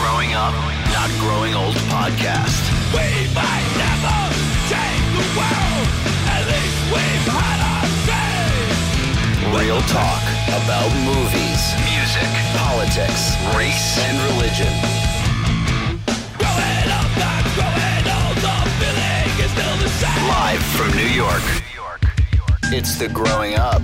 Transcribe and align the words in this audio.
Growing 0.00 0.32
Up, 0.32 0.54
Not 0.96 1.10
Growing 1.20 1.54
Old 1.54 1.76
podcast. 1.92 2.62
We 2.96 3.28
might 3.36 3.68
never 3.76 4.16
change 4.72 5.06
the 5.12 5.28
world. 5.36 5.86
At 6.24 6.42
least 6.48 6.78
we've 6.88 7.28
had 7.28 7.60
our 7.60 7.84
say. 8.08 9.60
Real 9.60 9.80
talk 9.92 10.22
about 10.56 10.88
movies, 11.04 11.62
music, 11.84 12.30
politics, 12.56 13.36
race, 13.52 14.00
and 14.00 14.16
religion. 14.32 14.72
Growing 16.40 16.88
up, 16.96 17.10
not 17.20 17.44
growing 17.56 18.06
old. 18.08 18.36
The 18.40 18.56
feeling 18.80 19.28
is 19.44 19.50
still 19.52 19.76
the 19.84 19.90
same. 20.00 20.24
Live 20.32 20.64
from 20.76 20.90
New 20.96 21.12
York. 21.12 21.44
New 21.44 21.76
York. 21.76 22.02
It's 22.72 22.96
the 22.96 23.08
Growing 23.08 23.54
Up, 23.56 23.82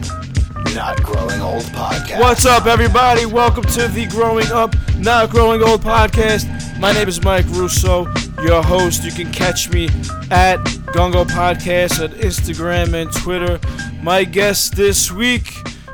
Not 0.77 1.03
Growing 1.03 1.41
Old 1.41 1.63
podcast. 1.63 2.21
What's 2.21 2.45
up, 2.45 2.67
everybody? 2.67 3.25
Welcome 3.25 3.65
to 3.65 3.89
the 3.89 4.05
Growing 4.09 4.53
Up, 4.53 4.77
Not 4.99 5.31
Growing 5.31 5.63
Old 5.63 5.81
podcast. 5.81 6.47
My 6.79 6.93
name 6.93 7.09
is 7.09 7.25
Mike 7.25 7.47
Russo, 7.49 8.05
your 8.43 8.63
host. 8.63 9.03
You 9.03 9.11
can 9.11 9.33
catch 9.33 9.71
me 9.71 9.87
at 10.31 10.59
Gungo 10.93 11.25
Podcast 11.25 12.05
on 12.05 12.11
Instagram 12.19 12.93
and 12.93 13.11
Twitter. 13.11 13.59
My 14.03 14.25
guest 14.25 14.77
this 14.77 15.11
week 15.11 15.47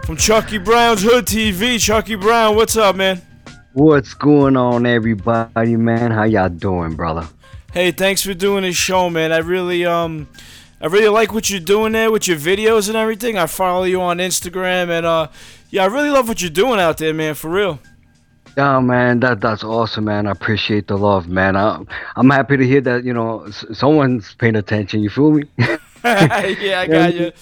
from 0.05 0.17
Chucky 0.17 0.59
Brown's 0.59 1.03
Hood 1.03 1.27
TV. 1.27 1.79
Chucky 1.79 2.17
Brown, 2.17 2.57
what's 2.57 2.77
up, 2.77 2.97
man? 2.97 3.23
What's 3.75 4.15
going 4.15 4.57
on, 4.57 4.85
everybody, 4.85 5.77
man? 5.77 6.11
How 6.11 6.25
y'all 6.25 6.49
doing, 6.49 6.97
brother? 6.97 7.29
Hey, 7.73 7.93
thanks 7.93 8.23
for 8.23 8.35
doing 8.35 8.65
this 8.65 8.75
show, 8.75 9.09
man. 9.09 9.31
I 9.31 9.39
really 9.39 9.87
um 9.87 10.27
I 10.83 10.87
really 10.87 11.09
like 11.09 11.33
what 11.33 11.49
you're 11.49 11.61
doing 11.61 11.93
there 11.93 12.11
with 12.11 12.27
your 12.27 12.37
videos 12.37 12.89
and 12.89 12.97
everything. 12.97 13.39
I 13.39 13.47
follow 13.47 13.85
you 13.85 14.01
on 14.03 14.19
Instagram 14.19 14.91
and 14.91 15.07
uh 15.07 15.29
yeah, 15.71 15.85
I 15.85 15.87
really 15.87 16.11
love 16.11 16.29
what 16.29 16.43
you're 16.43 16.51
doing 16.51 16.81
out 16.81 16.99
there, 16.99 17.15
man, 17.15 17.35
for 17.35 17.49
real. 17.49 17.79
Yeah, 18.57 18.81
man, 18.81 19.21
that 19.21 19.41
that's 19.41 19.65
awesome, 19.65 20.05
man. 20.05 20.27
I 20.27 20.33
appreciate 20.33 20.89
the 20.89 20.99
love, 20.99 21.29
man. 21.29 21.57
I, 21.57 21.83
I'm 22.17 22.29
happy 22.29 22.59
to 22.59 22.67
hear 22.67 22.83
that 22.83 23.05
you 23.05 23.15
know 23.15 23.45
s- 23.45 23.65
someone's 23.73 24.35
paying 24.35 24.57
attention. 24.57 25.01
You 25.01 25.09
feel 25.09 25.31
me? 25.31 25.45
yeah, 26.05 26.81
I 26.81 26.87
got 26.87 27.15
you. 27.15 27.33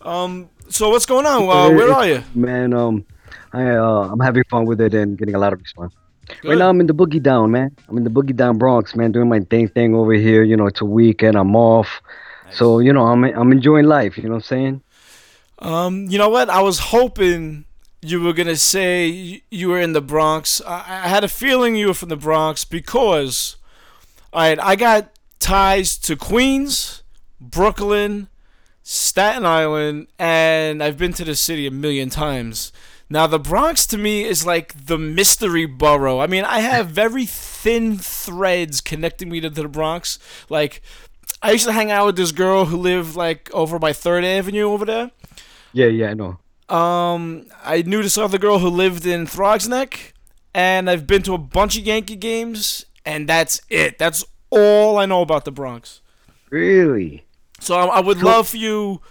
Um, 0.00 0.48
so 0.68 0.88
what's 0.90 1.06
going 1.06 1.26
on? 1.26 1.42
Uh, 1.42 1.76
where 1.76 1.92
are 1.92 2.06
you? 2.06 2.22
man? 2.34 2.72
Um, 2.72 3.04
I 3.52 3.76
uh, 3.76 4.08
I'm 4.10 4.20
having 4.20 4.42
fun 4.50 4.64
with 4.64 4.80
it 4.80 4.94
and 4.94 5.16
getting 5.16 5.34
a 5.34 5.38
lot 5.38 5.52
of 5.52 5.60
response. 5.60 5.94
Good. 6.40 6.48
Right 6.48 6.58
now, 6.58 6.70
I'm 6.70 6.80
in 6.80 6.86
the 6.86 6.94
boogie 6.94 7.22
down, 7.22 7.50
man. 7.50 7.76
I'm 7.88 7.98
in 7.98 8.04
the 8.04 8.10
boogie 8.10 8.34
down 8.34 8.58
Bronx, 8.58 8.96
man, 8.96 9.12
doing 9.12 9.28
my 9.28 9.40
thing 9.40 9.68
thing 9.68 9.94
over 9.94 10.14
here. 10.14 10.42
You 10.42 10.56
know, 10.56 10.66
it's 10.66 10.80
a 10.80 10.84
weekend. 10.86 11.36
I'm 11.36 11.54
off, 11.54 12.00
so 12.54 12.78
you 12.78 12.92
know, 12.92 13.06
I'm 13.06 13.24
I'm 13.24 13.52
enjoying 13.52 13.86
life. 13.86 14.16
You 14.16 14.24
know 14.24 14.30
what 14.30 14.36
I'm 14.36 14.42
saying? 14.42 14.82
Um, 15.58 16.06
you 16.08 16.18
know 16.18 16.28
what? 16.28 16.50
I 16.50 16.60
was 16.60 16.78
hoping 16.78 17.64
you 18.00 18.20
were 18.20 18.32
gonna 18.32 18.56
say 18.56 19.42
you 19.50 19.68
were 19.68 19.80
in 19.80 19.92
the 19.92 20.00
Bronx. 20.00 20.60
I, 20.66 21.04
I 21.04 21.08
had 21.08 21.24
a 21.24 21.28
feeling 21.28 21.76
you 21.76 21.88
were 21.88 21.94
from 21.94 22.10
the 22.10 22.16
Bronx 22.16 22.64
because, 22.64 23.56
all 24.32 24.42
right, 24.42 24.58
I 24.58 24.76
got 24.76 25.10
ties 25.38 25.96
to 25.98 26.16
Queens, 26.16 27.02
Brooklyn, 27.40 28.28
Staten 28.82 29.46
Island, 29.46 30.08
and 30.18 30.82
I've 30.82 30.98
been 30.98 31.12
to 31.14 31.24
the 31.24 31.34
city 31.34 31.66
a 31.66 31.70
million 31.70 32.10
times. 32.10 32.72
Now 33.10 33.26
the 33.26 33.38
Bronx 33.38 33.86
to 33.88 33.98
me 33.98 34.24
is 34.24 34.46
like 34.46 34.86
the 34.86 34.98
mystery 34.98 35.66
borough. 35.66 36.20
I 36.20 36.26
mean, 36.26 36.44
I 36.44 36.60
have 36.60 36.88
very 36.88 37.26
thin 37.26 37.98
threads 37.98 38.80
connecting 38.80 39.28
me 39.30 39.40
to 39.40 39.50
the 39.50 39.68
Bronx. 39.68 40.18
Like, 40.48 40.82
I 41.44 41.50
used 41.50 41.66
to 41.66 41.72
hang 41.72 41.90
out 41.90 42.06
with 42.06 42.16
this 42.16 42.32
girl 42.32 42.64
who 42.64 42.78
lived 42.78 43.16
like 43.16 43.50
over 43.52 43.78
by 43.78 43.92
Third 43.92 44.24
Avenue 44.24 44.70
over 44.70 44.86
there. 44.86 45.10
Yeah, 45.74 45.88
yeah, 45.88 46.08
I 46.08 46.14
know. 46.14 46.38
Um, 46.74 47.48
I 47.62 47.82
knew 47.82 48.02
this 48.02 48.16
other 48.16 48.38
girl 48.38 48.60
who 48.60 48.70
lived 48.70 49.04
in 49.04 49.26
Throgs 49.26 49.68
Neck, 49.68 50.14
and 50.54 50.88
I've 50.88 51.06
been 51.06 51.22
to 51.24 51.34
a 51.34 51.38
bunch 51.38 51.76
of 51.76 51.84
Yankee 51.84 52.16
games, 52.16 52.86
and 53.04 53.28
that's 53.28 53.60
it. 53.68 53.98
That's 53.98 54.24
all 54.48 54.96
I 54.96 55.04
know 55.04 55.20
about 55.20 55.44
the 55.44 55.52
Bronx. 55.52 56.00
Really? 56.48 57.26
So 57.60 57.76
I, 57.76 57.98
I 57.98 58.00
would 58.00 58.22
love 58.22 58.48
for 58.48 58.56
you, 58.56 59.02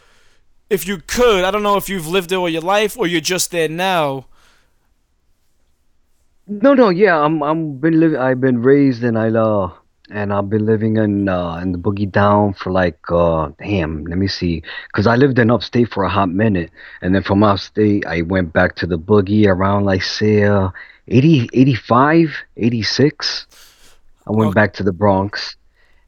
if 0.71 0.87
you 0.87 0.97
could. 1.05 1.43
I 1.43 1.51
don't 1.51 1.61
know 1.61 1.77
if 1.77 1.87
you've 1.87 2.07
lived 2.07 2.31
there 2.31 2.39
all 2.39 2.49
your 2.49 2.61
life 2.61 2.97
or 2.97 3.05
you're 3.05 3.21
just 3.21 3.51
there 3.51 3.69
now. 3.69 4.25
No, 6.47 6.73
no, 6.73 6.89
yeah, 6.89 7.19
I'm 7.19 7.43
I'm 7.43 7.77
been 7.77 7.99
living 7.99 8.17
I've 8.17 8.41
been 8.41 8.63
raised 8.63 9.03
in 9.03 9.15
I 9.15 9.29
uh 9.29 9.69
and 10.11 10.33
I've 10.33 10.49
been 10.49 10.65
living 10.65 10.97
in 10.97 11.29
uh 11.29 11.55
in 11.57 11.71
the 11.71 11.77
boogie 11.77 12.11
down 12.11 12.53
for 12.53 12.71
like 12.71 12.99
uh 13.09 13.49
damn, 13.59 14.05
let 14.05 14.17
me 14.17 14.27
see. 14.27 14.63
Cause 14.93 15.07
I 15.07 15.15
lived 15.15 15.39
in 15.39 15.49
upstate 15.49 15.89
for 15.93 16.03
a 16.03 16.09
hot 16.09 16.29
minute 16.29 16.71
and 17.01 17.15
then 17.15 17.23
from 17.23 17.43
upstate 17.43 18.05
I 18.05 18.21
went 18.21 18.51
back 18.53 18.75
to 18.77 18.87
the 18.87 18.97
boogie 18.97 19.47
around 19.47 19.85
like 19.85 20.03
say 20.03 20.43
uh 20.43 20.69
80 21.07 21.49
85, 21.53 22.29
86. 22.57 23.47
I 24.27 24.31
went 24.31 24.49
Okay. 24.49 24.55
back 24.55 24.73
to 24.73 24.83
the 24.83 24.93
Bronx 24.93 25.55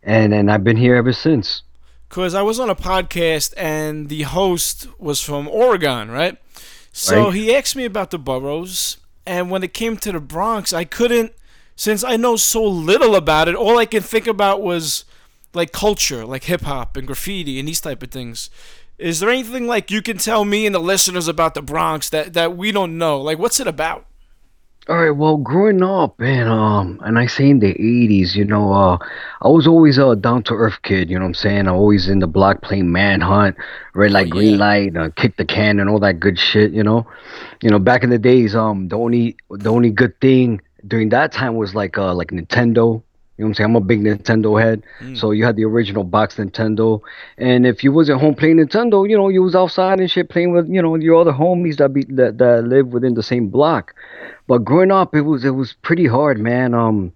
and 0.04 0.34
and 0.34 0.52
I've 0.52 0.64
been 0.64 0.78
here 0.78 0.96
ever 0.96 1.14
since. 1.14 1.64
Because 2.10 2.36
I 2.36 2.42
was 2.44 2.60
on 2.60 2.70
a 2.70 2.76
podcast 2.76 3.54
and 3.58 4.10
the 4.10 4.22
host 4.24 4.88
was 5.00 5.22
from 5.22 5.48
Oregon, 5.48 6.10
right? 6.12 6.38
So 6.92 7.26
Right. 7.26 7.34
he 7.34 7.56
asked 7.56 7.76
me 7.76 7.84
about 7.84 8.12
the 8.12 8.18
boroughs, 8.18 8.98
and 9.26 9.50
when 9.52 9.64
it 9.64 9.74
came 9.74 9.98
to 9.98 10.12
the 10.14 10.22
Bronx, 10.22 10.72
I 10.72 10.86
couldn't, 10.86 11.34
since 11.76 12.04
I 12.04 12.16
know 12.16 12.36
so 12.36 12.64
little 12.64 13.16
about 13.16 13.48
it, 13.48 13.56
all 13.56 13.78
I 13.78 13.86
can 13.86 14.02
think 14.02 14.28
about 14.28 14.62
was 14.62 15.06
like 15.54 15.72
culture, 15.72 16.26
like 16.26 16.46
hip 16.46 16.62
hop 16.62 16.98
and 16.98 17.06
graffiti 17.06 17.60
and 17.60 17.68
these 17.68 17.82
type 17.82 18.02
of 18.02 18.12
things. 18.12 18.50
Is 18.98 19.20
there 19.20 19.30
anything 19.30 19.68
like 19.68 19.92
you 19.92 20.02
can 20.02 20.18
tell 20.18 20.46
me 20.46 20.66
and 20.66 20.74
the 20.74 20.80
listeners 20.80 21.28
about 21.28 21.54
the 21.54 21.62
Bronx 21.62 22.10
that, 22.10 22.34
that 22.34 22.56
we 22.56 22.72
don't 22.72 22.98
know? 22.98 23.20
Like, 23.20 23.38
what's 23.38 23.60
it 23.60 23.68
about? 23.68 24.06
All 24.88 24.98
right, 24.98 25.10
well, 25.10 25.38
growing 25.38 25.82
up 25.82 26.22
and 26.22 26.48
um 26.48 27.02
and 27.04 27.18
I 27.18 27.26
say 27.26 27.50
in 27.50 27.58
the 27.58 27.74
80s, 27.74 28.36
you 28.36 28.46
know, 28.46 28.72
uh 28.72 28.98
I 29.42 29.48
was 29.48 29.66
always 29.66 29.98
a 29.98 30.16
down 30.16 30.44
to 30.44 30.54
earth 30.54 30.80
kid, 30.84 31.10
you 31.10 31.18
know 31.18 31.26
what 31.26 31.30
I'm 31.30 31.34
saying? 31.34 31.68
I 31.68 31.72
always 31.72 32.08
in 32.08 32.20
the 32.20 32.28
block 32.28 32.62
playing 32.62 32.92
manhunt, 32.92 33.58
red 33.96 34.12
light, 34.12 34.30
green 34.30 34.60
yeah. 34.60 34.66
light, 34.66 34.96
uh, 34.96 35.10
kick 35.16 35.38
the 35.38 35.46
can 35.46 35.80
and 35.80 35.90
all 35.90 36.00
that 36.02 36.20
good 36.20 36.38
shit, 36.38 36.72
you 36.72 36.84
know. 36.84 37.08
You 37.64 37.72
know, 37.72 37.80
back 37.80 38.04
in 38.04 38.12
the 38.12 38.20
days, 38.20 38.56
um 38.56 38.88
the 38.88 38.96
only 38.96 39.38
the 39.50 39.72
only 39.72 39.90
good 39.90 40.22
thing 40.22 40.62
during 40.88 41.10
that 41.10 41.32
time 41.32 41.56
was 41.56 41.74
like 41.76 41.98
uh 41.98 42.14
like 42.14 42.30
Nintendo. 42.32 43.02
You 43.38 43.44
know 43.44 43.48
what 43.48 43.50
I'm 43.50 43.54
saying? 43.56 43.70
I'm 43.72 43.76
a 43.76 43.82
big 43.82 44.00
Nintendo 44.02 44.62
head. 44.62 44.84
So 45.14 45.32
you 45.32 45.44
had 45.44 45.58
the 45.58 45.66
original 45.66 46.06
box 46.06 46.36
Nintendo. 46.36 47.02
And 47.38 47.68
if 47.68 47.84
you 47.84 47.92
wasn't 47.92 48.22
home 48.22 48.34
playing 48.34 48.58
Nintendo, 48.58 49.10
you 49.10 49.18
know, 49.18 49.28
you 49.28 49.44
was 49.44 49.56
outside 49.56 50.00
and 50.00 50.10
shit 50.10 50.30
playing 50.30 50.54
with, 50.54 50.70
you 50.70 50.82
know, 50.82 50.96
your 50.96 51.20
other 51.20 51.34
homies 51.34 51.76
that 51.80 51.92
be 51.92 52.06
that, 52.12 52.38
that 52.38 52.64
live 52.64 52.88
within 52.88 53.14
the 53.14 53.24
same 53.24 53.50
block. 53.50 53.94
But 54.48 54.60
growing 54.64 54.90
up, 54.90 55.14
it 55.16 55.22
was 55.22 55.44
it 55.44 55.50
was 55.50 55.74
pretty 55.82 56.08
hard, 56.08 56.40
man. 56.40 56.74
Um, 56.74 57.12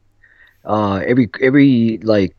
uh, 0.65 0.95
every 1.07 1.29
every 1.41 1.99
like 2.03 2.35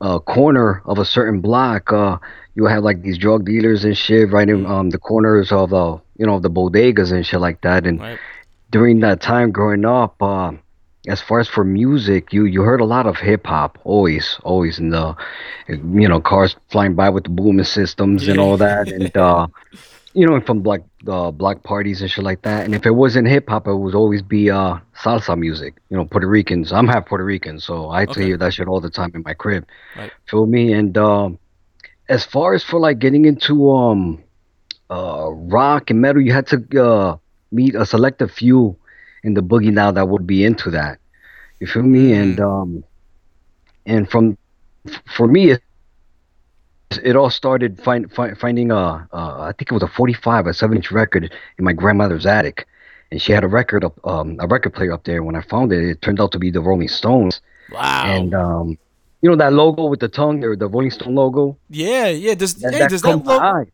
uh 0.00 0.20
corner 0.20 0.80
of 0.86 0.98
a 0.98 1.04
certain 1.04 1.40
block, 1.42 1.92
uh, 1.92 2.16
you 2.54 2.64
have 2.64 2.82
like 2.82 3.02
these 3.02 3.18
drug 3.18 3.44
dealers 3.44 3.84
and 3.84 3.96
shit 3.96 4.30
right 4.32 4.48
in 4.48 4.64
um 4.64 4.88
the 4.88 4.98
corners 4.98 5.52
of 5.52 5.74
uh 5.74 5.98
you 6.16 6.24
know 6.24 6.40
the 6.40 6.50
bodegas 6.50 7.12
and 7.12 7.26
shit 7.26 7.40
like 7.40 7.60
that. 7.60 7.86
And 7.86 8.00
Right. 8.00 8.18
during 8.70 9.00
that 9.00 9.20
time 9.20 9.50
growing 9.52 9.84
up, 9.84 10.22
uh, 10.22 10.52
as 11.08 11.20
far 11.20 11.40
as 11.40 11.48
for 11.48 11.64
music, 11.64 12.32
you 12.32 12.44
you 12.46 12.62
heard 12.62 12.80
a 12.80 12.84
lot 12.84 13.06
of 13.06 13.16
hip 13.18 13.46
hop, 13.46 13.78
always, 13.84 14.38
always 14.44 14.78
in 14.78 14.90
the, 14.90 15.16
you 15.68 16.08
know, 16.08 16.20
cars 16.20 16.56
flying 16.70 16.94
by 16.94 17.10
with 17.10 17.24
the 17.24 17.30
booming 17.30 17.64
systems 17.64 18.28
and 18.28 18.40
all 18.40 18.58
that, 18.58 18.88
and 18.92 19.16
uh, 19.16 19.46
you 20.14 20.26
know, 20.26 20.40
from 20.40 20.62
like 20.64 20.84
uh, 21.08 21.30
block 21.30 21.64
parties 21.64 22.02
and 22.02 22.10
shit 22.10 22.24
like 22.24 22.42
that. 22.42 22.64
And 22.64 22.74
if 22.74 22.86
it 22.86 22.92
wasn't 22.92 23.28
hip 23.28 23.48
hop, 23.48 23.68
it 23.68 23.74
would 23.76 23.94
always 23.94 24.22
be 24.22 24.50
uh 24.50 24.78
salsa 24.94 25.38
music. 25.38 25.76
You 25.90 25.98
know, 25.98 26.06
Puerto 26.06 26.28
Ricans. 26.28 26.72
I'm 26.72 26.88
half 26.88 27.06
Puerto 27.06 27.24
Rican, 27.24 27.60
so 27.60 27.90
I 27.90 28.06
Okay. 28.06 28.24
hear 28.24 28.38
that 28.38 28.54
shit 28.54 28.68
all 28.68 28.80
the 28.80 28.90
time 28.90 29.12
in 29.14 29.22
my 29.24 29.34
crib. 29.34 29.66
Right. 29.94 30.12
Feel 30.28 30.46
me? 30.46 30.72
And 30.72 30.96
um, 30.98 31.38
as 32.08 32.24
far 32.26 32.54
as 32.54 32.64
for 32.64 32.80
like 32.80 32.98
getting 33.00 33.26
into 33.26 33.70
um 33.72 34.24
uh 34.90 35.28
rock 35.30 35.90
and 35.90 36.00
metal, 36.00 36.22
you 36.22 36.32
had 36.32 36.46
to 36.48 36.82
uh 36.82 37.18
meet 37.52 37.74
a 37.74 37.86
selective 37.86 38.32
few 38.32 38.77
in 39.24 39.34
the 39.34 39.42
boogie 39.42 39.72
now 39.72 39.90
that 39.90 40.08
would 40.08 40.26
be 40.26 40.44
into 40.44 40.70
that. 40.70 40.98
You 41.60 41.66
feel 41.66 41.82
me? 41.82 42.12
And 42.12 42.40
um 42.40 42.84
and 43.86 44.08
from 44.10 44.38
for 45.16 45.26
me 45.26 45.50
it, 45.50 45.62
it 47.02 47.16
all 47.16 47.30
started 47.30 47.82
find, 47.82 48.10
find, 48.12 48.38
finding 48.38 48.70
a 48.70 49.08
uh, 49.12 49.52
think 49.52 49.70
it 49.70 49.74
was 49.74 49.82
a 49.82 49.88
45 49.88 50.46
a 50.46 50.54
7 50.54 50.76
inch 50.76 50.90
record 50.90 51.32
in 51.58 51.64
my 51.64 51.72
grandmother's 51.72 52.24
attic 52.24 52.66
and 53.10 53.20
she 53.20 53.32
had 53.32 53.44
a 53.44 53.48
record 53.48 53.84
up 53.84 53.98
um 54.06 54.36
a 54.40 54.46
record 54.46 54.72
player 54.72 54.92
up 54.92 55.04
there 55.04 55.22
when 55.22 55.34
I 55.34 55.42
found 55.42 55.72
it 55.72 55.82
it 55.84 56.00
turned 56.00 56.20
out 56.20 56.32
to 56.32 56.38
be 56.38 56.50
the 56.50 56.60
Rolling 56.60 56.88
Stones 56.88 57.40
Wow. 57.70 58.04
and 58.06 58.34
um 58.34 58.78
you 59.20 59.28
know 59.28 59.36
that 59.36 59.52
logo 59.52 59.86
with 59.86 60.00
the 60.00 60.08
tongue 60.08 60.42
or 60.44 60.56
the 60.56 60.68
Rolling 60.68 60.90
Stone 60.90 61.14
logo 61.14 61.58
yeah, 61.68 62.08
yeah. 62.08 62.34
Does, 62.34 62.54
that, 62.54 62.72
hey, 62.72 62.78
that 62.78 62.90
does 62.90 63.02
that 63.02 63.16
logo 63.16 63.66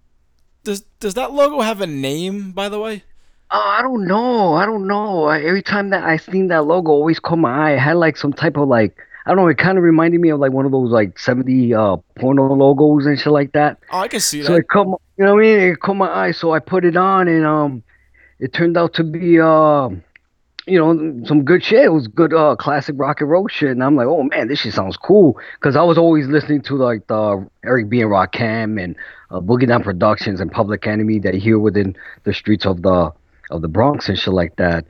does, 0.64 0.80
does 0.98 1.14
that 1.14 1.32
logo 1.32 1.60
have 1.60 1.82
a 1.82 1.86
name, 1.86 2.52
by 2.52 2.68
the 2.70 2.80
way? 2.80 3.04
Oh, 3.50 3.58
I 3.60 3.82
don't 3.82 4.06
know. 4.06 4.54
I 4.54 4.66
don't 4.66 4.86
know. 4.86 5.28
Every 5.28 5.62
time 5.62 5.90
that 5.90 6.02
I 6.04 6.16
seen 6.16 6.48
that 6.48 6.64
logo, 6.64 6.90
always 6.90 7.20
caught 7.20 7.36
my 7.38 7.70
eye. 7.70 7.72
It 7.74 7.78
had 7.78 7.96
like 7.96 8.16
some 8.16 8.32
type 8.32 8.56
of 8.56 8.68
like 8.68 8.96
I 9.26 9.30
don't 9.30 9.36
know. 9.38 9.48
It 9.48 9.58
kind 9.58 9.78
of 9.78 9.84
reminded 9.84 10.20
me 10.20 10.30
of 10.30 10.40
like 10.40 10.52
one 10.52 10.66
of 10.66 10.72
those 10.72 10.90
like 10.90 11.18
seventy 11.18 11.72
uh 11.72 11.96
porno 12.18 12.52
logos 12.54 13.06
and 13.06 13.18
shit 13.18 13.32
like 13.32 13.52
that. 13.52 13.78
Oh, 13.90 13.98
I 14.00 14.08
can 14.08 14.20
see 14.20 14.42
So 14.42 14.52
that. 14.52 14.58
it 14.60 14.68
caught 14.68 14.88
my, 14.88 14.96
you 15.16 15.24
know 15.24 15.34
what 15.34 15.40
I 15.44 15.46
mean? 15.46 15.60
It 15.60 15.80
caught 15.80 15.94
my 15.96 16.08
eye. 16.10 16.32
So 16.32 16.52
I 16.52 16.58
put 16.58 16.84
it 16.84 16.96
on, 16.96 17.28
and 17.28 17.46
um, 17.46 17.82
it 18.40 18.52
turned 18.52 18.76
out 18.76 18.94
to 18.94 19.04
be 19.04 19.40
uh, 19.40 19.88
you 20.66 20.78
know, 20.78 21.24
some 21.26 21.44
good 21.44 21.62
shit. 21.62 21.84
It 21.84 21.92
was 21.92 22.08
good 22.08 22.32
uh, 22.34 22.56
classic 22.56 22.96
rock 22.98 23.20
and 23.20 23.30
roll 23.30 23.46
shit. 23.48 23.70
And 23.70 23.84
I'm 23.84 23.94
like, 23.96 24.06
oh 24.06 24.22
man, 24.24 24.48
this 24.48 24.60
shit 24.60 24.72
sounds 24.74 24.96
cool. 24.96 25.38
Because 25.60 25.76
I 25.76 25.82
was 25.82 25.96
always 25.98 26.26
listening 26.26 26.62
to 26.62 26.74
like 26.76 27.06
the 27.06 27.46
Eric 27.64 27.88
B. 27.88 28.00
and 28.00 28.10
Rakim 28.10 28.82
and 28.82 28.96
uh, 29.30 29.40
Boogie 29.40 29.68
Down 29.68 29.82
Productions 29.82 30.40
and 30.40 30.50
Public 30.50 30.86
Enemy 30.86 31.18
that 31.20 31.34
you 31.34 31.40
hear 31.40 31.58
within 31.58 31.94
the 32.24 32.32
streets 32.34 32.64
of 32.66 32.82
the 32.82 33.12
of 33.50 33.62
the 33.62 33.68
Bronx 33.68 34.08
and 34.08 34.18
shit 34.18 34.32
like 34.34 34.56
that. 34.56 34.84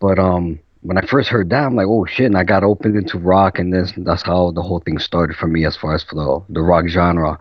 But 0.00 0.18
um, 0.18 0.58
when 0.82 0.98
I 0.98 1.02
first 1.06 1.28
heard 1.28 1.50
that, 1.50 1.64
I'm 1.64 1.76
like, 1.76 1.86
oh 1.86 2.04
shit, 2.06 2.26
and 2.26 2.36
I 2.36 2.44
got 2.44 2.64
opened 2.64 2.96
into 2.96 3.18
rock, 3.18 3.58
and 3.58 3.72
this 3.72 3.92
that's 3.96 4.22
how 4.22 4.50
the 4.50 4.62
whole 4.62 4.80
thing 4.80 4.98
started 4.98 5.36
for 5.36 5.46
me 5.46 5.64
as 5.64 5.76
far 5.76 5.94
as 5.94 6.02
for 6.02 6.14
the 6.14 6.54
the 6.54 6.60
rock 6.62 6.86
genre, 6.88 7.38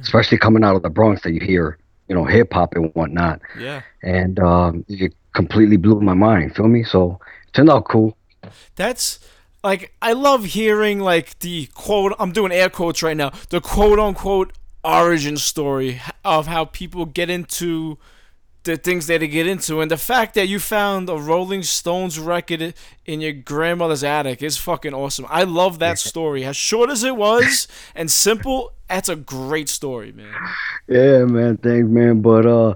especially 0.00 0.38
coming 0.38 0.62
out 0.64 0.76
of 0.76 0.82
the 0.82 0.90
Bronx 0.90 1.22
that 1.22 1.32
you 1.32 1.40
hear, 1.40 1.78
you 2.08 2.14
know, 2.14 2.24
hip 2.24 2.52
hop 2.52 2.74
and 2.74 2.92
whatnot, 2.94 3.40
Yeah. 3.58 3.82
and 4.02 4.38
um, 4.38 4.84
it 4.88 5.14
completely 5.34 5.76
blew 5.76 6.00
my 6.00 6.14
mind. 6.14 6.54
Feel 6.54 6.68
me? 6.68 6.84
So 6.84 7.18
it 7.48 7.52
turned 7.54 7.70
out 7.70 7.86
cool. 7.86 8.16
That's 8.76 9.18
like 9.64 9.92
I 10.02 10.12
love 10.12 10.44
hearing 10.44 11.00
like 11.00 11.38
the 11.40 11.66
quote 11.74 12.12
I'm 12.18 12.30
doing 12.32 12.52
air 12.52 12.68
quotes 12.70 13.02
right 13.02 13.16
now. 13.16 13.32
The 13.48 13.60
quote 13.60 13.98
unquote 13.98 14.52
origin 14.84 15.36
story 15.38 16.00
of 16.24 16.46
how 16.46 16.66
people 16.66 17.06
get 17.06 17.30
into 17.30 17.98
the 18.64 18.76
things 18.76 19.06
that 19.06 19.20
they 19.20 19.28
get 19.28 19.46
into 19.46 19.80
and 19.80 19.90
the 19.90 19.96
fact 19.96 20.34
that 20.34 20.48
you 20.48 20.58
found 20.58 21.08
a 21.08 21.16
Rolling 21.16 21.62
Stones 21.62 22.18
record 22.18 22.74
in 23.04 23.20
your 23.20 23.32
grandmother's 23.32 24.02
attic 24.02 24.42
is 24.42 24.56
fucking 24.56 24.94
awesome. 24.94 25.26
I 25.28 25.44
love 25.44 25.78
that 25.78 25.98
story. 25.98 26.44
As 26.44 26.56
short 26.56 26.90
as 26.90 27.04
it 27.04 27.16
was 27.16 27.68
and 27.94 28.10
simple, 28.10 28.72
that's 28.88 29.08
a 29.08 29.16
great 29.16 29.68
story, 29.68 30.12
man. 30.12 30.34
Yeah, 30.88 31.24
man. 31.24 31.58
Thanks, 31.58 31.88
man. 31.88 32.22
But 32.22 32.46
uh, 32.46 32.74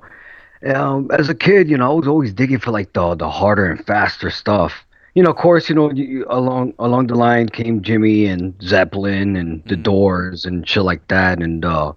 um, 0.74 1.10
as 1.10 1.28
a 1.28 1.34
kid, 1.34 1.70
you 1.70 1.78
know, 1.78 1.90
I 1.90 1.94
was 1.94 2.08
always 2.08 2.32
digging 2.32 2.58
for 2.58 2.70
like 2.70 2.92
the 2.92 3.14
the 3.14 3.30
harder 3.30 3.70
and 3.70 3.84
faster 3.86 4.30
stuff. 4.30 4.72
You 5.14 5.22
know, 5.22 5.30
of 5.30 5.36
course, 5.36 5.68
you 5.68 5.74
know, 5.74 5.90
you, 5.90 6.26
along 6.28 6.74
along 6.78 7.06
the 7.06 7.14
line 7.14 7.48
came 7.48 7.82
Jimmy 7.82 8.26
and 8.26 8.54
Zeppelin 8.62 9.36
and 9.36 9.64
The 9.64 9.76
Doors 9.76 10.44
and 10.44 10.68
shit 10.68 10.82
like 10.82 11.06
that, 11.08 11.42
and 11.42 11.64
uh, 11.64 11.92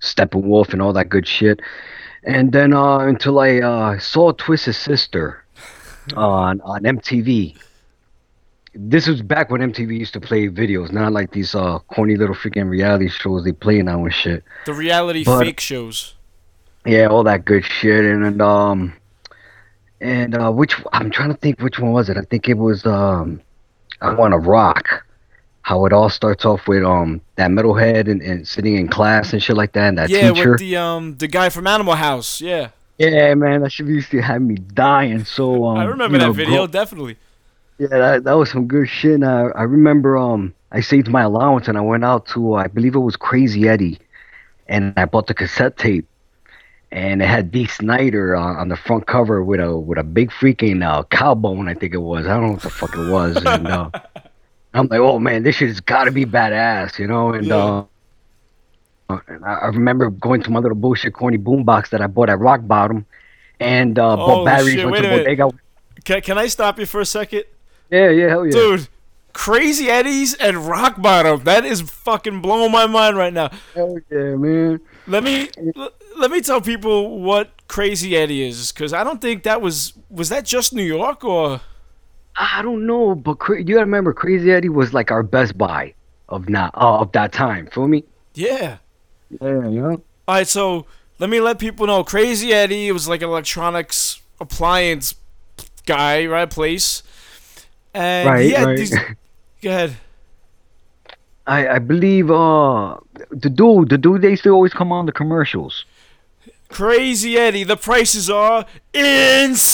Steppenwolf 0.00 0.72
and 0.72 0.80
all 0.80 0.92
that 0.94 1.08
good 1.08 1.26
shit. 1.26 1.60
And 2.26 2.52
then 2.52 2.74
uh, 2.74 2.98
until 2.98 3.38
I 3.38 3.58
uh, 3.60 3.98
saw 3.98 4.32
Twisted 4.32 4.74
Sister 4.74 5.44
on 6.16 6.60
on 6.62 6.82
MTV. 6.82 7.56
This 8.78 9.06
was 9.06 9.22
back 9.22 9.50
when 9.50 9.62
MTV 9.62 9.98
used 9.98 10.12
to 10.12 10.20
play 10.20 10.48
videos, 10.48 10.92
not 10.92 11.10
like 11.10 11.30
these 11.30 11.54
uh 11.54 11.78
corny 11.90 12.16
little 12.16 12.34
freaking 12.34 12.68
reality 12.68 13.08
shows 13.08 13.42
they 13.42 13.52
play 13.52 13.80
now 13.80 14.04
and 14.04 14.12
shit. 14.12 14.44
The 14.66 14.74
reality 14.74 15.24
But- 15.24 15.44
fake 15.44 15.60
shows. 15.60 16.14
Yeah, 16.84 17.06
all 17.06 17.24
that 17.24 17.44
good 17.44 17.64
shit, 17.64 18.04
and, 18.04 18.24
and 18.24 18.40
um, 18.40 18.92
and 20.00 20.36
uh, 20.36 20.52
which 20.52 20.76
I'm 20.92 21.10
trying 21.10 21.30
to 21.30 21.36
think 21.36 21.60
which 21.60 21.80
one 21.80 21.90
was 21.90 22.08
it? 22.08 22.16
I 22.16 22.20
think 22.22 22.48
it 22.48 22.54
was 22.58 22.86
um, 22.86 23.40
I 24.00 24.14
Want 24.14 24.32
to 24.32 24.38
Rock. 24.38 25.04
How 25.66 25.84
it 25.84 25.92
all 25.92 26.08
starts 26.08 26.44
off 26.44 26.68
with 26.68 26.84
um 26.84 27.20
that 27.34 27.50
metalhead 27.50 28.08
and, 28.08 28.22
and 28.22 28.46
sitting 28.46 28.76
in 28.76 28.86
class 28.86 29.32
and 29.32 29.42
shit 29.42 29.56
like 29.56 29.72
that, 29.72 29.88
and 29.88 29.98
that 29.98 30.10
Yeah, 30.10 30.30
teacher. 30.32 30.52
with 30.52 30.60
the 30.60 30.76
um 30.76 31.16
the 31.16 31.26
guy 31.26 31.48
from 31.48 31.66
Animal 31.66 31.96
House. 31.96 32.40
Yeah. 32.40 32.68
yeah, 32.98 33.34
man, 33.34 33.62
that 33.62 33.72
shit 33.72 33.88
used 33.88 34.12
to 34.12 34.22
have 34.22 34.42
me 34.42 34.54
dying. 34.54 35.24
So 35.24 35.64
um, 35.68 35.78
I 35.78 35.84
remember 35.84 36.18
that 36.18 36.26
know, 36.26 36.32
video, 36.32 36.68
definitely. 36.68 37.16
Yeah, 37.78 37.88
that, 37.88 38.24
that 38.24 38.34
was 38.34 38.48
some 38.50 38.68
good 38.68 38.88
shit. 38.88 39.14
And 39.14 39.24
I, 39.24 39.48
I 39.56 39.62
remember 39.64 40.16
um 40.16 40.54
I 40.70 40.80
saved 40.82 41.08
my 41.08 41.22
allowance 41.22 41.66
and 41.66 41.76
I 41.76 41.80
went 41.80 42.04
out 42.04 42.26
to 42.28 42.54
I 42.54 42.68
believe 42.68 42.94
it 42.94 43.00
was 43.00 43.16
Crazy 43.16 43.68
Eddie, 43.68 43.98
and 44.68 44.94
I 44.96 45.04
bought 45.04 45.26
the 45.26 45.34
cassette 45.34 45.76
tape, 45.76 46.06
and 46.92 47.20
it 47.20 47.26
had 47.26 47.50
Dee 47.50 47.66
Snider 47.66 48.36
on, 48.36 48.54
on 48.56 48.68
the 48.68 48.76
front 48.76 49.08
cover 49.08 49.42
with 49.42 49.58
a 49.58 49.76
with 49.76 49.98
a 49.98 50.04
big 50.04 50.30
freaking 50.30 50.86
uh, 50.86 51.02
cow 51.10 51.34
bone 51.34 51.66
I 51.68 51.74
think 51.74 51.92
it 51.92 52.04
was. 52.12 52.24
I 52.26 52.34
don't 52.34 52.46
know 52.46 52.52
what 52.52 52.62
the 52.62 52.70
fuck 52.70 52.94
it 52.94 53.00
was. 53.00 53.42
And 53.42 53.66
uh, 53.66 53.90
I'm 54.78 54.88
like, 54.88 55.00
oh 55.00 55.18
man, 55.18 55.42
this 55.42 55.56
shit 55.56 55.68
has 55.68 55.80
got 55.80 56.04
to 56.04 56.10
be 56.10 56.24
badass, 56.24 56.98
you 56.98 57.06
know. 57.06 57.32
And 57.32 57.46
Yeah. 57.46 57.84
uh, 59.08 59.18
and 59.28 59.44
I, 59.44 59.66
remember 59.68 60.10
going 60.10 60.42
to 60.42 60.50
my 60.50 60.58
little 60.58 60.76
bullshit 60.76 61.12
corny 61.14 61.38
boombox 61.38 61.90
that 61.90 62.00
I 62.00 62.06
bought 62.08 62.28
at 62.28 62.38
Rock 62.38 62.60
Bottom, 62.64 63.06
and 63.60 63.98
uh, 63.98 64.12
Oh, 64.14 64.16
bought 64.16 64.44
batteries. 64.44 64.74
shit, 64.74 64.84
went 64.84 64.92
wait 64.92 65.02
to 65.02 65.08
a 65.30 65.36
minute. 65.36 65.54
Can, 66.04 66.20
can 66.22 66.38
I 66.38 66.46
stop 66.48 66.78
you 66.78 66.86
for 66.86 67.00
a 67.00 67.06
second? 67.06 67.44
Yeah, 67.90 68.10
yeah, 68.10 68.28
hell 68.28 68.44
yeah. 68.44 68.52
Dude, 68.52 68.88
Crazy 69.32 69.88
Eddie's 69.88 70.34
and 70.34 70.56
Rock 70.66 71.00
Bottom. 71.00 71.44
That 71.44 71.64
is 71.64 71.80
fucking 71.82 72.40
blowing 72.42 72.72
my 72.72 72.86
mind 72.86 73.16
right 73.16 73.32
now. 73.32 73.50
Hell 73.74 73.98
yeah, 74.10 74.34
man. 74.34 74.80
Let 75.06 75.22
me 75.22 75.50
l- 75.76 75.90
let 76.18 76.30
me 76.30 76.40
tell 76.40 76.60
people 76.60 77.20
what 77.20 77.50
Crazy 77.68 78.16
Eddie 78.16 78.48
is, 78.48 78.72
because 78.72 78.92
I 78.92 79.04
don't 79.04 79.20
think 79.20 79.42
that 79.44 79.60
was 79.60 79.92
was 80.10 80.28
that 80.30 80.44
just 80.44 80.72
New 80.72 80.82
York 80.82 81.22
or 81.24 81.60
I 82.38 82.60
don't 82.62 82.86
know, 82.86 83.14
but 83.14 83.38
cra- 83.38 83.58
you 83.58 83.64
gotta 83.74 83.80
remember, 83.86 84.12
Crazy 84.12 84.52
Eddie 84.52 84.68
was 84.68 84.92
like 84.92 85.10
our 85.10 85.22
best 85.22 85.56
buy 85.56 85.94
of 86.28 86.48
not 86.48 86.74
uh, 86.74 86.98
of 87.00 87.12
that 87.12 87.32
time. 87.32 87.66
Feel 87.68 87.88
me? 87.88 88.04
yeah. 88.34 88.78
Yeah, 89.40 89.68
yeah. 89.68 89.82
All 89.82 90.00
right, 90.28 90.46
so 90.46 90.86
let 91.18 91.28
me 91.30 91.40
let 91.40 91.58
people 91.58 91.86
know. 91.86 92.04
Crazy 92.04 92.52
Eddie 92.52 92.92
was 92.92 93.08
like 93.08 93.22
an 93.22 93.28
electronics 93.28 94.20
appliance 94.40 95.14
guy, 95.86 96.26
right? 96.26 96.48
Place, 96.48 97.02
and 97.94 98.28
Right, 98.28 98.44
he 98.44 98.50
had 98.52 98.66
right. 98.66 98.76
these. 98.76 98.94
Go 99.62 99.70
ahead. 99.70 99.96
I 101.46 101.68
I 101.68 101.78
believe 101.78 102.30
uh 102.30 102.98
the 103.30 103.48
dude 103.50 103.88
the 103.88 103.98
dude 103.98 104.22
they 104.22 104.30
used 104.30 104.42
to 104.44 104.50
always 104.50 104.72
come 104.74 104.92
on 104.92 105.06
the 105.06 105.12
commercials. 105.12 105.84
Crazy 106.68 107.36
Eddie, 107.38 107.64
the 107.64 107.76
prices 107.76 108.28
are 108.30 108.66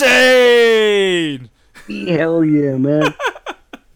insane. 0.03 1.49
Hell 2.08 2.44
yeah, 2.44 2.76
man. 2.76 3.14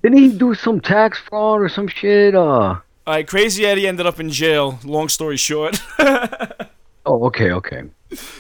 Didn't 0.02 0.18
he 0.18 0.28
do 0.36 0.54
some 0.54 0.80
tax 0.80 1.18
fraud 1.18 1.60
or 1.60 1.68
some 1.68 1.88
shit? 1.88 2.34
Uh 2.34 2.40
All 2.40 2.80
right, 3.06 3.26
Crazy 3.26 3.66
Eddie 3.66 3.86
ended 3.86 4.06
up 4.06 4.20
in 4.20 4.30
jail. 4.30 4.78
Long 4.84 5.08
story 5.08 5.36
short. 5.36 5.80
oh, 5.98 7.26
okay, 7.26 7.50
okay. 7.52 7.84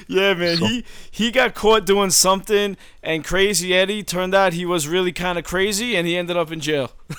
yeah, 0.06 0.34
man, 0.34 0.58
he 0.58 0.84
he 1.10 1.30
got 1.30 1.54
caught 1.54 1.84
doing 1.86 2.10
something, 2.10 2.76
and 3.02 3.24
Crazy 3.24 3.74
Eddie 3.74 4.02
turned 4.04 4.34
out 4.34 4.52
he 4.52 4.64
was 4.64 4.86
really 4.86 5.12
kind 5.12 5.38
of 5.38 5.44
crazy, 5.44 5.96
and 5.96 6.06
he 6.06 6.16
ended 6.16 6.36
up 6.36 6.52
in 6.52 6.60
jail. 6.60 6.92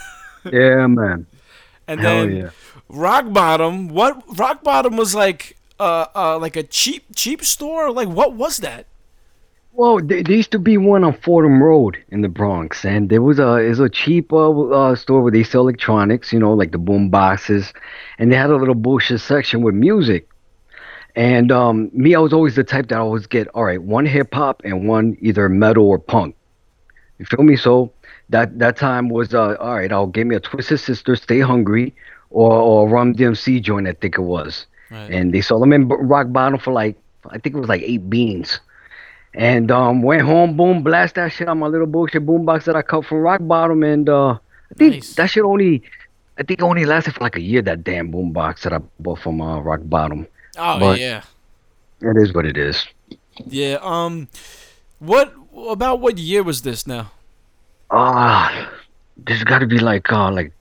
Yeah, 0.51 0.87
man. 0.87 1.27
And 1.87 1.99
Hell 1.99 2.27
then 2.27 2.35
yeah. 2.35 2.49
Rock 2.89 3.33
Bottom, 3.33 3.89
what 3.89 4.23
Rock 4.37 4.63
Bottom 4.63 4.95
was 4.95 5.15
like, 5.15 5.57
uh, 5.79 6.05
uh, 6.15 6.37
like 6.39 6.55
a 6.55 6.63
cheap 6.63 7.05
cheap 7.15 7.43
store. 7.43 7.91
Like, 7.91 8.07
what 8.07 8.33
was 8.33 8.57
that? 8.57 8.85
Well, 9.77 9.99
there, 9.99 10.23
there 10.23 10.35
used 10.35 10.51
to 10.53 10.59
be 10.59 10.77
one 10.77 11.03
on 11.03 11.13
Fordham 11.13 11.61
Road 11.61 11.97
in 12.09 12.21
the 12.21 12.29
Bronx, 12.29 12.83
and 12.83 13.09
there 13.09 13.21
was 13.21 13.37
a 13.39 13.57
is 13.57 13.79
a 13.79 13.89
cheap 13.89 14.33
uh, 14.33 14.49
uh, 14.51 14.95
store 14.95 15.21
where 15.21 15.31
they 15.31 15.43
sell 15.43 15.61
electronics, 15.61 16.33
you 16.33 16.39
know, 16.39 16.53
like 16.53 16.71
the 16.71 16.79
boom 16.79 17.09
boxes, 17.09 17.73
and 18.17 18.31
they 18.31 18.35
had 18.35 18.49
a 18.49 18.55
little 18.55 18.73
bullshit 18.75 19.21
section 19.21 19.61
with 19.61 19.75
music. 19.75 20.27
And 21.15 21.51
um, 21.51 21.91
me, 21.93 22.15
I 22.15 22.19
was 22.19 22.33
always 22.33 22.55
the 22.55 22.63
type 22.63 22.87
that 22.89 22.95
I 22.95 22.99
always 23.01 23.27
get 23.27 23.47
all 23.49 23.65
right, 23.65 23.81
one 23.81 24.05
hip 24.07 24.33
hop 24.33 24.61
and 24.65 24.87
one 24.87 25.15
either 25.21 25.47
metal 25.49 25.87
or 25.87 25.99
punk. 25.99 26.35
You 27.19 27.25
feel 27.25 27.43
me? 27.43 27.55
So 27.55 27.91
that 28.29 28.57
that 28.59 28.77
time 28.77 29.09
was 29.09 29.33
uh, 29.35 29.55
all 29.59 29.75
right. 29.75 29.91
I'll 29.91 30.07
give 30.07 30.27
me 30.27 30.35
a 30.35 30.39
Twisted 30.39 30.79
Sister, 30.79 31.15
Stay 31.15 31.39
Hungry, 31.39 31.93
or 32.31 32.51
or 32.51 32.89
Run 32.89 33.13
DMC 33.13 33.61
joint. 33.61 33.87
I 33.87 33.93
think 33.93 34.17
it 34.17 34.21
was 34.21 34.65
Right. 34.89 35.11
and 35.11 35.33
they 35.33 35.41
sold 35.41 35.61
them 35.63 35.73
in 35.73 35.87
rock 35.87 36.31
bottom 36.31 36.59
for 36.59 36.71
like 36.73 36.95
I 37.29 37.37
think 37.37 37.55
it 37.55 37.59
was 37.59 37.69
like 37.69 37.83
eight 37.83 38.09
beans. 38.09 38.59
And 39.37 39.69
um, 39.71 40.01
went 40.01 40.23
home, 40.23 40.57
boom, 40.57 40.81
blast 40.81 41.13
that 41.15 41.31
shit 41.31 41.47
on 41.47 41.59
my 41.59 41.67
little 41.67 41.85
bullshit 41.85 42.25
boombox 42.25 42.63
that 42.65 42.75
I 42.75 42.81
cut 42.81 43.05
from 43.05 43.19
rock 43.19 43.39
bottom, 43.43 43.83
and 43.83 44.09
uh, 44.09 44.31
I 44.31 44.73
think 44.75 44.93
Nice. 44.95 45.13
that 45.15 45.29
shit 45.29 45.43
only, 45.43 45.83
I 46.39 46.43
think 46.43 46.63
only 46.63 46.85
lasted 46.85 47.13
for 47.13 47.21
like 47.23 47.35
a 47.35 47.41
year. 47.41 47.61
That 47.61 47.83
damn 47.83 48.11
boombox 48.11 48.61
that 48.61 48.73
I 48.73 48.79
bought 48.99 49.19
from 49.19 49.39
uh, 49.39 49.59
rock 49.59 49.81
bottom. 49.83 50.25
Oh 50.57 50.79
But- 50.79 50.99
yeah, 50.99 51.21
It 52.01 52.17
is 52.17 52.33
what 52.33 52.45
it 52.47 52.57
is. 52.57 52.83
yeah. 53.45 53.77
Um, 53.83 54.27
what 54.97 55.33
about 55.69 55.99
what 56.01 56.17
year 56.17 56.41
was 56.41 56.63
this 56.63 56.87
now? 56.87 57.11
Ah, 57.91 58.71
this 59.17 59.43
got 59.43 59.59
to 59.59 59.67
be 59.67 59.77
like 59.79 60.11
uh 60.11 60.31
like 60.31 60.51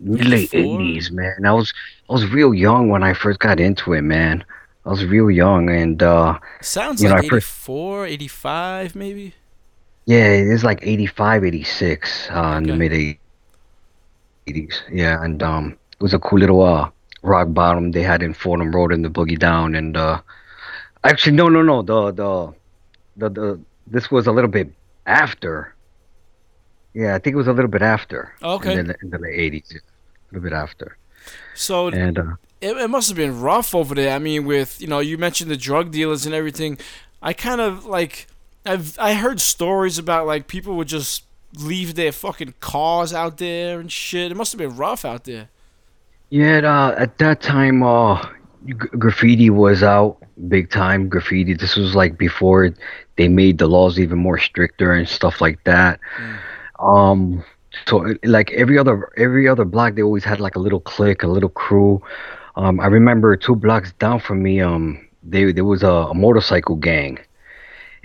mid 0.00 0.24
late 0.26 0.52
eighties, 0.52 1.10
man. 1.12 1.46
I 1.46 1.52
was 1.52 1.72
I 2.10 2.12
was 2.12 2.26
real 2.26 2.52
young 2.52 2.88
when 2.88 3.02
I 3.04 3.14
first 3.14 3.38
got 3.38 3.60
into 3.60 3.92
it, 3.92 4.02
man. 4.02 4.44
I 4.86 4.90
was 4.90 5.04
real 5.04 5.30
young, 5.30 5.68
and 5.68 6.00
uh, 6.00 6.38
Sounds 6.62 7.02
You 7.02 7.08
know, 7.08 7.16
like 7.16 7.28
first- 7.28 7.48
84, 7.66 8.06
85 8.06 8.94
maybe. 8.94 9.34
Yeah, 10.06 10.28
it 10.28 10.46
is 10.46 10.62
like 10.62 10.78
85, 10.82 11.44
86, 11.44 12.28
uh, 12.30 12.54
in 12.58 12.62
the 12.68 12.76
mid 12.76 13.18
80s. 14.46 14.74
Yeah, 14.92 15.20
and 15.24 15.42
um, 15.42 15.76
it 15.90 16.00
was 16.00 16.14
a 16.14 16.20
cool 16.20 16.38
little 16.38 16.62
uh, 16.62 16.88
rock 17.22 17.48
bottom 17.50 17.90
they 17.90 18.02
had 18.02 18.22
in 18.22 18.32
Fordham 18.32 18.70
Road 18.70 18.92
in 18.92 19.02
the 19.02 19.08
Boogie 19.10 19.36
Down. 19.36 19.74
And 19.74 19.96
uh, 19.96 20.20
actually, 21.02 21.34
no, 21.34 21.48
no, 21.48 21.62
no. 21.62 21.82
The, 21.82 22.12
the, 22.12 22.54
the, 23.16 23.28
the, 23.30 23.60
this 23.88 24.08
was 24.12 24.28
a 24.28 24.32
little 24.32 24.50
bit 24.50 24.72
after. 25.06 25.74
Yeah, 26.94 27.16
I 27.16 27.18
think 27.18 27.34
it 27.34 27.36
was 27.36 27.48
a 27.48 27.52
little 27.52 27.70
bit 27.70 27.82
after. 27.82 28.32
Okay. 28.40 28.78
In 28.78 28.86
the, 28.86 28.94
in 29.02 29.10
the 29.10 29.18
late 29.18 29.52
80s. 29.52 29.74
A 29.74 29.80
little 30.30 30.48
bit 30.48 30.52
after. 30.52 30.96
So 31.56 31.88
And 31.88 32.16
uh, 32.16 32.36
it, 32.60 32.76
it 32.76 32.88
must 32.88 33.08
have 33.08 33.16
been 33.16 33.40
rough 33.40 33.74
over 33.74 33.94
there. 33.94 34.14
I 34.14 34.18
mean, 34.18 34.44
with 34.44 34.80
you 34.80 34.86
know, 34.86 35.00
you 35.00 35.18
mentioned 35.18 35.50
the 35.50 35.56
drug 35.56 35.90
dealers 35.90 36.26
and 36.26 36.34
everything. 36.34 36.78
I 37.22 37.32
kind 37.32 37.60
of 37.60 37.86
like 37.86 38.26
I've 38.64 38.98
I 38.98 39.14
heard 39.14 39.40
stories 39.40 39.98
about 39.98 40.26
like 40.26 40.48
people 40.48 40.76
would 40.76 40.88
just 40.88 41.24
leave 41.58 41.94
their 41.94 42.12
fucking 42.12 42.54
cars 42.60 43.12
out 43.12 43.38
there 43.38 43.80
and 43.80 43.90
shit. 43.90 44.30
It 44.30 44.36
must 44.36 44.52
have 44.52 44.58
been 44.58 44.76
rough 44.76 45.04
out 45.04 45.24
there. 45.24 45.48
Yeah, 46.30 46.58
uh, 46.58 46.94
at 46.98 47.18
that 47.18 47.40
time, 47.40 47.82
uh, 47.82 48.20
g- 48.66 48.72
graffiti 48.74 49.48
was 49.48 49.82
out 49.82 50.18
big 50.48 50.70
time. 50.70 51.08
Graffiti. 51.08 51.54
This 51.54 51.76
was 51.76 51.94
like 51.94 52.18
before 52.18 52.74
they 53.16 53.28
made 53.28 53.58
the 53.58 53.66
laws 53.66 53.98
even 53.98 54.18
more 54.18 54.38
stricter 54.38 54.92
and 54.92 55.08
stuff 55.08 55.40
like 55.40 55.62
that. 55.64 56.00
Um, 56.78 57.44
so 57.86 58.14
like 58.24 58.50
every 58.52 58.78
other 58.78 59.10
every 59.16 59.48
other 59.48 59.64
block, 59.64 59.94
they 59.94 60.02
always 60.02 60.24
had 60.24 60.40
like 60.40 60.56
a 60.56 60.60
little 60.60 60.80
clique, 60.80 61.22
a 61.22 61.28
little 61.28 61.48
crew. 61.48 62.02
Um, 62.56 62.80
I 62.80 62.86
remember 62.86 63.36
two 63.36 63.54
blocks 63.56 63.92
down 63.92 64.20
from 64.20 64.42
me, 64.42 64.60
um, 64.60 65.06
they 65.22 65.52
there 65.52 65.64
was 65.64 65.82
a, 65.82 65.88
a 65.88 66.14
motorcycle 66.14 66.76
gang, 66.76 67.18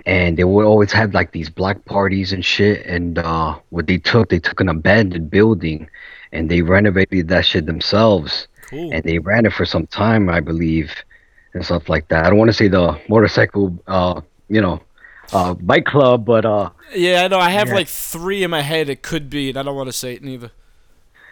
and 0.05 0.35
they 0.37 0.43
would 0.43 0.65
always 0.65 0.91
have 0.91 1.13
like 1.13 1.31
these 1.31 1.49
black 1.49 1.85
parties 1.85 2.33
and 2.33 2.43
shit. 2.43 2.85
And 2.85 3.17
uh, 3.19 3.57
what 3.69 3.87
they 3.87 3.97
took, 3.97 4.29
they 4.29 4.39
took 4.39 4.59
an 4.59 4.69
abandoned 4.69 5.29
building, 5.29 5.89
and 6.31 6.49
they 6.49 6.61
renovated 6.61 7.27
that 7.29 7.45
shit 7.45 7.65
themselves 7.65 8.47
Cool. 8.69 8.89
and 8.93 9.03
they 9.03 9.19
ran 9.19 9.45
it 9.45 9.53
for 9.53 9.65
some 9.65 9.85
time, 9.87 10.29
I 10.29 10.39
believe, 10.39 10.93
and 11.53 11.63
stuff 11.65 11.89
like 11.89 12.07
that. 12.09 12.25
I 12.25 12.29
don't 12.29 12.39
want 12.39 12.49
to 12.49 12.53
say 12.53 12.67
the 12.69 12.99
motorcycle, 13.09 13.77
uh, 13.87 14.21
you 14.49 14.61
know, 14.61 14.81
uh, 15.33 15.53
bike 15.55 15.85
club, 15.85 16.25
but 16.25 16.45
uh, 16.45 16.69
Yeah, 16.95 17.23
I 17.23 17.27
know. 17.27 17.39
I 17.39 17.49
have 17.51 17.67
Yeah. 17.69 17.75
like 17.75 17.87
three 17.87 18.43
in 18.43 18.49
my 18.51 18.61
head. 18.61 18.89
It 18.89 19.01
could 19.01 19.29
be, 19.29 19.49
and 19.49 19.57
I 19.57 19.63
don't 19.63 19.75
want 19.75 19.87
to 19.87 19.93
say 19.93 20.13
it 20.13 20.23
neither. 20.23 20.51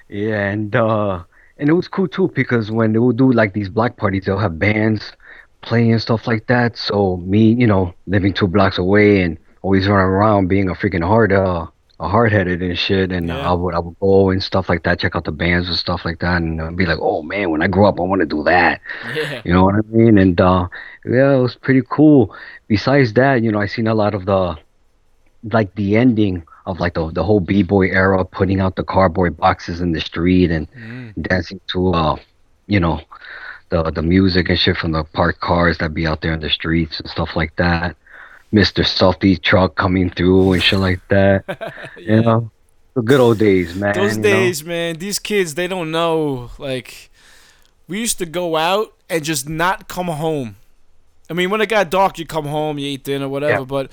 yeah, 0.10 0.50
and 0.52 0.76
uh, 0.76 1.24
and 1.60 1.70
it 1.70 1.74
was 1.74 1.88
cool 1.88 2.08
too 2.08 2.32
because 2.34 2.72
when 2.72 2.94
they 2.94 3.00
would 3.00 3.18
do 3.18 3.32
like 3.32 3.54
these 3.54 3.70
block 3.70 3.98
parties, 3.98 4.26
they'll 4.26 4.38
have 4.40 4.58
bands 4.60 5.14
playing 5.62 5.92
and 5.92 6.02
stuff 6.02 6.28
like 6.28 6.48
that. 6.48 6.78
So 6.78 7.18
me, 7.18 7.54
you 7.54 7.68
know, 7.68 7.94
living 8.08 8.34
two 8.34 8.48
blocks 8.48 8.78
away 8.78 9.22
and 9.22 9.38
always 9.62 9.88
running 9.88 10.06
around 10.06 10.48
being 10.48 10.70
a 10.70 10.74
freaking 10.74 11.04
hard, 11.06 11.34
uh, 11.34 11.68
a 12.00 12.08
hard 12.08 12.32
headed 12.32 12.62
and 12.62 12.78
shit, 12.78 13.12
and 13.12 13.28
Yeah. 13.28 13.50
I 13.50 13.54
would 13.54 13.76
I 13.76 13.80
would 13.80 14.00
go 14.00 14.30
and 14.30 14.42
stuff 14.42 14.70
like 14.70 14.84
that, 14.84 15.00
check 15.00 15.16
out 15.18 15.26
the 15.26 15.34
bands 15.34 15.68
and 15.68 15.76
stuff 15.78 16.06
like 16.06 16.20
that, 16.20 16.42
and 16.42 16.62
uh, 16.62 16.72
be 16.72 16.86
like, 16.86 17.00
oh 17.02 17.22
man, 17.24 17.50
when 17.52 17.62
I 17.62 17.68
grow 17.68 17.88
up, 17.90 18.00
I 18.00 18.04
want 18.04 18.22
to 18.22 18.26
do 18.26 18.42
that. 18.44 18.80
Yeah. 19.14 19.42
You 19.44 19.52
know 19.54 19.66
what 19.66 19.76
I 19.76 19.82
mean? 19.92 20.18
And 20.18 20.40
uh, 20.40 20.68
yeah, 21.06 21.36
it 21.36 21.42
was 21.42 21.56
pretty 21.56 21.82
cool. 21.90 22.34
Besides 22.70 23.14
that, 23.14 23.44
you 23.44 23.52
know, 23.52 23.60
I 23.60 23.66
seen 23.68 23.88
a 23.88 23.94
lot 23.96 24.14
of 24.16 24.26
the 24.26 24.58
like 25.52 25.74
the 25.76 25.96
ending 25.98 26.44
of 26.70 26.80
like 26.80 26.94
the 26.94 27.10
the 27.12 27.24
whole 27.24 27.40
b 27.40 27.64
boy 27.64 27.88
era, 27.90 28.24
putting 28.24 28.60
out 28.60 28.76
the 28.76 28.84
cardboard 28.84 29.36
boxes 29.38 29.82
in 29.82 29.92
the 29.92 30.02
street 30.02 30.52
and 30.52 30.68
Mm. 30.72 31.14
dancing 31.30 31.60
to 31.74 31.80
uh, 31.94 32.16
you 32.68 32.80
know, 32.80 33.02
the 33.70 33.90
the 33.92 34.02
music 34.02 34.50
and 34.50 34.60
shit 34.60 34.78
from 34.78 34.92
the 34.92 35.04
parked 35.04 35.42
cars 35.42 35.78
that 35.80 35.94
be 35.94 36.06
out 36.06 36.22
there 36.22 36.34
in 36.34 36.40
the 36.40 36.50
streets 36.50 37.00
and 37.00 37.10
stuff 37.10 37.36
like 37.36 37.56
that. 37.56 37.96
Mr. 38.54 38.86
salty 38.86 39.36
truck 39.38 39.76
coming 39.76 40.10
through 40.10 40.54
and 40.54 40.64
shit 40.64 40.80
like 40.80 41.02
that. 41.10 41.44
You 41.98 42.22
know, 42.22 42.52
the 42.96 43.02
good 43.02 43.20
old 43.20 43.38
days, 43.40 43.76
man. 43.76 43.94
Those 43.94 44.16
you 44.16 44.22
know? 44.22 44.30
days, 44.30 44.64
man. 44.64 44.98
These 44.98 45.20
kids, 45.20 45.54
they 45.56 45.68
don't 45.68 45.92
know. 45.92 46.50
Like, 46.58 47.12
we 47.88 48.00
used 48.00 48.18
to 48.20 48.26
go 48.26 48.56
out 48.56 48.94
and 49.10 49.24
just 49.24 49.48
not 49.48 49.88
come 49.88 50.08
home. 50.08 50.56
I 51.30 51.34
mean, 51.34 51.52
when 51.52 51.62
it 51.62 51.70
got 51.70 51.92
dark, 51.92 52.18
you 52.18 52.26
come 52.26 52.46
home, 52.46 52.80
you 52.80 52.88
eat 52.88 53.04
dinner, 53.04 53.30
whatever. 53.30 53.60
Yeah. 53.60 53.66
But 53.66 53.92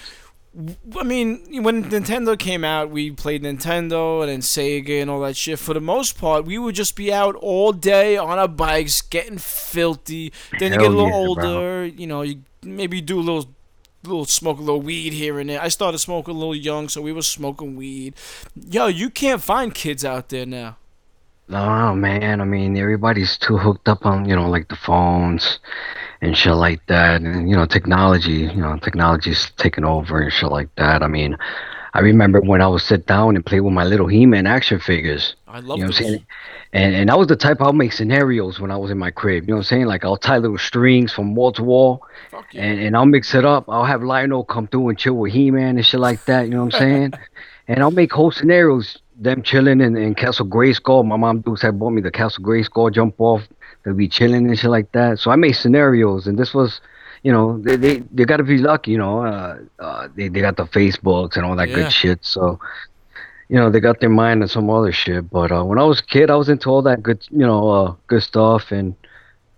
I 0.98 1.02
mean, 1.02 1.62
when 1.62 1.84
Nintendo 1.84 2.38
came 2.38 2.64
out, 2.64 2.88
we 2.90 3.10
played 3.10 3.42
Nintendo 3.42 4.22
and 4.22 4.30
then 4.30 4.40
Sega 4.40 5.02
and 5.02 5.10
all 5.10 5.20
that 5.20 5.36
shit. 5.36 5.58
For 5.58 5.74
the 5.74 5.80
most 5.80 6.18
part, 6.18 6.46
we 6.46 6.56
would 6.56 6.74
just 6.74 6.96
be 6.96 7.12
out 7.12 7.34
all 7.36 7.72
day 7.72 8.16
on 8.16 8.38
our 8.38 8.48
bikes, 8.48 9.02
getting 9.02 9.36
filthy. 9.36 10.32
Then 10.58 10.72
you 10.72 10.78
get 10.78 10.86
a 10.86 10.94
little 10.94 11.08
yeah, 11.08 11.34
bro. 11.34 11.54
older, 11.54 11.84
you 11.84 12.06
know, 12.06 12.22
you 12.22 12.42
maybe 12.62 13.02
do 13.02 13.18
a 13.18 13.20
little, 13.20 13.50
little 14.04 14.24
smoke 14.24 14.58
a 14.58 14.62
little 14.62 14.80
weed 14.80 15.12
here 15.12 15.38
and 15.38 15.50
there. 15.50 15.60
I 15.60 15.68
started 15.68 15.98
smoking 15.98 16.34
a 16.34 16.38
little 16.38 16.56
young, 16.56 16.88
so 16.88 17.02
we 17.02 17.12
were 17.12 17.22
smoking 17.22 17.76
weed. 17.76 18.14
Yo, 18.54 18.86
you 18.86 19.10
can't 19.10 19.42
find 19.42 19.74
kids 19.74 20.06
out 20.06 20.30
there 20.30 20.46
now. 20.46 20.78
No, 21.48 21.94
man. 21.94 22.40
I 22.40 22.44
mean, 22.44 22.78
everybody's 22.78 23.36
too 23.36 23.58
hooked 23.58 23.88
up 23.88 24.06
on, 24.06 24.26
you 24.26 24.34
know, 24.34 24.48
like 24.48 24.68
the 24.68 24.76
phones 24.76 25.58
and 26.26 26.36
shit 26.36 26.54
like 26.54 26.84
that. 26.86 27.22
And, 27.22 27.48
you 27.48 27.56
know, 27.56 27.66
technology, 27.66 28.32
you 28.32 28.56
know, 28.56 28.76
technology's 28.78 29.50
taking 29.56 29.84
over 29.84 30.20
and 30.20 30.32
shit 30.32 30.50
like 30.50 30.74
that. 30.76 31.02
I 31.02 31.06
mean, 31.06 31.36
I 31.94 32.00
remember 32.00 32.40
when 32.40 32.60
I 32.60 32.66
would 32.68 32.82
sit 32.82 33.06
down 33.06 33.36
and 33.36 33.46
play 33.46 33.60
with 33.60 33.72
my 33.72 33.84
little 33.84 34.06
He 34.06 34.26
Man 34.26 34.46
action 34.46 34.78
figures. 34.78 35.34
I 35.48 35.60
love 35.60 35.78
You 35.78 35.84
know 35.84 35.88
what. 35.88 36.00
I'm 36.00 36.04
saying? 36.04 36.26
And, 36.72 36.94
and 36.94 37.10
I 37.10 37.14
was 37.14 37.28
the 37.28 37.36
type 37.36 37.62
I'll 37.62 37.72
make 37.72 37.92
scenarios 37.92 38.60
when 38.60 38.70
I 38.70 38.76
was 38.76 38.90
in 38.90 38.98
my 38.98 39.10
crib. 39.10 39.44
You 39.44 39.48
know 39.48 39.54
what 39.54 39.60
I'm 39.60 39.64
saying? 39.64 39.86
Like, 39.86 40.04
I'll 40.04 40.18
tie 40.18 40.36
little 40.36 40.58
strings 40.58 41.12
from 41.12 41.34
wall 41.34 41.52
to 41.52 41.62
wall 41.62 42.06
yeah. 42.52 42.64
and, 42.64 42.80
and 42.80 42.96
I'll 42.96 43.06
mix 43.06 43.34
it 43.34 43.46
up. 43.46 43.64
I'll 43.68 43.84
have 43.84 44.02
Lion-O 44.02 44.44
come 44.44 44.66
through 44.66 44.90
and 44.90 44.98
chill 44.98 45.14
with 45.14 45.32
He 45.32 45.50
Man 45.50 45.76
and 45.76 45.86
shit 45.86 46.00
like 46.00 46.22
that. 46.26 46.42
You 46.42 46.50
know 46.50 46.64
what 46.64 46.74
I'm 46.74 46.80
saying? 46.80 47.12
and 47.68 47.80
I'll 47.80 47.90
make 47.90 48.12
whole 48.12 48.30
scenarios. 48.30 48.98
Them 49.18 49.42
chilling 49.42 49.80
in, 49.80 49.96
in 49.96 50.14
Castle 50.14 50.46
Grayskull. 50.46 51.06
My 51.06 51.16
mom 51.16 51.40
Dukes 51.40 51.62
had 51.62 51.78
bought 51.78 51.92
me 51.92 52.02
the 52.02 52.10
Castle 52.10 52.44
Grayskull 52.44 52.92
jump 52.92 53.14
off. 53.18 53.48
They'll 53.86 53.94
be 53.94 54.08
chilling 54.08 54.48
and 54.48 54.58
shit 54.58 54.68
like 54.68 54.90
that. 54.92 55.20
So 55.20 55.30
I 55.30 55.36
made 55.36 55.52
scenarios, 55.52 56.26
and 56.26 56.36
this 56.36 56.52
was, 56.52 56.80
you 57.22 57.30
know, 57.30 57.58
they 57.62 57.76
they, 57.76 57.98
they 58.12 58.24
got 58.24 58.38
to 58.38 58.42
be 58.42 58.58
lucky. 58.58 58.90
You 58.90 58.98
know, 58.98 59.24
uh, 59.24 59.58
uh, 59.78 60.08
they 60.16 60.26
they 60.26 60.40
got 60.40 60.56
the 60.56 60.64
Facebooks 60.64 61.36
and 61.36 61.46
all 61.46 61.54
that 61.56 61.68
Yeah. 61.68 61.74
good 61.76 61.92
shit. 61.92 62.18
So. 62.24 62.58
You 63.48 63.54
know, 63.54 63.70
they 63.70 63.78
got 63.78 64.00
their 64.00 64.10
mind 64.10 64.42
on 64.42 64.48
some 64.48 64.68
other 64.68 64.90
shit, 64.90 65.30
but 65.30 65.52
uh, 65.52 65.62
when 65.62 65.78
I 65.78 65.84
was 65.84 66.00
a 66.00 66.02
kid, 66.02 66.32
I 66.32 66.34
was 66.34 66.48
into 66.48 66.68
all 66.68 66.82
that 66.82 67.00
good, 67.00 67.24
you 67.30 67.46
know, 67.46 67.68
uh, 67.68 67.94
good 68.08 68.24
stuff, 68.24 68.72
and 68.72 68.96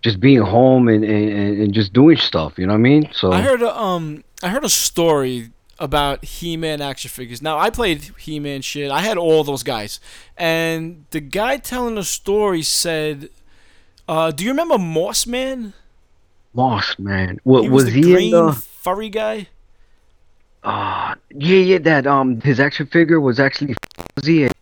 just 0.03 0.19
being 0.19 0.43
home 0.43 0.87
and, 0.87 1.03
and, 1.03 1.59
and 1.61 1.73
just 1.73 1.91
doing 1.91 2.17
stuff. 2.17 2.59
You 2.59 2.67
know 2.67 2.73
what 2.73 2.85
I 2.85 2.89
mean? 2.91 3.09
So 3.11 3.31
I 3.31 3.41
heard 3.41 3.63
a 3.63 3.75
um 3.75 4.23
I 4.43 4.49
heard 4.49 4.63
a 4.63 4.69
story 4.69 5.49
about 5.79 6.23
He-Man 6.23 6.81
action 6.81 7.09
figures. 7.09 7.41
Now 7.41 7.57
I 7.57 7.71
played 7.71 8.11
He-Man 8.19 8.61
shit. 8.61 8.91
I 8.91 9.01
had 9.01 9.17
all 9.17 9.43
those 9.43 9.63
guys, 9.63 9.99
and 10.37 11.05
the 11.09 11.19
guy 11.19 11.57
telling 11.57 11.95
the 11.95 12.03
story 12.03 12.61
said, 12.61 13.29
uh, 14.09 14.31
"Do 14.31 14.43
you 14.43 14.49
remember 14.51 14.77
Moss 14.77 15.25
Man? 15.27 15.73
Moss, 16.53 16.97
man. 16.97 17.39
What 17.43 17.61
He 17.63 17.69
was, 17.69 17.85
was, 17.85 17.93
the 17.93 18.01
he 18.01 18.01
green 18.13 18.33
in 18.35 18.45
the? 18.47 18.53
furry 18.53 19.09
guy." 19.09 19.47
Uh, 20.63 21.15
yeah, 21.29 21.57
yeah. 21.59 21.77
That 21.77 22.05
um, 22.07 22.41
his 22.41 22.59
action 22.59 22.87
figure 22.87 23.19
was 23.21 23.39
actually 23.39 23.75
fuzzy 24.15 24.43
and 24.43 24.53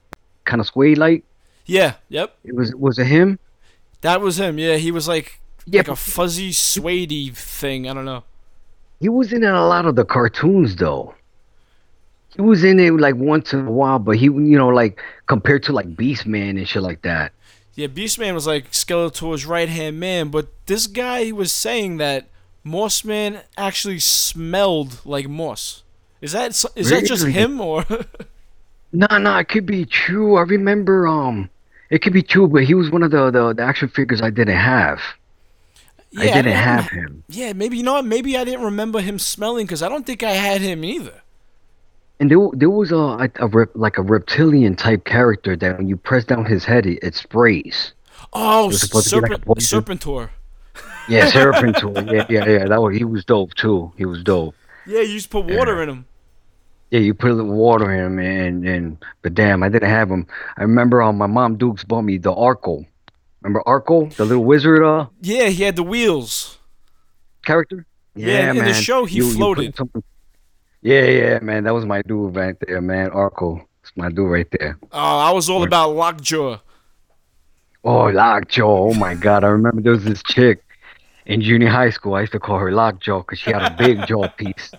kind 0.46 0.60
of 0.62 0.68
sway 0.68 0.96
like. 0.96 1.24
Yeah. 1.66 1.96
Yep. 2.10 2.36
It 2.46 2.56
was 2.56 2.74
was 2.76 3.00
it 3.00 3.08
him? 3.08 3.40
That 4.02 4.22
was 4.22 4.40
him. 4.40 4.58
Yeah. 4.60 4.76
He 4.78 4.92
was 4.92 5.08
like 5.08 5.40
Yeah, 5.66 5.80
like 5.80 5.88
a 5.90 5.96
fuzzy 5.96 6.52
suede 6.54 7.36
thing. 7.36 7.90
I 7.90 7.94
don't 7.94 8.06
know. 8.06 8.24
he 9.00 9.10
was 9.10 9.34
in 9.34 9.44
a 9.44 9.66
lot 9.68 9.86
of 9.86 9.96
the 9.96 10.06
cartoons 10.06 10.76
though. 10.76 11.14
He 12.36 12.42
was 12.42 12.64
in 12.64 12.80
it 12.80 12.92
like 12.94 13.16
once 13.16 13.52
in 13.54 13.66
a 13.68 13.72
while, 13.72 14.00
but 14.00 14.18
he, 14.18 14.26
you 14.26 14.58
know, 14.58 14.68
like 14.70 15.02
compared 15.26 15.64
to 15.64 15.74
like 15.74 15.96
Beast 15.98 16.26
Man 16.28 16.58
and 16.58 16.68
shit 16.70 16.84
like 16.84 17.02
that. 17.02 17.32
Yeah, 17.78 17.86
Beastman 17.88 18.34
was 18.34 18.48
like 18.48 18.72
Skeletor's 18.72 19.46
right 19.46 19.70
hand 19.70 20.00
man, 20.00 20.30
but 20.30 20.48
this 20.66 20.88
guy 20.88 21.32
was 21.32 21.54
saying 21.54 21.98
that 21.98 22.28
Mossman 22.66 23.44
actually 23.56 24.00
smelled 24.00 25.00
like 25.06 25.30
moss. 25.30 25.84
Is 26.20 26.32
that 26.32 26.50
is 26.76 26.90
that 26.90 27.06
just 27.06 27.26
him 27.28 27.62
or? 27.62 27.86
Nah, 28.94 29.18
nah, 29.18 29.40
it 29.40 29.50
could 29.50 29.66
be 29.66 29.86
true. 29.86 30.38
I 30.38 30.44
remember, 30.44 31.08
um, 31.08 31.50
it 31.90 32.02
could 32.02 32.14
be 32.14 32.24
true, 32.24 32.48
but 32.48 32.64
he 32.64 32.74
was 32.74 32.90
one 32.90 33.04
of 33.04 33.12
the 33.12 33.30
the, 33.30 33.54
the 33.54 33.62
action 33.62 33.90
figures 33.90 34.22
I 34.22 34.30
didn't 34.30 34.56
have. 34.58 35.02
Yeah, 36.12 36.22
I 36.22 36.26
didn't 36.28 36.46
don't- 36.46 36.54
have 36.56 36.88
him. 36.90 37.24
Yeah, 37.28 37.52
maybe 37.54 37.78
you 37.78 37.84
know 37.84 37.94
what? 37.94 38.06
Maybe 38.06 38.38
I 38.38 38.46
didn't 38.46 38.64
remember 38.64 39.02
him 39.02 39.20
smelling 39.20 39.66
because 39.66 39.84
I 39.84 39.90
don't 39.90 40.06
think 40.06 40.24
I 40.24 40.32
had 40.32 40.62
him 40.62 40.86
either. 40.86 41.22
And 42.20 42.32
there, 42.32 42.40
there 42.54 42.70
was 42.70 42.92
a, 42.92 42.96
a, 42.98 43.30
a 43.36 43.48
rep, 43.48 43.70
like 43.76 43.98
a 43.98 44.02
reptilian 44.02 44.76
type 44.76 45.06
character 45.06 45.56
that 45.56 45.78
when 45.78 45.88
you 45.88 45.98
press 45.98 46.26
down 46.26 46.46
his 46.46 46.66
head, 46.66 46.86
it, 46.86 47.00
it 47.04 47.16
sprays. 47.16 47.94
Oh, 48.34 48.68
was 48.68 48.82
supposed 48.82 49.12
like 49.14 49.24
a 49.24 49.28
Serpent, 49.28 49.46
poison. 49.46 49.82
Serpentor. 49.84 50.30
Yeah, 51.08 51.26
Serpentor. 51.32 52.12
yeah, 52.12 52.26
yeah, 52.30 52.46
yeah. 52.50 52.66
That 52.66 52.82
was 52.82 52.98
he 52.98 53.04
was 53.04 53.24
dope 53.24 53.54
too. 53.54 53.92
He 53.98 54.06
was 54.06 54.24
dope. 54.24 54.56
Yeah, 54.88 55.02
you 55.02 55.20
to 55.20 55.30
put 55.30 55.46
water 55.46 55.76
Yeah. 55.78 55.84
in 55.84 55.90
him. 55.90 56.06
Yeah, 56.90 57.00
you 57.02 57.14
put 57.14 57.32
a 57.32 57.34
little 57.34 57.52
water 57.54 57.92
in 57.92 58.00
him, 58.06 58.20
and 58.20 58.66
and 58.68 58.98
but 59.22 59.34
damn, 59.36 59.62
I 59.62 59.70
didn't 59.70 59.90
have 59.90 60.10
him. 60.10 60.26
I 60.58 60.62
remember 60.64 61.02
um, 61.02 61.18
my 61.18 61.28
mom 61.28 61.58
Dukes 61.58 61.84
bought 61.84 62.02
me 62.04 62.18
the 62.18 62.32
Orko. 62.34 62.86
Remember 63.42 63.62
Orko, 63.68 64.14
the 64.16 64.26
little 64.26 64.44
wizard 64.44 64.82
uh 64.84 65.06
Yeah, 65.22 65.48
he 65.50 65.64
had 65.64 65.76
the 65.76 65.84
wheels. 65.84 66.58
character? 67.46 67.86
Yeah, 68.16 68.50
in 68.52 68.58
the 68.58 68.64
man. 68.64 68.74
show, 68.74 69.06
he 69.06 69.18
You- 69.18 69.26
you 69.28 69.34
floated. 69.34 69.76
some- 69.76 69.92
yeah, 70.82 71.06
yeah, 71.06 71.40
man. 71.40 71.64
That 71.64 71.74
was 71.74 71.86
my 71.86 72.02
dude 72.04 72.36
right 72.36 72.56
there, 72.68 72.82
man. 72.82 73.10
Orko. 73.12 73.64
It's 73.82 73.92
my 73.96 74.10
dude 74.10 74.30
right 74.30 74.48
there. 74.60 74.78
Oh, 74.92 75.18
I 75.20 75.32
was 75.32 75.50
all 75.50 75.64
about 75.64 75.92
Lockjaw. 75.96 76.60
Oh, 77.84 78.06
Lockjaw. 78.08 78.90
Oh 78.90 78.94
my 78.94 79.14
God. 79.16 79.44
I 79.44 79.48
remember 79.48 79.82
there 79.82 79.94
was 79.94 80.04
this 80.04 80.22
chick 80.24 80.64
in 81.26 81.42
junior 81.42 81.70
high 81.70 81.90
school. 81.90 82.16
I 82.16 82.22
used 82.22 82.34
to 82.34 82.40
call 82.40 82.60
her 82.60 82.72
Lockjaw 82.72 83.20
because 83.20 83.40
she 83.40 83.52
had 83.52 83.62
a 83.72 83.76
big 83.78 84.06
jaw 84.08 84.28
piece. 84.38 84.72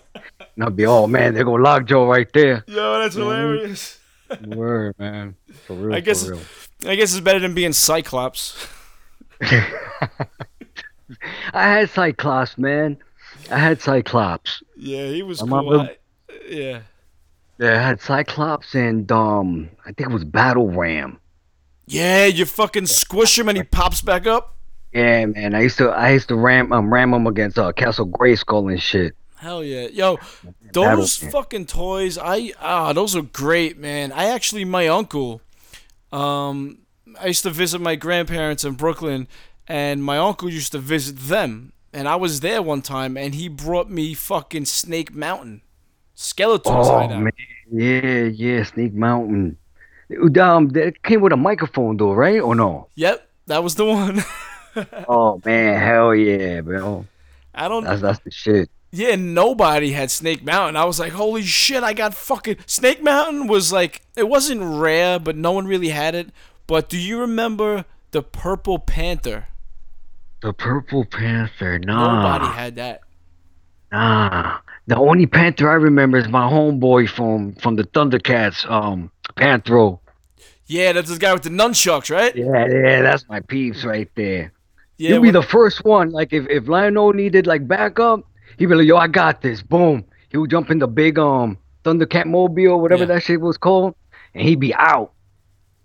And 0.57 0.64
I'd 0.64 0.76
be, 0.76 0.85
oh 0.87 1.07
man, 1.07 1.35
there 1.35 1.45
go 1.45 1.52
Lockjaw 1.52 2.05
right 2.09 2.31
there. 2.33 2.64
Yo, 2.67 2.99
that's 3.00 3.14
Mhm. 3.17 3.19
hilarious. 3.21 3.99
Word, 4.47 4.95
man. 4.99 5.37
For 5.67 5.75
real. 5.75 5.95
I 5.97 6.00
guess- 6.00 6.25
For 6.26 6.33
real. 6.35 6.40
I 6.87 6.95
guess 6.97 7.12
it's 7.12 7.21
better 7.21 7.40
than 7.40 7.55
being 7.55 7.73
Cyclops. 7.73 8.69
I 9.40 9.62
had 11.55 11.90
Cyclops, 11.90 12.59
man. 12.59 12.99
I 13.50 13.59
had 13.59 13.81
Cyclops. 13.81 14.62
Yeah, 14.76 15.07
he 15.09 15.23
was 15.23 15.40
cool. 15.40 15.81
I- 15.81 15.97
yeah. 16.49 16.81
Yeah, 17.59 17.73
I 17.75 17.83
had 17.83 18.00
Cyclops 18.00 18.75
and 18.75 19.11
um, 19.11 19.69
I 19.85 19.93
think 19.93 20.11
it 20.11 20.12
was 20.12 20.25
Battle 20.25 20.69
Ram. 20.71 21.19
Yeah, 21.87 22.26
you 22.26 22.45
fucking 22.45 22.87
squish 22.87 23.38
him 23.38 23.49
and 23.49 23.57
he 23.59 23.64
pops 23.64 24.00
back 24.02 24.26
up. 24.26 24.55
Yeah, 24.93 25.26
man. 25.26 25.55
I 25.55 25.62
used 25.62 25.78
to 25.78 25.88
I 25.90 26.11
used 26.11 26.28
to 26.28 26.35
ram 26.37 26.73
um, 26.73 26.93
ram 26.93 27.12
him 27.12 27.26
against 27.26 27.59
uh, 27.59 27.73
Castle 27.73 28.07
Grayskull 28.07 28.71
and 28.71 28.81
shit. 28.81 29.14
Hell 29.37 29.62
yeah, 29.62 29.87
yo, 29.88 30.19
Battle 30.73 30.97
those 30.99 31.23
Man. 31.23 31.31
fucking 31.31 31.67
toys, 31.67 32.19
I 32.19 32.52
ah, 32.61 32.93
those 32.93 33.14
are 33.14 33.23
great, 33.23 33.78
man. 33.78 34.11
I 34.11 34.26
actually, 34.26 34.64
my 34.64 34.88
uncle, 34.88 35.40
um, 36.11 36.78
I 37.21 37.28
used 37.28 37.45
to 37.45 37.50
visit 37.50 37.81
my 37.81 37.95
grandparents 37.95 38.64
in 38.64 38.75
Brooklyn, 38.75 39.28
and 39.69 40.02
my 40.02 40.19
uncle 40.19 40.49
used 40.50 40.73
to 40.73 40.78
visit 40.78 41.17
them, 41.17 41.73
and 41.92 42.09
I 42.09 42.16
was 42.16 42.40
there 42.40 42.62
one 42.62 42.83
time, 42.83 43.16
and 43.16 43.35
he 43.35 43.49
brought 43.49 43.90
me 43.90 44.14
fucking 44.14 44.64
Snake 44.66 45.14
Mountain, 45.14 45.62
Skeletor's 46.16 46.62
Oh 46.66 46.99
hideout. 46.99 47.23
man, 47.23 47.33
yeah, 47.71 48.25
yeah, 48.25 48.62
Snake 48.64 48.95
Mountain. 48.95 49.57
Um, 50.40 50.68
that 50.71 51.02
came 51.02 51.21
with 51.21 51.33
a 51.33 51.37
microphone 51.37 51.97
though, 51.99 52.12
right? 52.12 52.40
Or 52.40 52.54
no? 52.54 52.88
Yep, 52.95 53.28
that 53.47 53.62
was 53.62 53.75
the 53.75 53.85
one. 53.87 54.23
Oh 55.09 55.40
man, 55.45 55.80
hell 55.80 56.14
yeah, 56.14 56.61
bro. 56.61 57.04
I 57.52 57.66
don't. 57.66 57.83
That's 57.83 58.00
that's 58.00 58.21
the 58.21 58.30
shit. 58.30 58.71
Yeah, 58.92 59.16
nobody 59.16 59.90
had 59.90 60.09
Snake 60.11 60.45
Mountain. 60.45 60.76
I 60.76 60.85
was 60.85 61.00
like, 61.00 61.12
holy 61.12 61.42
shit, 61.42 61.83
I 61.83 61.95
got 61.95 62.14
fucking 62.14 62.59
Snake 62.66 63.02
Mountain 63.02 63.49
was 63.49 63.73
like 63.73 64.02
it 64.16 64.28
wasn't 64.28 64.61
rare, 64.62 65.18
but 65.18 65.35
no 65.37 65.50
one 65.50 65.66
really 65.66 65.88
had 65.88 66.14
it. 66.14 66.28
But 66.68 66.88
do 66.88 66.97
you 66.97 67.18
remember 67.18 67.87
the 68.12 68.23
Purple 68.23 68.78
Panther? 68.78 69.49
The 70.40 70.52
Purple 70.52 71.04
Panther, 71.04 71.78
nah, 71.80 72.38
Nobody 72.38 72.52
had 72.54 72.76
that. 72.76 73.00
nah. 73.90 74.59
The 74.87 74.97
only 74.97 75.26
Panther 75.26 75.68
I 75.68 75.75
remember 75.75 76.16
is 76.16 76.28
my 76.28 76.49
homeboy 76.50 77.09
from 77.11 77.54
from 77.57 77.76
the 77.76 77.83
Thundercats, 77.85 78.68
um, 78.71 79.11
Panthro. 79.37 79.99
Yeah, 80.66 80.92
that's 80.92 81.09
this 81.09 81.18
guy 81.18 81.33
with 81.35 81.42
the 81.42 81.50
nunchucks, 81.50 82.11
right? 82.11 82.35
Yeah, 82.35 82.66
yeah, 82.71 83.02
that's 83.02 83.28
my 83.28 83.40
peeps 83.40 83.85
right 83.85 84.09
there. 84.14 84.52
Yeah, 84.97 85.11
He'll 85.11 85.23
be 85.23 85.30
the 85.30 85.42
first 85.42 85.85
one. 85.85 86.11
Like 86.11 86.33
if 86.33 86.47
if 86.49 86.68
Lion-O 86.68 87.11
needed 87.11 87.47
like 87.47 87.66
backup, 87.68 88.21
he'd 88.59 88.66
be 88.66 88.75
like, 88.75 88.87
"Yo, 88.87 88.97
I 88.97 89.09
got 89.09 89.42
this." 89.42 89.61
Boom. 89.62 90.04
He 90.30 90.37
would 90.38 90.50
jump 90.50 90.71
in 90.71 90.78
the 90.78 90.88
big 90.88 91.18
um 91.18 91.59
Thundercat 91.85 92.26
mobile, 92.26 92.80
whatever 92.80 93.02
Yeah. 93.02 93.14
that 93.14 93.23
shit 93.25 93.40
was 93.40 93.59
called, 93.59 93.95
and 94.35 94.47
he'd 94.49 94.61
be 94.61 94.75
out. 94.75 95.12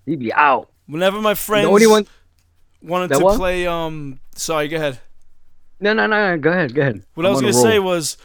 He'd 0.06 0.20
be 0.20 0.32
out. 0.34 0.70
whenever 0.88 1.20
my 1.22 1.34
friends 1.34 1.66
The 1.66 1.72
only 1.72 1.88
one. 1.88 2.06
Wanted 2.84 3.10
That 3.12 3.20
to 3.20 3.24
what? 3.24 3.38
play, 3.38 3.66
um, 3.66 4.20
sorry, 4.36 4.68
go 4.68 4.76
ahead. 4.78 5.00
No, 5.80 5.94
no, 5.94 6.06
no. 6.06 6.38
Go 6.38 6.52
ahead, 6.52 6.76
go 6.76 6.82
ahead. 6.82 7.04
What 7.14 7.26
I 7.26 7.30
I'm 7.30 7.34
was 7.34 7.42
gonna 7.42 7.54
say 7.54 7.80
was, 7.80 8.18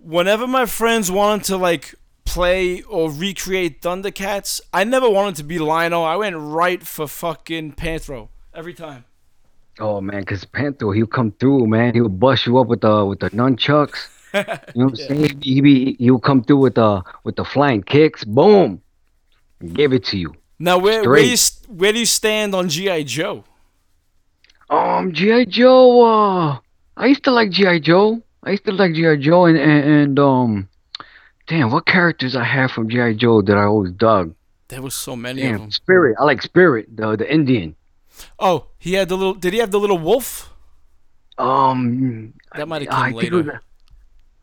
whenever 0.00 0.46
my 0.46 0.66
friends 0.66 1.10
wanted 1.10 1.44
to 1.46 1.56
like 1.56 1.94
play 2.24 2.82
or 2.82 3.10
recreate 3.10 3.80
Thundercats, 3.82 4.60
I 4.72 4.84
never 4.84 5.08
wanted 5.08 5.36
to 5.36 5.44
be 5.44 5.58
Lion-O. 5.58 6.02
I 6.02 6.16
went 6.16 6.36
right 6.36 6.82
for 6.86 7.06
fucking 7.08 7.72
Panthro 7.72 8.28
every 8.54 8.74
time. 8.74 9.04
Oh 9.78 10.00
man, 10.02 10.24
cause 10.24 10.44
Panther, 10.44 10.92
he'll 10.92 11.06
come 11.06 11.32
through, 11.32 11.66
man. 11.66 11.94
He'll 11.94 12.08
bust 12.10 12.46
you 12.46 12.58
up 12.58 12.66
with 12.66 12.82
the 12.82 13.06
with 13.06 13.20
the 13.20 13.30
nunchucks. 13.30 14.08
You 14.34 14.40
know 14.40 14.84
what 14.84 14.90
I'm 14.90 14.96
saying? 15.08 15.40
He 15.42 15.60
be 15.62 15.96
he'll 15.98 16.18
come 16.20 16.44
through 16.44 16.58
with 16.58 16.74
the 16.74 17.02
with 17.24 17.36
the 17.36 17.44
flying 17.44 17.82
kicks. 17.82 18.24
Boom. 18.24 18.82
Give 19.72 19.92
it 19.94 20.04
to 20.06 20.18
you. 20.18 20.34
Now, 20.58 20.78
where 20.78 21.08
where, 21.08 21.18
you, 21.20 21.36
where 21.68 21.92
do 21.92 21.98
you 21.98 22.06
stand 22.06 22.54
on 22.54 22.68
GI 22.68 23.04
Joe? 23.04 23.44
Um, 24.72 25.12
GI 25.12 25.46
Joe. 25.46 26.02
Uh, 26.02 26.58
I 26.96 27.06
used 27.06 27.24
to 27.24 27.30
like 27.30 27.50
GI 27.50 27.80
Joe. 27.80 28.22
I 28.42 28.50
used 28.52 28.64
to 28.64 28.72
like 28.72 28.94
GI 28.94 29.18
Joe, 29.18 29.44
and, 29.46 29.58
and 29.58 29.84
and 29.84 30.18
um, 30.18 30.68
damn, 31.46 31.70
what 31.70 31.86
characters 31.86 32.34
I 32.34 32.44
have 32.44 32.70
from 32.70 32.88
GI 32.88 33.14
Joe 33.16 33.42
that 33.42 33.56
I 33.56 33.64
always 33.64 33.92
dug. 33.92 34.34
There 34.68 34.80
was 34.80 34.94
so 34.94 35.14
many 35.14 35.42
of 35.42 35.60
them. 35.60 35.70
Spirit. 35.70 36.16
I 36.18 36.24
like 36.24 36.40
Spirit, 36.42 36.96
the 36.96 37.16
the 37.16 37.30
Indian. 37.30 37.76
Oh, 38.38 38.66
he 38.78 38.94
had 38.94 39.08
the 39.08 39.16
little. 39.16 39.34
Did 39.34 39.52
he 39.52 39.58
have 39.60 39.70
the 39.70 39.80
little 39.80 39.98
wolf? 39.98 40.48
Um, 41.38 42.34
That 42.56 42.68
might 42.68 42.82
have 42.82 42.92
I 42.94 43.10
come 43.10 43.20
think 43.20 43.32
it 43.32 43.36
was. 43.36 43.46
later. 43.46 43.58
a- 43.58 43.62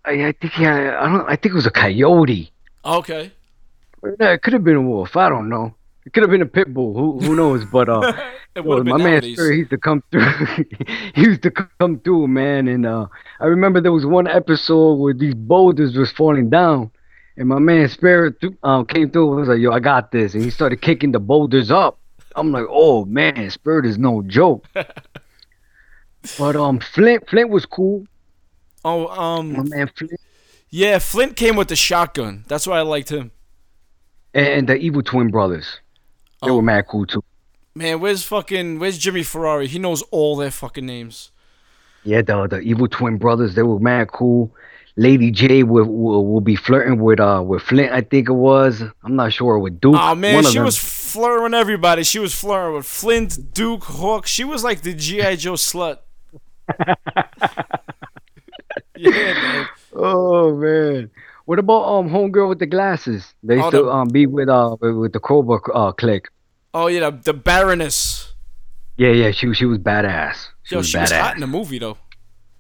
I, 0.06 0.28
I 0.30 0.32
think 0.32 0.58
yeah, 0.58 0.98
I 1.02 1.10
don't. 1.10 1.26
I 1.30 1.36
think 1.36 1.52
it 1.54 1.56
was 1.56 1.66
a 1.68 1.72
coyote. 1.72 2.52
Okay. 2.86 3.32
It 4.04 4.42
could 4.42 4.54
have 4.54 4.64
been 4.64 4.78
a 4.78 4.82
wolf. 4.82 5.18
I 5.18 5.28
don't 5.28 5.50
know. 5.50 5.76
It 6.10 6.14
could 6.14 6.24
have 6.24 6.32
been 6.32 6.42
a 6.42 6.48
pit 6.48 6.74
bull. 6.74 6.96
Who 6.96 7.20
who 7.20 7.36
knows? 7.36 7.66
But 7.66 7.88
uh, 7.88 8.14
my 8.66 8.98
man. 8.98 9.22
Spirit, 9.22 9.52
he 9.52 9.58
used 9.60 9.70
to 9.70 9.78
come 9.78 10.02
through. 10.10 10.26
he 11.14 11.22
used 11.22 11.44
to 11.44 11.52
come 11.52 12.00
through, 12.00 12.28
man. 12.28 12.68
And 12.68 12.88
uh, 12.88 13.06
I 13.40 13.46
remember 13.46 13.80
there 13.80 13.92
was 13.92 14.08
one 14.08 14.26
episode 14.26 14.96
where 14.96 15.14
these 15.14 15.36
boulders 15.36 15.96
was 15.96 16.12
falling 16.12 16.50
down, 16.50 16.90
and 17.38 17.48
my 17.48 17.60
man 17.60 17.88
Spirit 17.90 18.44
um, 18.64 18.88
came 18.88 19.12
through 19.12 19.30
and 19.30 19.40
was 19.42 19.50
like, 19.50 19.60
"Yo, 19.60 19.70
I 19.70 19.80
got 19.80 20.12
this," 20.12 20.34
and 20.34 20.44
he 20.44 20.50
started 20.50 20.82
kicking 20.82 21.12
the 21.12 21.20
boulders 21.20 21.70
up. 21.70 22.00
I'm 22.36 22.52
like, 22.52 22.66
"Oh 22.68 23.06
man, 23.06 23.48
Spirit 23.52 23.86
is 23.86 24.00
no 24.00 24.24
joke." 24.24 24.66
but 26.40 26.56
um, 26.56 26.80
Flint, 26.80 27.30
Flint 27.30 27.52
was 27.52 27.68
cool. 27.68 28.08
Oh, 28.84 29.10
um, 29.10 29.54
My 29.54 29.62
man 29.62 29.92
Flint 29.96 30.20
yeah, 30.72 30.98
Flint 30.98 31.36
came 31.36 31.56
with 31.56 31.68
the 31.68 31.76
shotgun. 31.76 32.46
That's 32.48 32.66
why 32.66 32.80
I 32.80 32.82
liked 32.82 33.10
him. 33.10 33.30
and 34.34 34.68
the 34.68 34.76
Evil 34.76 35.04
Twin 35.04 35.30
brothers. 35.30 35.80
They 36.44 36.50
Oh. 36.52 36.56
were 36.58 36.62
mad 36.62 36.88
cool 36.88 37.06
too. 37.06 37.24
Man, 37.76 38.00
where's 38.00 38.24
fucking 38.24 38.80
where's 38.80 38.98
Jimmy 38.98 39.24
Ferrari? 39.24 39.68
He 39.68 39.80
knows 39.80 40.02
all 40.12 40.36
their 40.36 40.52
fucking 40.52 40.86
names. 40.86 41.32
Yeah, 42.04 42.22
the 42.22 42.48
the 42.48 42.60
Evil 42.62 42.88
Twin 42.88 43.18
brothers, 43.18 43.56
they 43.56 43.64
were 43.64 43.80
mad 43.80 44.12
cool. 44.12 44.52
Lady 44.96 45.32
Jaye 45.32 45.64
will, 45.64 45.86
will 45.86 46.26
will 46.26 46.42
be 46.42 46.56
flirting 46.56 47.00
with 47.00 47.20
uh 47.20 47.42
with 47.46 47.62
Flint, 47.62 47.92
I 47.94 48.02
think 48.02 48.28
it 48.28 48.34
was. 48.34 48.82
I'm 49.04 49.16
not 49.16 49.32
sure 49.34 49.58
with 49.60 49.80
Duke. 49.80 49.96
Oh 49.98 50.16
man, 50.16 50.44
she 50.44 50.56
them. 50.56 50.66
was 50.66 50.78
flirting 50.78 51.44
with 51.44 51.54
everybody. 51.54 52.04
She 52.04 52.20
was 52.20 52.34
flirting 52.34 52.76
with 52.76 52.86
Flint, 52.86 53.54
Duke, 53.54 53.84
Hawk. 53.84 54.26
She 54.28 54.44
was 54.44 54.64
like 54.64 54.82
the 54.82 54.94
GI 54.94 55.38
Joe 55.44 55.54
slut. 55.54 56.00
yeah, 58.98 59.34
man. 59.34 59.68
Oh 59.94 60.56
man. 60.56 61.10
What 61.50 61.58
about 61.58 61.84
um 61.92 62.08
homegirl 62.12 62.48
with 62.48 62.60
the 62.60 62.68
glasses? 62.68 63.34
They 63.42 63.56
used 63.56 63.66
Oh, 63.70 63.72
to 63.72 63.78
the- 63.86 63.90
um 63.92 64.08
be 64.10 64.28
with 64.28 64.50
uh 64.50 64.76
with, 64.80 65.14
the 65.14 65.20
Cobra 65.20 65.58
uh 65.74 65.92
clique. 65.94 66.28
Oh 66.76 66.86
yeah, 66.86 67.10
the, 67.10 67.18
the 67.24 67.34
Baroness. 67.34 68.36
Yeah, 68.98 69.10
yeah, 69.14 69.32
she 69.32 69.48
was 69.48 69.58
she 69.58 69.66
was 69.66 69.80
badass. 69.80 70.36
She 70.62 70.76
Yo, 70.76 70.80
was 70.82 70.90
she 70.90 70.98
badass. 70.98 71.02
was 71.02 71.12
hot 71.14 71.34
in 71.34 71.42
the 71.42 71.48
movie 71.48 71.80
though. 71.80 71.98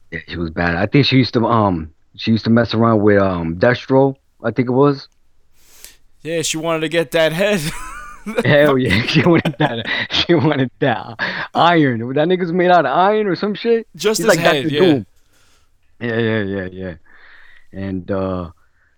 Yeah, 0.10 0.22
she 0.28 0.38
was 0.38 0.50
bad. 0.50 0.74
I 0.76 0.88
think 0.88 1.06
she 1.06 1.18
used 1.18 1.34
to 1.36 1.46
um 1.46 1.94
she 2.16 2.32
used 2.32 2.46
to 2.46 2.50
mess 2.50 2.74
around 2.74 3.04
with 3.04 3.22
um 3.22 3.58
Destro. 3.60 4.16
I 4.44 4.50
think 4.50 4.70
it 4.70 4.74
was. 4.74 5.08
Yeah, 6.24 6.42
she 6.42 6.58
wanted 6.58 6.80
to 6.80 6.90
get 6.90 7.12
that 7.12 7.32
head. 7.32 7.62
Hell 8.44 8.76
yeah, 8.80 9.02
she 9.12 9.22
wanted 9.22 9.56
that. 9.60 9.86
She 10.10 10.34
wanted 10.34 10.72
that 10.80 11.14
iron. 11.54 12.00
That 12.16 12.28
nigga's 12.28 12.52
made 12.52 12.72
out 12.72 12.88
of 12.88 12.98
iron 12.98 13.28
or 13.28 13.36
some 13.36 13.54
shit. 13.54 13.88
Just 13.96 14.18
He's 14.18 14.26
his 14.26 14.36
like 14.36 14.40
head, 14.40 14.64
Dr. 14.64 14.74
yeah. 14.74 14.80
Doom. 14.82 15.06
Yeah, 16.02 16.18
yeah, 16.18 16.42
yeah, 16.42 16.68
yeah. 16.72 16.94
And 17.72 18.10
uh 18.10 18.50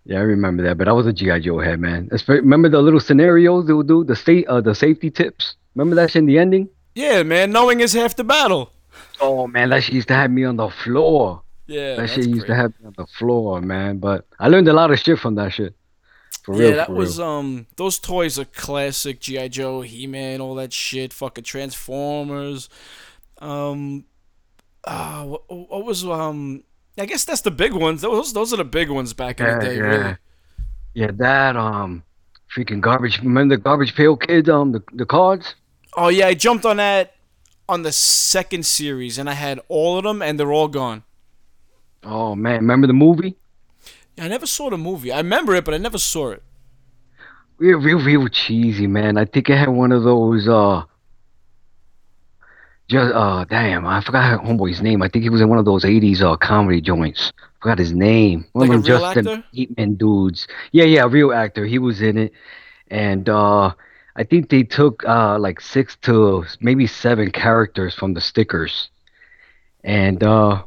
yeah, 0.05 0.17
I 0.19 0.21
remember 0.21 0.63
that. 0.63 0.77
But 0.77 0.87
I 0.87 0.91
was 0.91 1.05
a 1.07 1.13
GI 1.13 1.41
Joe 1.41 1.59
head, 1.59 1.79
man. 1.79 2.09
Remember 2.27 2.69
the 2.69 2.81
little 2.81 2.99
scenarios 2.99 3.67
they 3.67 3.73
would 3.73 3.87
do, 3.87 4.03
the 4.03 4.15
state, 4.15 4.47
uh, 4.47 4.61
the 4.61 4.73
safety 4.75 5.09
tips. 5.11 5.55
Remember 5.75 5.95
that 5.95 6.11
shit 6.11 6.19
in 6.21 6.25
the 6.25 6.37
ending? 6.39 6.69
Yeah, 6.95 7.23
man, 7.23 7.51
knowing 7.51 7.79
is 7.79 7.93
half 7.93 8.15
the 8.15 8.23
battle. 8.23 8.71
Oh 9.21 9.47
man, 9.47 9.69
that 9.69 9.83
shit 9.83 9.93
used 9.95 10.07
to 10.09 10.13
have 10.15 10.29
me 10.31 10.43
on 10.43 10.57
the 10.57 10.69
floor. 10.69 11.43
Yeah, 11.67 11.95
that 11.95 12.09
shit 12.09 12.27
used 12.27 12.47
to 12.47 12.55
have 12.55 12.73
me 12.79 12.87
on 12.87 12.93
the 12.97 13.05
floor, 13.07 13.61
man. 13.61 13.99
But 13.99 14.25
I 14.39 14.49
learned 14.49 14.67
a 14.67 14.73
lot 14.73 14.91
of 14.91 14.99
shit 14.99 15.17
from 15.19 15.35
that 15.35 15.53
shit. 15.53 15.73
For 16.43 16.55
real, 16.55 16.69
Yeah, 16.71 16.75
that 16.77 16.89
was 16.91 17.17
real. 17.19 17.27
um 17.27 17.67
those 17.77 17.99
toys 17.99 18.37
are 18.39 18.45
classic 18.45 19.21
GI 19.21 19.49
Joe, 19.49 19.81
He 19.81 20.07
Man, 20.07 20.41
all 20.41 20.55
that 20.55 20.73
shit, 20.73 21.13
fucking 21.13 21.43
Transformers. 21.45 22.67
Um, 23.37 24.05
uh, 24.83 25.23
what, 25.25 25.43
what 25.49 25.85
was 25.85 26.03
um? 26.05 26.63
I 26.97 27.05
guess 27.05 27.25
that's 27.25 27.41
the 27.41 27.51
big 27.51 27.73
ones. 27.73 28.01
Those 28.01 28.33
those 28.33 28.53
are 28.53 28.57
the 28.57 28.65
big 28.65 28.89
ones 28.89 29.13
back 29.13 29.39
in 29.41 29.47
Yeah, 29.47 29.55
the 29.57 29.57
day, 29.57 29.79
yeah. 29.79 29.81
really. 29.81 30.17
Yeah, 30.93 31.11
that 31.15 31.55
um, 31.57 32.03
freaking 32.55 32.81
garbage. 32.81 33.19
Remember 33.19 33.55
the 33.57 33.61
garbage 33.61 33.95
pail 33.95 34.17
kids? 34.17 34.49
Um, 34.49 34.71
the 34.73 34.83
the 34.93 35.05
cards. 35.05 35.55
Oh 35.95 36.07
yeah, 36.07 36.27
I 36.27 36.33
jumped 36.33 36.65
on 36.65 36.77
that 36.77 37.15
on 37.67 37.83
the 37.83 37.91
second 37.91 38.65
series, 38.65 39.17
and 39.17 39.29
I 39.29 39.33
had 39.33 39.59
all 39.67 39.97
of 39.97 40.03
them, 40.03 40.21
and 40.21 40.39
they're 40.39 40.51
all 40.51 40.67
gone. 40.67 41.03
Oh 42.03 42.35
man, 42.35 42.57
remember 42.57 42.85
the 42.87 42.93
movie? 42.93 43.37
I 44.17 44.27
never 44.29 44.45
saw 44.45 44.69
the 44.69 44.77
movie. 44.77 45.11
I 45.11 45.17
remember 45.17 45.53
it, 45.55 45.65
but 45.65 45.73
I 45.73 45.77
never 45.77 45.97
saw 45.97 46.29
it. 46.31 46.43
Real, 47.57 47.79
real, 47.79 47.99
real 48.03 48.27
cheesy, 48.27 48.87
man. 48.87 49.17
I 49.17 49.25
think 49.25 49.49
I 49.49 49.55
had 49.55 49.69
one 49.69 49.91
of 49.91 50.03
those. 50.03 50.47
Uh, 50.47 50.83
just 52.91 53.13
uh, 53.15 53.45
damn, 53.45 53.87
I 53.87 54.01
forgot 54.01 54.43
homeboy's 54.43 54.81
name. 54.81 55.01
I 55.01 55.07
think 55.07 55.23
he 55.23 55.29
was 55.29 55.41
in 55.41 55.49
one 55.49 55.57
of 55.57 55.65
those 55.65 55.83
'80s 55.83 56.21
uh 56.21 56.35
comedy 56.35 56.81
joints. 56.81 57.31
Forgot 57.61 57.79
his 57.79 57.93
name. 57.93 58.45
One 58.51 58.67
Like 58.67 58.77
of 58.77 58.83
them 58.83 58.99
Justin 58.99 59.27
actor? 59.27 59.95
Dudes. 59.95 60.47
Yeah, 60.71 60.85
yeah, 60.85 61.07
real 61.09 61.31
actor. 61.31 61.65
He 61.65 61.79
was 61.79 62.01
in 62.01 62.17
it, 62.17 62.33
and 62.89 63.29
uh, 63.29 63.73
I 64.15 64.23
think 64.23 64.49
they 64.49 64.63
took 64.63 65.03
uh 65.05 65.39
like 65.39 65.61
six 65.61 65.95
to 66.01 66.45
maybe 66.59 66.85
seven 66.85 67.31
characters 67.31 67.95
from 67.95 68.13
the 68.13 68.21
stickers, 68.21 68.89
and 69.83 70.21
uh, 70.23 70.63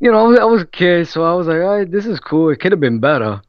you 0.00 0.10
know, 0.10 0.34
I 0.34 0.44
was, 0.44 0.62
a 0.62 0.66
kid, 0.66 1.08
so 1.08 1.24
I 1.24 1.34
was 1.34 1.46
like, 1.46 1.60
all 1.60 1.78
right, 1.78 1.90
this 1.90 2.06
is 2.06 2.18
cool. 2.20 2.48
It 2.48 2.58
could 2.60 2.72
have 2.72 2.80
been 2.80 3.00
better. 3.00 3.42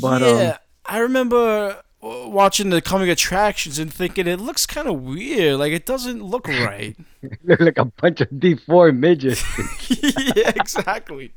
But, 0.00 0.22
um, 0.22 0.36
yeah, 0.36 0.58
I 0.84 0.98
remember 0.98 1.82
watching 2.02 2.70
the 2.70 2.80
coming 2.80 3.08
attractions 3.10 3.78
and 3.78 3.92
thinking 3.92 4.26
it 4.26 4.40
looks 4.40 4.66
kind 4.66 4.88
of 4.88 5.00
weird. 5.02 5.58
Like 5.58 5.72
it 5.72 5.84
doesn't 5.86 6.22
look 6.22 6.48
right. 6.48 6.96
Look 7.44 7.60
like 7.60 7.78
a 7.78 7.84
bunch 7.84 8.20
of 8.20 8.40
deformed 8.40 9.00
midgets. 9.00 9.42
yeah, 10.36 10.52
exactly. 10.56 11.32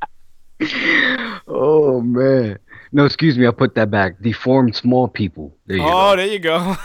oh 1.48 2.02
man. 2.02 2.58
No, 2.92 3.06
excuse 3.06 3.38
me. 3.38 3.48
I 3.48 3.52
put 3.52 3.76
that 3.76 3.90
back. 3.90 4.22
Deformed 4.22 4.76
small 4.76 5.08
people. 5.08 5.56
There 5.66 5.78
you 5.78 5.84
Oh, 5.84 6.12
go. 6.12 6.16
there 6.18 6.28
you 6.28 6.40
go. 6.40 6.76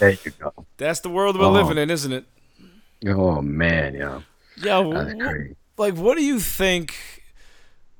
There 0.00 0.10
you 0.10 0.30
go. 0.38 0.52
That's 0.76 1.00
the 1.00 1.08
world 1.10 1.38
we're 1.38 1.46
Oh. 1.46 1.50
living 1.52 1.78
in, 1.78 1.90
isn't 1.90 2.12
it? 2.12 2.24
Oh 3.06 3.40
man, 3.40 3.94
yeah. 3.94 4.20
Yeah. 4.56 4.82
That's 4.92 5.14
crazy. 5.14 5.56
like 5.76 5.94
what 5.94 6.16
do 6.16 6.24
you 6.24 6.40
think 6.40 7.13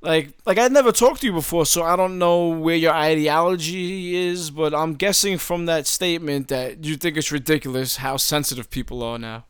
like 0.05 0.29
like 0.45 0.57
I'd 0.57 0.71
never 0.71 0.91
talked 0.91 1.21
to 1.21 1.27
you 1.27 1.33
before 1.33 1.65
so 1.65 1.83
I 1.83 1.95
don't 1.95 2.17
know 2.17 2.49
where 2.49 2.75
your 2.75 2.93
ideology 2.93 4.15
is 4.15 4.51
but 4.51 4.73
I'm 4.73 4.93
guessing 4.93 5.37
from 5.37 5.65
that 5.65 5.87
statement 5.87 6.47
that 6.49 6.83
you 6.85 6.95
think 6.95 7.17
it's 7.17 7.31
ridiculous 7.31 7.97
how 7.97 8.17
sensitive 8.17 8.69
people 8.69 9.03
are 9.03 9.17
now. 9.17 9.45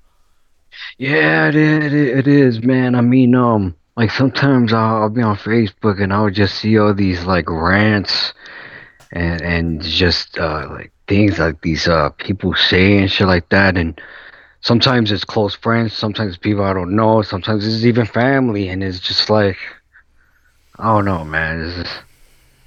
Yeah, 0.98 1.48
it 1.50 1.56
is, 1.56 1.94
it 1.94 2.28
is, 2.28 2.64
man. 2.64 2.96
I 2.96 3.02
mean, 3.02 3.34
um, 3.34 3.76
like 3.96 4.12
sometimes 4.12 4.74
I'll, 4.74 5.04
I'll 5.04 5.10
be 5.10 5.22
on 5.22 5.38
Facebook 5.38 6.02
and 6.02 6.14
I'll 6.14 6.30
just 6.30 6.56
see 6.56 6.78
all 6.78 6.94
these 6.94 7.24
like 7.26 7.50
rants 7.50 8.34
and 9.12 9.42
and 9.42 9.82
just 9.82 10.38
uh 10.38 10.68
like 10.70 10.92
things 11.08 11.40
like 11.40 11.62
these 11.62 11.88
uh 11.88 12.10
people 12.18 12.54
say 12.56 12.98
and 12.98 13.10
shit 13.12 13.28
like 13.28 13.48
that 13.50 13.78
and 13.78 14.02
sometimes 14.62 15.12
it's 15.12 15.24
close 15.24 15.56
friends, 15.56 15.94
sometimes 15.94 16.38
people 16.38 16.64
I 16.64 16.74
don't 16.74 16.96
know, 16.96 17.22
sometimes 17.22 17.66
it's 17.66 17.86
even 17.86 18.06
family 18.06 18.68
and 18.68 18.84
it's 18.84 19.00
just 19.00 19.30
like 19.30 19.58
I 20.78 20.94
don't 20.94 21.06
know, 21.06 21.24
man. 21.24 21.62
It's 21.62 21.76
just, 21.76 22.02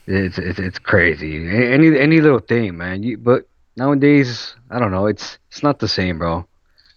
it's, 0.06 0.38
it's 0.38 0.58
it's 0.58 0.78
crazy. 0.78 1.36
Any 1.48 1.98
any 1.98 2.20
little 2.20 2.40
thing, 2.40 2.76
man. 2.76 3.02
You 3.02 3.18
but 3.18 3.48
nowadays, 3.76 4.54
I 4.70 4.78
don't 4.78 4.90
know. 4.90 5.06
It's 5.06 5.38
it's 5.50 5.62
not 5.62 5.78
the 5.78 5.88
same, 5.88 6.18
bro. 6.18 6.46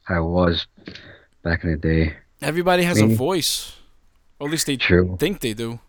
How 0.04 0.24
it 0.24 0.30
was 0.30 0.67
back 1.43 1.63
in 1.63 1.71
the 1.71 1.78
day. 1.78 2.15
Everybody 2.41 2.84
has 2.84 3.00
a 3.02 3.08
voice. 3.08 3.74
Or 4.39 4.47
at 4.47 4.52
least 4.52 4.65
they 4.65 4.78
True. 4.78 5.17
think 5.19 5.39
they 5.39 5.54
do. 5.54 5.80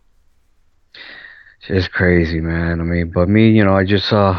It's 1.68 1.88
crazy, 1.88 2.40
man. 2.40 2.80
I 2.80 2.85
mean, 2.85 3.11
but 3.11 3.28
me, 3.28 3.50
you 3.50 3.64
know, 3.64 3.74
I 3.74 3.85
just 3.85 4.12
uh 4.12 4.38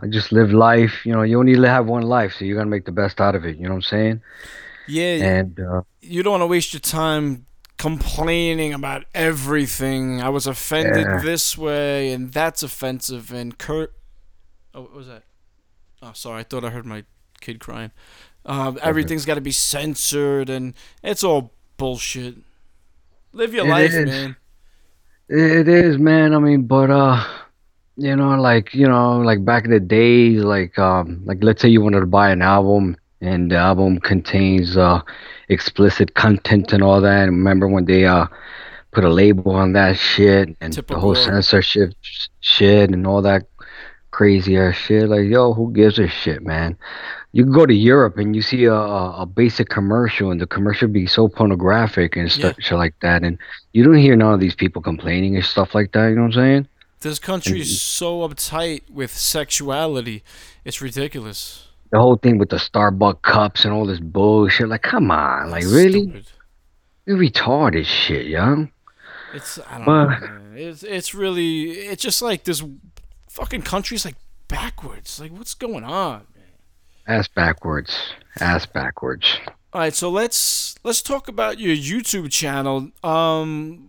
I 0.00 0.06
just 0.06 0.30
live 0.30 0.52
life. 0.52 1.04
You 1.04 1.12
know, 1.12 1.22
you 1.22 1.38
only 1.40 1.56
have 1.66 1.86
one 1.86 2.02
life, 2.02 2.34
so 2.38 2.44
you 2.44 2.54
gotta 2.54 2.68
make 2.68 2.84
the 2.84 2.92
best 2.92 3.20
out 3.20 3.34
of 3.34 3.44
it. 3.44 3.56
You 3.56 3.64
know 3.64 3.70
what 3.70 3.76
I'm 3.76 3.82
saying? 3.82 4.22
Yeah, 4.86 5.16
And 5.16 5.58
uh, 5.60 5.82
you 6.00 6.22
don't 6.22 6.30
want 6.32 6.42
to 6.42 6.46
waste 6.46 6.72
your 6.72 6.80
time 6.80 7.46
complaining 7.78 8.74
about 8.74 9.04
everything. 9.14 10.20
I 10.20 10.28
was 10.28 10.46
offended 10.46 11.06
Yeah. 11.06 11.20
this 11.22 11.56
way 11.56 12.12
and 12.12 12.32
that's 12.32 12.62
offensive 12.62 13.32
and 13.32 13.56
Kurt 13.58 13.92
Oh, 14.74 14.82
what 14.82 14.92
was 14.94 15.06
that? 15.08 15.22
Oh, 16.02 16.10
sorry. 16.14 16.40
I 16.40 16.42
thought 16.44 16.64
I 16.64 16.70
heard 16.70 16.84
my 16.86 17.04
kid 17.40 17.58
crying. 17.58 17.90
Um, 18.44 18.78
everything's 18.82 19.24
got 19.24 19.34
to 19.34 19.40
be 19.40 19.50
censored 19.52 20.50
and 20.50 20.74
it's 21.02 21.24
all 21.24 21.52
bullshit. 21.78 22.36
Live 23.32 23.54
your 23.54 23.66
It 23.66 23.70
life, 23.70 23.92
is. 23.94 24.06
man. 24.06 24.36
it 25.28 25.68
is, 25.68 25.98
man. 25.98 26.34
I 26.34 26.38
mean, 26.38 26.62
but 26.66 26.90
uh, 26.90 27.24
you 27.96 28.14
know, 28.16 28.40
like 28.40 28.72
you 28.74 28.86
know, 28.86 29.18
like 29.18 29.44
back 29.44 29.64
in 29.64 29.70
the 29.70 29.80
days, 29.80 30.42
like 30.44 30.78
um, 30.78 31.22
like 31.24 31.38
let's 31.42 31.60
say 31.60 31.68
you 31.68 31.80
wanted 31.80 32.00
to 32.00 32.06
buy 32.06 32.30
an 32.30 32.42
album 32.42 32.96
and 33.20 33.50
the 33.50 33.56
album 33.56 33.98
contains 33.98 34.76
uh 34.76 35.00
explicit 35.48 36.14
content 36.14 36.72
and 36.72 36.82
all 36.82 37.00
that. 37.00 37.28
And 37.28 37.38
remember 37.38 37.68
when 37.68 37.84
they 37.84 38.06
uh 38.06 38.26
put 38.90 39.04
a 39.04 39.08
label 39.08 39.52
on 39.52 39.72
that 39.74 39.98
shit 39.98 40.56
and 40.60 40.72
the 40.72 40.98
whole 40.98 41.14
censorship 41.14 41.94
shit 42.40 42.90
and 42.90 43.06
all 43.06 43.22
that 43.22 43.46
crazy 44.10 44.56
ass 44.56 44.74
shit. 44.74 45.08
Like, 45.08 45.28
yo, 45.28 45.52
who 45.52 45.72
gives 45.72 45.98
a 45.98 46.08
shit, 46.08 46.42
man? 46.42 46.76
You 47.32 47.44
can 47.44 47.52
go 47.52 47.66
to 47.66 47.74
Europe 47.74 48.16
and 48.16 48.34
you 48.34 48.42
see 48.42 48.64
a, 48.64 48.74
a, 48.74 49.26
basic 49.26 49.68
commercial, 49.68 50.30
and 50.30 50.40
the 50.40 50.46
commercial 50.46 50.88
be 50.88 51.06
so 51.06 51.28
pornographic 51.28 52.16
and 52.16 52.32
stuff, 52.32 52.56
shit 52.58 52.76
like 52.76 52.94
that, 53.02 53.22
and 53.22 53.38
you 53.74 53.84
don't 53.84 53.94
hear 53.96 54.16
none 54.16 54.32
of 54.32 54.40
these 54.40 54.54
people 54.54 54.80
complaining 54.80 55.36
and 55.36 55.44
stuff 55.44 55.74
like 55.74 55.92
that. 55.92 56.08
You 56.08 56.16
know 56.16 56.22
what 56.22 56.28
I'm 56.28 56.32
saying? 56.32 56.68
This 57.00 57.20
country 57.20 57.60
is 57.60 57.80
so 57.80 58.26
uptight 58.26 58.90
with 58.90 59.12
sexuality. 59.12 60.24
It's 60.64 60.80
ridiculous. 60.80 61.67
The 61.90 61.98
whole 61.98 62.16
thing 62.16 62.38
with 62.38 62.50
the 62.50 62.56
Starbucks 62.56 63.22
cups 63.22 63.64
and 63.64 63.72
all 63.72 63.86
this 63.86 64.00
bullshit. 64.00 64.68
Like, 64.68 64.82
come 64.82 65.10
on, 65.10 65.50
like 65.50 65.62
It's 65.62 65.72
really? 65.72 66.02
stupid. 66.04 66.26
You 67.06 67.16
retarded 67.16 67.86
shit, 67.86 68.26
young. 68.26 68.70
It's 69.32 69.58
I 69.68 69.78
don't 69.78 69.86
Well- 69.86 70.10
know. 70.10 70.18
Man. 70.20 70.52
It's 70.56 70.82
it's 70.82 71.14
really 71.14 71.70
it's 71.70 72.02
just 72.02 72.20
like 72.20 72.44
this 72.44 72.62
fucking 73.30 73.62
country's 73.62 74.04
like 74.04 74.16
backwards. 74.48 75.20
Like 75.20 75.32
what's 75.32 75.54
going 75.54 75.84
on? 75.84 76.26
Ass 77.06 77.28
backwards. 77.28 77.96
Ass 78.40 78.66
backwards. 78.66 79.38
All 79.72 79.80
right, 79.82 79.94
so 79.94 80.10
let's 80.10 80.74
let's 80.84 81.00
talk 81.02 81.28
about 81.28 81.58
your 81.58 81.74
YouTube 81.76 82.30
channel. 82.30 82.90
Um, 83.04 83.86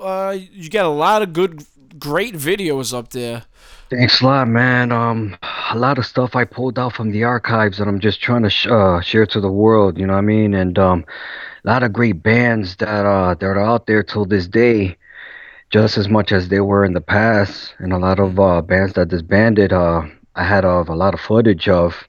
uh, 0.00 0.36
you 0.38 0.68
got 0.68 0.84
a 0.84 0.88
lot 0.88 1.22
of 1.22 1.32
good, 1.32 1.64
great 1.98 2.34
videos 2.34 2.96
up 2.96 3.10
there. 3.10 3.44
Thanks 3.90 4.20
a 4.20 4.26
lot, 4.26 4.48
man. 4.48 4.92
Um, 4.92 5.36
a 5.70 5.76
lot 5.76 5.98
of 5.98 6.06
stuff 6.06 6.34
I 6.34 6.44
pulled 6.44 6.78
out 6.78 6.94
from 6.94 7.10
the 7.10 7.24
archives 7.24 7.78
that 7.78 7.88
I'm 7.88 8.00
just 8.00 8.20
trying 8.20 8.42
to 8.42 8.50
sh- 8.50 8.66
uh, 8.66 9.00
share 9.00 9.26
to 9.26 9.40
the 9.40 9.50
world. 9.50 9.98
You 9.98 10.06
know 10.06 10.14
what 10.14 10.20
I 10.20 10.22
mean? 10.22 10.54
And 10.54 10.78
um, 10.78 11.04
a 11.64 11.68
lot 11.68 11.82
of 11.82 11.92
great 11.92 12.22
bands 12.22 12.76
that 12.76 13.06
uh 13.06 13.34
that 13.34 13.46
are 13.46 13.60
out 13.60 13.86
there 13.86 14.02
till 14.02 14.24
this 14.24 14.48
day, 14.48 14.96
just 15.70 15.98
as 15.98 16.08
much 16.08 16.32
as 16.32 16.48
they 16.48 16.60
were 16.60 16.84
in 16.84 16.94
the 16.94 17.00
past. 17.00 17.74
And 17.78 17.92
a 17.92 17.98
lot 17.98 18.18
of 18.18 18.40
uh, 18.40 18.62
bands 18.62 18.94
that 18.94 19.08
disbanded. 19.08 19.72
Uh, 19.72 20.02
I 20.34 20.44
had 20.44 20.64
uh, 20.64 20.84
a 20.88 20.96
lot 20.96 21.14
of 21.14 21.20
footage 21.20 21.68
of. 21.68 22.08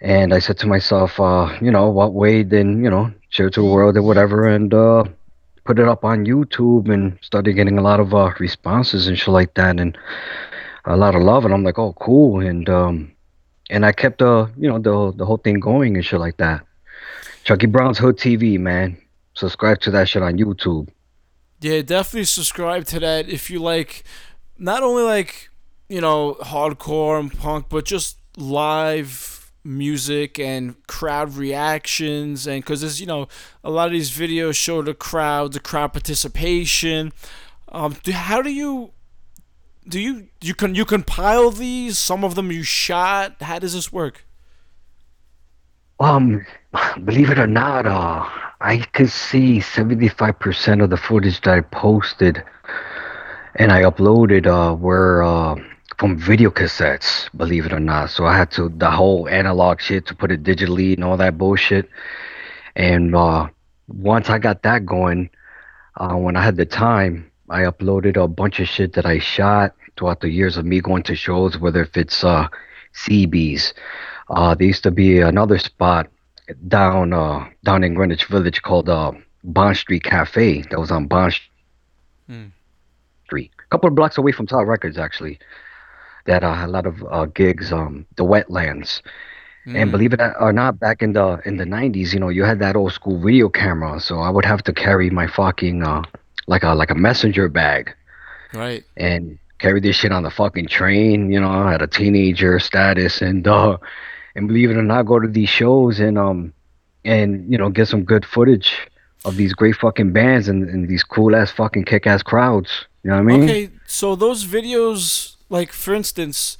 And 0.00 0.32
I 0.32 0.38
said 0.38 0.58
to 0.58 0.68
myself, 0.68 1.18
uh, 1.18 1.58
you 1.60 1.72
know, 1.72 1.88
what 1.88 2.14
way 2.14 2.44
then, 2.44 2.84
you 2.84 2.90
know, 2.90 3.12
share 3.30 3.50
to 3.50 3.60
the 3.60 3.66
world 3.66 3.96
or 3.96 4.02
whatever, 4.02 4.46
and 4.46 4.72
uh, 4.72 5.04
put 5.68 5.78
it 5.78 5.86
up 5.86 6.02
on 6.02 6.24
YouTube 6.24 6.88
and 6.88 7.18
started 7.20 7.52
getting 7.52 7.76
a 7.76 7.82
lot 7.82 8.00
of 8.00 8.14
uh, 8.14 8.32
responses 8.38 9.06
and 9.06 9.18
shit 9.18 9.28
like 9.28 9.52
that. 9.52 9.78
And 9.78 9.98
a 10.86 10.96
lot 10.96 11.14
of 11.14 11.20
love 11.20 11.44
and 11.44 11.52
I'm 11.52 11.62
like, 11.62 11.78
oh 11.78 11.92
cool 12.00 12.40
and 12.40 12.66
um 12.70 13.12
and 13.68 13.84
I 13.84 13.92
kept 13.92 14.22
uh 14.22 14.46
you 14.56 14.66
know 14.66 14.78
the 14.78 15.12
the 15.14 15.26
whole 15.26 15.36
thing 15.36 15.60
going 15.60 15.94
and 15.94 16.02
shit 16.02 16.20
like 16.20 16.38
that. 16.38 16.64
Chucky 17.44 17.66
Brown's 17.66 17.98
Hood 17.98 18.16
TV, 18.16 18.58
man. 18.58 18.96
Subscribe 19.34 19.80
to 19.80 19.90
that 19.90 20.08
shit 20.08 20.22
on 20.22 20.38
YouTube. 20.38 20.88
Yeah, 21.60 21.82
definitely 21.82 22.24
subscribe 22.24 22.86
to 22.86 23.00
that 23.00 23.28
if 23.28 23.50
you 23.50 23.58
like, 23.58 24.04
not 24.56 24.82
only 24.82 25.02
like 25.02 25.50
you 25.90 26.00
know 26.00 26.38
hardcore 26.40 27.20
and 27.20 27.30
punk, 27.30 27.66
but 27.68 27.84
just 27.84 28.16
live 28.38 29.37
music 29.64 30.38
and 30.38 30.74
crowd 30.86 31.34
reactions 31.34 32.46
and 32.46 32.62
because 32.62 32.80
there's 32.80 33.00
you 33.00 33.06
know 33.06 33.28
a 33.62 33.70
lot 33.70 33.86
of 33.86 33.92
these 33.92 34.10
videos 34.10 34.54
show 34.54 34.80
the 34.82 34.94
crowd 34.94 35.52
the 35.52 35.60
crowd 35.60 35.92
participation. 35.92 37.12
Um 37.70 37.96
do, 38.02 38.12
how 38.12 38.40
do 38.42 38.50
you 38.50 38.92
do 39.86 40.00
you 40.00 40.28
you 40.40 40.54
can 40.54 40.74
you 40.74 40.84
compile 40.84 41.50
these 41.50 41.98
some 41.98 42.24
of 42.24 42.34
them 42.34 42.52
you 42.52 42.62
shot? 42.62 43.36
How 43.40 43.58
does 43.58 43.74
this 43.74 43.92
work? 43.92 44.24
Um, 46.00 46.46
believe 47.04 47.30
it 47.30 47.38
or 47.38 47.46
not, 47.46 47.86
uh, 47.86 48.24
I 48.60 48.78
could 48.92 49.10
see 49.10 49.58
75% 49.58 50.82
of 50.82 50.90
the 50.90 50.96
footage 50.96 51.40
that 51.42 51.54
I 51.54 51.60
posted 51.60 52.42
and 53.56 53.72
I 53.72 53.82
uploaded 53.82 54.46
uh, 54.46 54.74
were 54.74 55.22
uh, 55.22 55.56
from 55.98 56.16
video 56.16 56.50
cassettes, 56.50 57.28
believe 57.36 57.66
it 57.66 57.72
or 57.72 57.80
not. 57.80 58.10
So 58.10 58.26
I 58.26 58.36
had 58.36 58.50
to, 58.52 58.68
the 58.68 58.90
whole 58.90 59.28
analog 59.28 59.80
shit 59.80 60.06
to 60.06 60.14
put 60.14 60.30
it 60.30 60.42
digitally 60.42 60.94
and 60.94 61.04
all 61.04 61.16
that 61.16 61.36
bullshit. 61.38 61.88
And 62.76 63.14
uh, 63.14 63.48
once 63.88 64.30
I 64.30 64.38
got 64.38 64.62
that 64.62 64.86
going, 64.86 65.30
uh, 65.96 66.14
when 66.14 66.36
I 66.36 66.44
had 66.44 66.56
the 66.56 66.66
time, 66.66 67.30
I 67.50 67.62
uploaded 67.62 68.22
a 68.22 68.28
bunch 68.28 68.60
of 68.60 68.68
shit 68.68 68.92
that 68.92 69.06
I 69.06 69.18
shot 69.18 69.74
throughout 69.96 70.20
the 70.20 70.30
years 70.30 70.56
of 70.56 70.64
me 70.64 70.80
going 70.80 71.02
to 71.04 71.16
shows, 71.16 71.58
whether 71.58 71.82
if 71.82 71.96
it's 71.96 72.22
uh, 72.22 72.46
CBs. 72.94 73.72
Uh, 74.30 74.54
there 74.54 74.68
used 74.68 74.84
to 74.84 74.90
be 74.90 75.20
another 75.20 75.58
spot 75.58 76.08
down 76.68 77.12
uh, 77.12 77.48
down 77.64 77.82
in 77.84 77.94
Greenwich 77.94 78.26
Village 78.26 78.62
called 78.62 78.88
uh, 78.88 79.12
Bond 79.42 79.76
Street 79.76 80.02
Cafe 80.04 80.62
that 80.70 80.78
was 80.78 80.90
on 80.90 81.06
Bond 81.06 81.34
Hmm. 82.28 82.48
Street, 83.24 83.50
a 83.58 83.68
couple 83.70 83.88
of 83.88 83.94
blocks 83.94 84.18
away 84.18 84.32
from 84.32 84.46
Tower 84.46 84.66
Records 84.66 84.98
actually. 84.98 85.38
That 86.26 86.44
uh, 86.44 86.56
a 86.64 86.68
lot 86.68 86.86
of 86.86 87.02
uh, 87.10 87.26
gigs, 87.26 87.72
um, 87.72 88.06
the 88.16 88.24
Wetlands, 88.24 89.02
and 89.74 89.88
Mm. 89.88 89.92
believe 89.92 90.12
it 90.12 90.20
or 90.40 90.52
not, 90.52 90.78
back 90.78 91.02
in 91.02 91.12
the 91.12 91.40
in 91.44 91.56
the 91.56 91.64
'90s, 91.66 92.12
you 92.12 92.20
know, 92.20 92.28
you 92.28 92.44
had 92.44 92.58
that 92.60 92.76
old 92.76 92.92
school 92.92 93.20
video 93.20 93.48
camera, 93.48 94.00
so 94.00 94.20
I 94.20 94.30
would 94.30 94.44
have 94.44 94.62
to 94.64 94.72
carry 94.72 95.10
my 95.10 95.26
fucking 95.26 95.82
uh, 95.82 96.02
like 96.46 96.62
a 96.64 96.74
like 96.74 96.90
a 96.90 96.94
messenger 96.94 97.48
bag 97.48 97.94
right 98.52 98.84
and 98.96 99.38
carry 99.58 99.80
this 99.80 99.96
shit 99.96 100.12
on 100.12 100.22
the 100.22 100.30
fucking 100.30 100.66
train, 100.68 101.30
you 101.30 101.40
know, 101.40 101.68
at 101.68 101.82
a 101.82 101.86
teenager 101.86 102.58
status 102.58 103.22
and 103.22 103.46
uh 103.48 103.76
and 104.34 104.48
believe 104.48 104.70
it 104.70 104.76
or 104.76 104.82
not 104.82 105.04
go 105.06 105.18
to 105.18 105.28
these 105.28 105.48
shows 105.48 106.00
and 106.00 106.18
um 106.18 106.52
and 107.04 107.50
you 107.50 107.58
know 107.58 107.68
get 107.70 107.88
some 107.88 108.04
good 108.04 108.24
footage 108.24 108.88
of 109.24 109.36
these 109.36 109.52
great 109.54 109.76
fucking 109.76 110.12
bands 110.12 110.48
and, 110.48 110.68
and 110.68 110.88
these 110.88 111.04
cool 111.04 111.34
ass 111.34 111.50
fucking 111.50 111.84
kick 111.84 112.06
ass 112.06 112.22
crowds. 112.22 112.86
You 113.02 113.10
know 113.10 113.16
what 113.16 113.22
I 113.22 113.36
mean? 113.36 113.50
Okay, 113.50 113.70
so 113.86 114.14
those 114.16 114.44
videos 114.46 115.36
like 115.48 115.72
for 115.72 115.94
instance, 115.94 116.58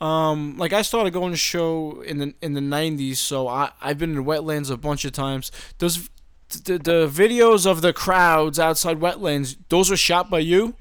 um, 0.00 0.56
like 0.56 0.72
I 0.72 0.82
started 0.82 1.12
going 1.12 1.32
to 1.32 1.38
show 1.38 2.00
in 2.02 2.18
the 2.18 2.34
in 2.40 2.54
the 2.54 2.60
'90s, 2.60 3.16
so 3.16 3.48
I 3.48 3.72
I've 3.80 3.98
been 3.98 4.16
in 4.16 4.24
wetlands 4.24 4.70
a 4.70 4.76
bunch 4.76 5.04
of 5.04 5.12
times. 5.12 5.50
Those 5.78 6.08
the, 6.50 6.78
the 6.78 7.08
videos 7.08 7.66
of 7.66 7.82
the 7.82 7.92
crowds 7.92 8.58
outside 8.58 8.98
wetlands, 8.98 9.56
those 9.68 9.90
were 9.90 9.96
shot 9.96 10.30
by 10.30 10.40
you. 10.40 10.74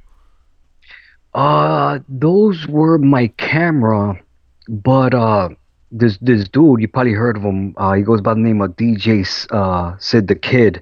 Uh, 1.34 2.00
those 2.08 2.66
were 2.68 2.98
my 2.98 3.28
camera, 3.38 4.20
but 4.68 5.14
uh, 5.14 5.50
this 5.92 6.18
this 6.22 6.48
dude 6.48 6.82
you 6.82 6.88
probably 6.88 7.14
heard 7.14 7.38
of 7.38 7.44
him. 7.44 7.74
Uh, 7.78 7.94
he 7.94 8.02
goes 8.02 8.22
by 8.22 8.34
the 8.34 8.40
name 8.40 8.62
of 8.62 8.76
DJ 8.78 9.26
uh 9.52 9.96
Sid 10.00 10.28
the 10.28 10.36
Kid. 10.36 10.82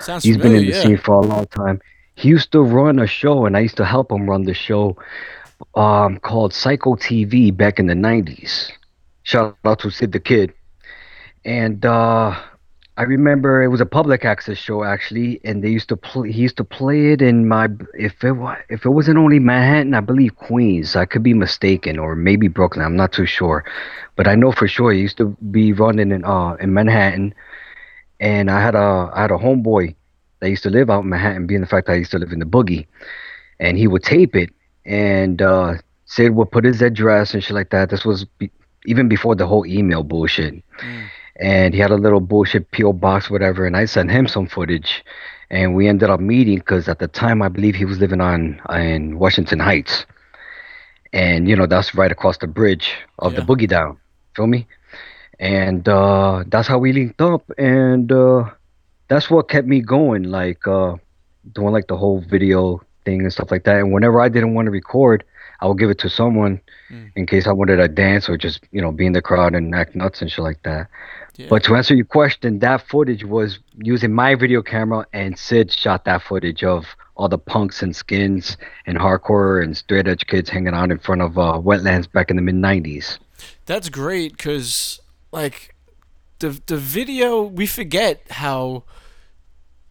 Sounds 0.00 0.24
He's 0.24 0.36
been 0.36 0.54
in 0.54 0.66
the 0.66 0.72
yeah. 0.72 0.82
scene 0.82 0.96
for 0.96 1.14
a 1.14 1.20
long 1.20 1.46
time. 1.46 1.80
He 2.14 2.28
used 2.28 2.52
to 2.52 2.62
run 2.62 2.98
a 2.98 3.06
show, 3.06 3.46
and 3.46 3.56
I 3.56 3.60
used 3.60 3.76
to 3.78 3.84
help 3.84 4.12
him 4.12 4.28
run 4.28 4.44
the 4.44 4.54
show, 4.54 4.96
um, 5.74 6.18
called 6.18 6.52
Psycho 6.52 6.96
TV 6.96 7.56
back 7.56 7.78
in 7.78 7.86
the 7.86 7.94
'90s. 7.94 8.70
Shout 9.22 9.56
out 9.64 9.80
to 9.80 9.90
Sid 9.90 10.12
the 10.12 10.20
Kid. 10.20 10.52
And 11.44 11.84
uh, 11.84 12.38
I 12.96 13.02
remember 13.04 13.62
it 13.62 13.68
was 13.68 13.80
a 13.80 13.86
public 13.86 14.24
access 14.24 14.58
show 14.58 14.84
actually, 14.84 15.40
and 15.44 15.62
they 15.62 15.68
used 15.68 15.88
to 15.88 15.96
play. 15.96 16.30
He 16.32 16.42
used 16.42 16.56
to 16.58 16.64
play 16.64 17.12
it 17.12 17.22
in 17.22 17.48
my. 17.48 17.68
If 17.94 18.22
it 18.22 18.32
was, 18.32 18.58
if 18.68 18.84
it 18.84 18.90
wasn't 18.90 19.18
only 19.18 19.38
Manhattan, 19.38 19.94
I 19.94 20.00
believe 20.00 20.36
Queens. 20.36 20.96
I 20.96 21.06
could 21.06 21.22
be 21.22 21.32
mistaken, 21.32 21.98
or 21.98 22.14
maybe 22.14 22.48
Brooklyn. 22.48 22.84
I'm 22.84 22.96
not 22.96 23.12
too 23.12 23.26
sure, 23.26 23.64
but 24.16 24.26
I 24.28 24.34
know 24.34 24.52
for 24.52 24.68
sure 24.68 24.92
he 24.92 25.00
used 25.00 25.16
to 25.18 25.36
be 25.50 25.72
running 25.72 26.10
in 26.12 26.24
uh 26.24 26.54
in 26.60 26.74
Manhattan. 26.74 27.34
And 28.20 28.50
I 28.50 28.60
had 28.60 28.74
a 28.74 29.10
I 29.14 29.22
had 29.22 29.30
a 29.30 29.38
homeboy 29.38 29.94
that 30.40 30.50
used 30.50 30.64
to 30.64 30.70
live 30.70 30.90
out 30.90 31.04
in 31.04 31.08
Manhattan, 31.08 31.46
being 31.46 31.62
the 31.62 31.66
fact 31.66 31.86
that 31.86 31.94
I 31.94 31.96
used 31.96 32.10
to 32.12 32.18
live 32.18 32.32
in 32.32 32.40
the 32.40 32.46
boogie, 32.46 32.86
and 33.58 33.78
he 33.78 33.86
would 33.86 34.02
tape 34.02 34.36
it, 34.36 34.50
and 34.84 35.40
uh, 35.42 35.74
Sid 36.06 36.34
would 36.34 36.50
put 36.50 36.64
his 36.64 36.82
address 36.82 37.34
and 37.34 37.42
shit 37.42 37.54
like 37.54 37.70
that. 37.70 37.90
This 37.90 38.04
was 38.04 38.24
be- 38.24 38.50
even 38.86 39.08
before 39.08 39.34
the 39.34 39.46
whole 39.46 39.66
email 39.66 40.02
bullshit 40.02 40.62
and 41.40 41.72
he 41.72 41.80
had 41.80 41.90
a 41.90 41.96
little 41.96 42.20
bullshit 42.20 42.70
PO 42.70 42.92
box, 42.92 43.30
whatever. 43.30 43.66
And 43.66 43.76
I 43.76 43.86
sent 43.86 44.10
him 44.10 44.28
some 44.28 44.46
footage, 44.46 45.02
and 45.50 45.74
we 45.74 45.88
ended 45.88 46.10
up 46.10 46.20
meeting 46.20 46.58
because 46.58 46.86
at 46.88 46.98
the 46.98 47.08
time 47.08 47.42
I 47.42 47.48
believe 47.48 47.74
he 47.74 47.86
was 47.86 47.98
living 47.98 48.20
on 48.20 48.60
in 48.70 49.18
Washington 49.18 49.58
Heights, 49.58 50.04
and 51.12 51.48
you 51.48 51.56
know 51.56 51.66
that's 51.66 51.94
right 51.94 52.12
across 52.12 52.36
the 52.38 52.46
bridge 52.46 52.92
of 53.18 53.34
the 53.34 53.42
Boogie 53.42 53.68
Down. 53.68 53.98
Feel 54.36 54.46
me? 54.46 54.66
And 55.38 55.88
uh, 55.88 56.44
that's 56.46 56.68
how 56.68 56.78
we 56.78 56.92
linked 56.92 57.22
up, 57.22 57.50
and 57.56 58.12
uh, 58.12 58.50
that's 59.08 59.30
what 59.30 59.48
kept 59.48 59.66
me 59.66 59.80
going, 59.80 60.24
like 60.24 60.66
uh, 60.68 60.96
doing 61.54 61.72
like 61.72 61.88
the 61.88 61.96
whole 61.96 62.20
video 62.20 62.82
thing 63.04 63.22
and 63.22 63.32
stuff 63.32 63.50
like 63.50 63.64
that. 63.64 63.78
And 63.78 63.92
whenever 63.92 64.20
I 64.20 64.28
didn't 64.28 64.54
want 64.54 64.66
to 64.66 64.70
record, 64.70 65.24
I 65.60 65.66
would 65.66 65.78
give 65.78 65.90
it 65.90 65.98
to 66.00 66.10
someone 66.10 66.60
in 67.14 67.26
case 67.26 67.46
I 67.46 67.52
wanted 67.52 67.76
to 67.76 67.88
dance 67.88 68.28
or 68.28 68.36
just 68.36 68.60
you 68.70 68.80
know 68.80 68.92
be 68.92 69.06
in 69.06 69.12
the 69.12 69.22
crowd 69.22 69.54
and 69.54 69.74
act 69.74 69.94
nuts 69.94 70.22
and 70.22 70.30
shit 70.30 70.42
like 70.42 70.62
that. 70.62 70.88
Yeah. 71.36 71.46
But 71.48 71.62
to 71.64 71.76
answer 71.76 71.94
your 71.94 72.06
question, 72.06 72.58
that 72.60 72.86
footage 72.88 73.24
was 73.24 73.58
using 73.78 74.12
my 74.12 74.34
video 74.34 74.62
camera, 74.62 75.06
and 75.12 75.38
Sid 75.38 75.72
shot 75.72 76.04
that 76.04 76.22
footage 76.22 76.64
of 76.64 76.86
all 77.16 77.28
the 77.28 77.38
punks 77.38 77.82
and 77.82 77.94
skins 77.94 78.56
and 78.86 78.98
hardcore 78.98 79.62
and 79.62 79.76
straight 79.76 80.08
edge 80.08 80.26
kids 80.26 80.48
hanging 80.48 80.74
out 80.74 80.90
in 80.90 80.98
front 80.98 81.22
of 81.22 81.38
uh, 81.38 81.60
wetlands 81.62 82.10
back 82.10 82.30
in 82.30 82.36
the 82.36 82.42
mid 82.42 82.54
'90s. 82.54 83.18
That's 83.66 83.88
great 83.88 84.36
because 84.36 85.00
like 85.32 85.74
the 86.38 86.60
the 86.66 86.76
video 86.76 87.42
we 87.42 87.66
forget 87.66 88.22
how 88.30 88.84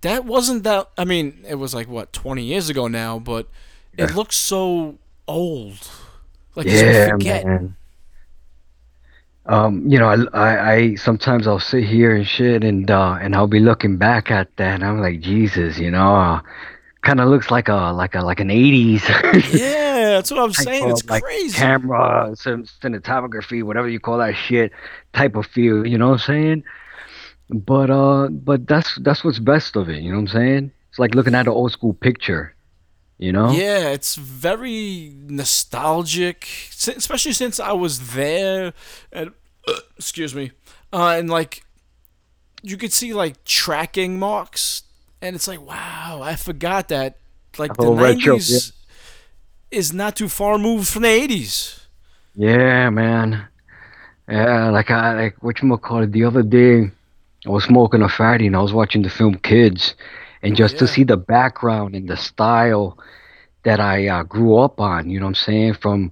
that 0.01 0.25
wasn't 0.25 0.63
that. 0.63 0.89
I 0.97 1.05
mean, 1.05 1.43
it 1.47 1.55
was 1.55 1.73
like 1.73 1.87
what 1.87 2.13
20 2.13 2.43
years 2.43 2.69
ago 2.69 2.87
now, 2.87 3.19
but 3.19 3.47
it 3.97 4.13
looks 4.15 4.35
so 4.37 4.97
old. 5.27 5.89
Like 6.55 6.67
Yeah, 6.67 7.09
forget. 7.09 7.45
man. 7.45 7.75
Um, 9.45 9.87
you 9.87 9.97
know, 9.97 10.07
I, 10.07 10.17
I, 10.33 10.71
I 10.73 10.95
sometimes 10.95 11.47
I'll 11.47 11.59
sit 11.59 11.83
here 11.83 12.15
and 12.15 12.27
shit, 12.27 12.63
and 12.63 12.89
uh, 12.91 13.17
and 13.19 13.35
I'll 13.35 13.47
be 13.47 13.59
looking 13.59 13.97
back 13.97 14.29
at 14.29 14.55
that, 14.57 14.75
and 14.75 14.85
I'm 14.85 15.01
like, 15.01 15.21
Jesus, 15.21 15.79
you 15.79 15.89
know, 15.89 16.15
uh, 16.15 16.41
kind 17.01 17.19
of 17.19 17.29
looks 17.29 17.49
like 17.49 17.67
a 17.67 17.91
like 17.91 18.13
a 18.13 18.21
like 18.21 18.39
an 18.39 18.49
'80s. 18.49 19.01
Yeah, 19.59 20.11
that's 20.11 20.29
what 20.31 20.39
I'm 20.41 20.53
saying. 20.53 20.83
of, 20.85 20.91
It's 20.91 21.09
like, 21.09 21.23
crazy. 21.23 21.57
camera, 21.57 22.31
cin- 22.35 22.67
cinematography, 22.81 23.63
whatever 23.63 23.89
you 23.89 23.99
call 23.99 24.19
that 24.19 24.35
shit, 24.35 24.71
type 25.13 25.35
of 25.35 25.45
feel. 25.47 25.85
You 25.87 25.97
know 25.97 26.07
what 26.09 26.13
I'm 26.13 26.19
saying? 26.19 26.63
But 27.49 27.89
uh, 27.89 28.27
but 28.29 28.67
that's 28.67 28.95
that's 29.01 29.23
what's 29.23 29.39
best 29.39 29.75
of 29.75 29.89
it. 29.89 30.01
You 30.01 30.11
know 30.11 30.17
what 30.17 30.33
I'm 30.33 30.39
saying? 30.39 30.71
It's 30.89 30.99
like 30.99 31.15
looking 31.15 31.35
at 31.35 31.47
an 31.47 31.53
old 31.53 31.71
school 31.71 31.93
picture. 31.93 32.53
You 33.17 33.33
know? 33.33 33.51
Yeah, 33.51 33.89
it's 33.89 34.15
very 34.15 35.13
nostalgic, 35.27 36.47
especially 36.71 37.33
since 37.33 37.59
I 37.59 37.73
was 37.73 38.13
there. 38.13 38.73
And 39.11 39.31
excuse 39.97 40.33
me, 40.33 40.51
uh, 40.93 41.15
and 41.17 41.29
like 41.29 41.65
you 42.61 42.77
could 42.77 42.93
see 42.93 43.13
like 43.13 43.43
tracking 43.43 44.19
marks, 44.19 44.83
and 45.21 45.35
it's 45.35 45.47
like, 45.47 45.61
wow, 45.61 46.21
I 46.23 46.35
forgot 46.35 46.87
that 46.89 47.17
like 47.57 47.75
the 47.75 47.87
Oh, 47.87 47.95
retro, 47.95 48.33
nineties 48.33 48.73
is 49.71 49.91
not 49.91 50.15
too 50.15 50.29
far 50.29 50.57
moved 50.57 50.87
from 50.87 51.01
the 51.01 51.09
eighties. 51.09 51.87
Yeah, 52.35 52.89
man. 52.89 53.47
Yeah, 54.29 54.69
like 54.69 54.91
I 54.91 55.15
like 55.15 55.43
what 55.43 55.61
you 55.61 55.77
call 55.77 56.03
it 56.03 56.11
the 56.11 56.23
other 56.23 56.43
day. 56.43 56.91
I 57.47 57.49
was 57.51 57.63
smoking 57.65 58.01
a 58.01 58.09
fatty 58.09 58.47
and 58.47 58.55
I 58.55 58.61
was 58.61 58.73
watching 58.73 59.01
the 59.03 59.09
film 59.09 59.35
Kids, 59.35 59.95
and 60.41 60.55
just 60.55 60.77
to 60.79 60.87
see 60.87 61.03
the 61.03 61.17
background 61.17 61.95
and 61.95 62.07
the 62.07 62.17
style 62.17 62.97
that 63.63 63.79
I 63.79 64.07
uh, 64.07 64.23
grew 64.23 64.57
up 64.57 64.79
on. 64.79 65.09
You 65.09 65.19
know 65.19 65.25
what 65.25 65.29
I'm 65.29 65.35
saying? 65.35 65.73
From 65.75 66.11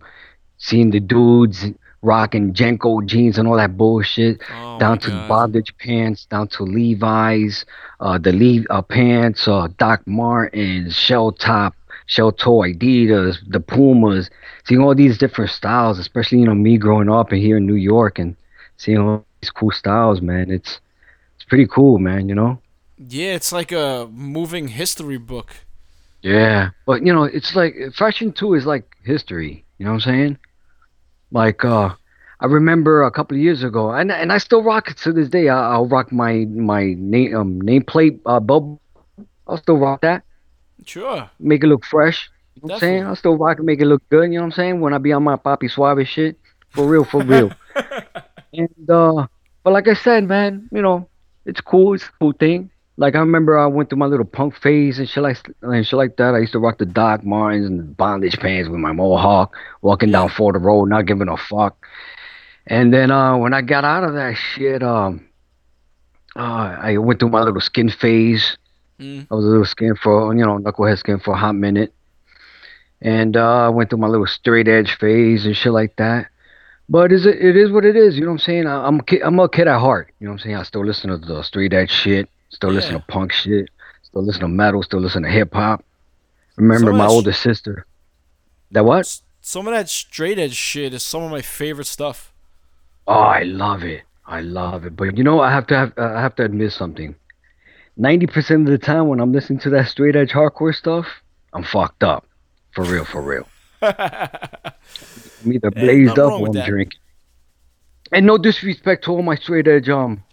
seeing 0.58 0.92
the 0.92 1.00
dudes 1.00 1.66
rocking 2.02 2.54
JNCO 2.54 3.06
jeans 3.06 3.38
and 3.38 3.48
all 3.48 3.58
that 3.58 3.78
bullshit, 3.78 4.42
Oh 4.50 4.78
down 4.78 5.00
to 5.00 5.12
God. 5.12 5.28
bondage 5.28 5.76
pants, 5.78 6.26
down 6.26 6.48
to 6.50 6.63
Levi's, 6.63 7.66
uh, 8.00 8.18
the 8.18 8.32
Lev 8.32 8.66
uh, 8.70 8.82
pants, 8.82 9.48
uh, 9.48 9.68
Doc 9.78 10.02
Martens, 10.06 10.96
shell 10.96 11.32
top, 11.32 11.74
shell 12.06 12.32
toe 12.32 12.60
Adidas, 12.62 13.38
the 13.48 13.60
Pumas, 13.60 14.30
seeing 14.66 14.82
all 14.82 14.96
these 14.96 15.18
different 15.18 15.52
styles, 15.52 16.00
especially 16.00 16.40
you 16.40 16.46
know 16.46 16.56
me 16.56 16.78
growing 16.78 17.10
up 17.10 17.32
and 17.32 17.42
here 17.42 17.58
in 17.58 17.66
New 17.66 17.76
York 17.76 18.20
and 18.20 18.36
seeing 18.78 19.00
all 19.00 19.26
these 19.42 19.50
cool 19.50 19.72
styles, 19.72 20.22
man. 20.22 20.50
It's 20.52 20.80
pretty 21.48 21.68
cool, 21.68 21.98
man. 22.00 22.30
You 22.30 22.36
know. 22.36 22.60
Yeah, 22.98 23.34
it's 23.36 23.52
like 23.52 23.72
a 23.72 24.08
moving 24.12 24.70
history 24.70 25.18
book. 25.18 25.56
Yeah, 26.22 26.72
but 26.86 27.06
you 27.06 27.14
know, 27.14 27.24
it's 27.24 27.56
like 27.56 27.76
fashion 27.96 28.32
too 28.34 28.54
is 28.56 28.66
like 28.66 28.96
history. 29.04 29.64
You 29.78 29.86
know 29.86 29.92
what 29.94 30.06
I'm 30.08 30.14
saying? 30.14 30.38
Like, 31.32 31.64
uh, 31.64 31.94
I 32.40 32.46
remember 32.46 33.04
a 33.04 33.12
couple 33.12 33.38
of 33.38 33.42
years 33.44 33.64
ago, 33.64 33.92
and 33.92 34.12
and 34.12 34.32
I 34.32 34.40
still 34.40 34.64
rock 34.64 34.90
it 34.90 34.98
to 34.98 35.14
this 35.14 35.30
day. 35.30 35.50
I, 35.50 35.74
I'll 35.74 35.88
rock 35.88 36.12
my 36.12 36.46
my 36.46 36.96
name 36.98 37.36
um, 37.36 37.62
nameplate 37.62 38.20
uh, 38.26 38.40
bubble. 38.40 38.82
I'll 39.48 39.58
still 39.58 39.78
rock 39.78 40.02
that, 40.02 40.24
Sure. 40.86 41.30
make 41.40 41.64
it 41.64 41.68
look 41.68 41.86
fresh. 41.86 42.30
You 42.56 42.62
know 42.64 42.74
what 42.74 42.74
I'm 42.74 42.80
saying? 42.80 43.06
I'll 43.06 43.16
still 43.16 43.38
rock 43.38 43.60
it, 43.60 43.64
make 43.64 43.80
it 43.80 43.86
look 43.86 44.02
good. 44.10 44.24
You 44.32 44.40
know 44.40 44.42
what 44.42 44.46
I'm 44.48 44.52
saying? 44.54 44.82
When 44.82 44.94
I 44.94 44.98
be 44.98 45.14
on 45.14 45.24
my 45.24 45.36
poppy 45.38 45.68
suave 45.70 46.06
shit, 46.08 46.38
for 46.72 46.86
real, 46.88 47.06
for 47.06 47.22
real. 47.24 47.52
and 48.54 48.90
uh, 48.90 49.28
but 49.64 49.72
like 49.74 49.88
I 49.88 49.94
said, 49.94 50.26
man, 50.26 50.68
you 50.72 50.82
know, 50.82 51.08
it's 51.48 51.62
cool. 51.62 51.94
It's 51.94 52.04
a 52.04 52.12
cool 52.20 52.34
thing. 52.34 52.70
Like 52.98 53.16
I 53.16 53.20
remember 53.20 53.58
I 53.58 53.68
went 53.68 53.90
through 53.90 54.00
my 54.00 54.06
little 54.06 54.26
punk 54.26 54.56
phase 54.56 55.00
and 55.00 55.08
shit 55.08 55.24
like 55.24 55.38
and 55.62 55.86
shit 55.86 55.98
like 55.98 56.18
that. 56.18 56.36
I 56.36 56.40
used 56.40 56.52
to 56.54 56.60
rock 56.60 56.78
the 56.78 56.86
Doc 56.86 57.24
Martens 57.24 57.66
and 57.66 57.96
bondage 57.96 58.38
pants 58.38 58.70
with 58.70 58.80
my 58.80 58.92
mohawk, 58.92 59.56
walking 59.82 60.12
down 60.12 60.30
Fordham 60.30 60.64
Road, 60.64 60.90
not 60.90 61.06
giving 61.06 61.30
a 61.30 61.38
fuck. 61.38 61.78
And 62.66 62.94
then 62.94 63.12
uh, 63.12 63.38
when 63.38 63.54
I 63.54 63.62
got 63.62 63.86
out 63.86 64.04
of 64.04 64.14
that 64.16 64.36
shit, 64.36 64.84
um, 64.84 65.28
uh, 66.36 66.76
I 66.82 66.98
went 66.98 67.20
through 67.20 67.30
my 67.30 67.42
little 67.42 67.62
skin 67.62 67.90
phase. 67.90 68.58
Mm. 69.00 69.28
I 69.30 69.36
was 69.36 69.46
a 69.46 69.48
little 69.48 69.66
skin 69.66 69.96
for 69.96 70.34
you 70.36 70.44
know 70.44 70.58
knucklehead 70.58 70.98
skin 70.98 71.20
for 71.20 71.36
a 71.36 71.38
hot 71.38 71.56
minute, 71.56 71.94
and 73.00 73.38
uh, 73.38 73.68
I 73.68 73.70
went 73.70 73.90
through 73.92 74.00
my 74.00 74.08
little 74.08 74.28
straight 74.28 74.68
edge 74.68 74.98
phase 74.98 75.46
and 75.46 75.56
shit 75.56 75.72
like 75.72 75.96
that. 75.98 76.28
But 76.89 77.12
is 77.12 77.26
it? 77.26 77.38
It 77.43 77.58
is 77.58 77.69
what 77.71 77.84
it 77.86 77.95
is. 77.95 78.15
You 78.15 78.21
know 78.21 78.28
what 78.28 78.34
I'm 78.36 78.39
saying? 78.39 78.67
I, 78.67 78.86
I'm 78.88 79.00
a 79.00 79.04
kid, 79.04 79.21
I'm 79.23 79.38
a 79.39 79.50
kid 79.50 79.67
at 79.67 79.80
heart. 79.80 80.12
You 80.19 80.26
know 80.28 80.32
what 80.32 80.41
I'm 80.41 80.43
saying? 80.45 80.56
I 80.56 80.63
still 80.63 80.86
listen 80.86 81.10
to 81.10 81.17
the 81.17 81.41
straight 81.43 81.73
edge 81.73 81.91
shit. 81.91 82.30
Still 82.50 82.71
listen 82.71 82.93
Yeah. 82.93 83.00
to 83.00 83.06
punk 83.08 83.34
shit. 83.34 83.69
Still 84.04 84.23
listen 84.23 84.41
to 84.41 84.47
metal. 84.47 84.82
Still 84.84 85.02
listen 85.02 85.23
to 85.23 85.30
hip 85.30 85.54
hop. 85.54 85.84
Remember 86.56 86.91
Some 86.91 86.97
my 86.97 87.04
that 87.04 87.10
sh- 87.10 87.13
older 87.13 87.34
sister. 87.34 87.86
That 88.71 88.86
what? 88.86 89.19
Some 89.41 89.67
of 89.67 89.73
that 89.73 89.89
straight 89.89 90.39
edge 90.39 90.56
shit 90.56 90.93
is 90.93 91.04
some 91.04 91.23
of 91.23 91.32
my 91.32 91.41
favorite 91.41 91.88
stuff. 91.88 92.34
Oh, 93.08 93.13
I 93.13 93.43
love 93.43 93.84
it. 93.84 94.04
I 94.26 94.41
love 94.41 94.86
it. 94.86 94.95
But 94.95 95.17
you 95.17 95.23
know, 95.23 95.39
I 95.41 95.52
have 95.52 95.67
to 95.67 95.76
have 95.78 95.93
I 95.97 96.21
have 96.21 96.36
to 96.36 96.43
admit 96.45 96.71
something. 96.71 97.15
Ninety 97.97 98.28
percent 98.28 98.62
of 98.67 98.71
the 98.71 98.78
time 98.78 99.08
when 99.08 99.19
I'm 99.19 99.32
listening 99.34 99.60
to 99.60 99.69
that 99.71 99.88
straight 99.88 100.15
edge 100.15 100.32
hardcore 100.32 100.73
stuff, 100.76 101.06
I'm 101.54 101.63
fucked 101.63 102.04
up. 102.04 102.26
For 102.71 102.84
real, 102.86 103.06
for 103.06 103.21
real. 103.21 103.47
I'm 105.43 105.54
either 105.54 105.71
blazed 105.71 106.19
up 106.19 106.34
I'm 106.34 106.52
drinking. 106.52 107.00
And 108.12 108.26
no 108.26 108.38
disrespect 108.38 109.04
to 109.06 109.12
all 109.12 109.21
my 109.21 109.36
straight 109.36 109.67
edge 109.67 109.89
um 109.89 110.23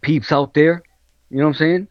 peeps 0.00 0.32
out 0.32 0.54
there. 0.54 0.82
You 1.30 1.38
know 1.38 1.44
what 1.44 1.48
I'm 1.50 1.54
saying? 1.54 1.88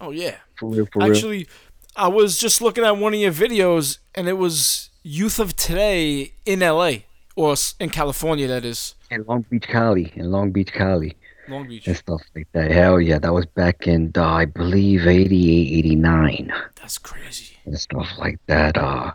Oh 0.00 0.10
yeah. 0.10 0.36
For 0.58 0.68
real, 0.70 0.86
for 0.92 1.00
real. 1.00 1.12
Actually, 1.12 1.48
I 1.96 2.08
was 2.08 2.38
just 2.38 2.60
looking 2.60 2.84
at 2.84 2.96
one 2.96 3.14
of 3.14 3.20
your 3.20 3.32
videos, 3.32 3.98
and 4.14 4.28
it 4.28 4.34
was 4.34 4.90
Youth 5.02 5.38
of 5.38 5.56
Today 5.56 6.32
in 6.44 6.62
L.A. 6.62 7.06
or 7.36 7.54
in 7.80 7.90
California, 7.90 8.46
that 8.48 8.64
is 8.64 8.94
In 9.10 9.24
Long 9.24 9.44
Beach, 9.50 9.66
Cali, 9.68 10.12
in 10.16 10.30
Long 10.30 10.50
Beach, 10.50 10.72
Cali, 10.72 11.16
Long 11.48 11.68
Beach. 11.68 11.86
and 11.86 11.96
stuff 11.96 12.22
like 12.34 12.48
that. 12.52 12.70
Hell 12.70 13.00
yeah, 13.00 13.18
that 13.18 13.32
was 13.32 13.46
back 13.46 13.86
in 13.86 14.12
uh, 14.16 14.24
I 14.24 14.44
believe 14.46 15.06
88, 15.06 15.78
89. 15.78 16.52
That's 16.76 16.98
crazy. 16.98 17.56
and 17.64 17.78
stuff 17.78 18.08
like 18.18 18.38
that. 18.46 18.76
Uh, 18.76 19.12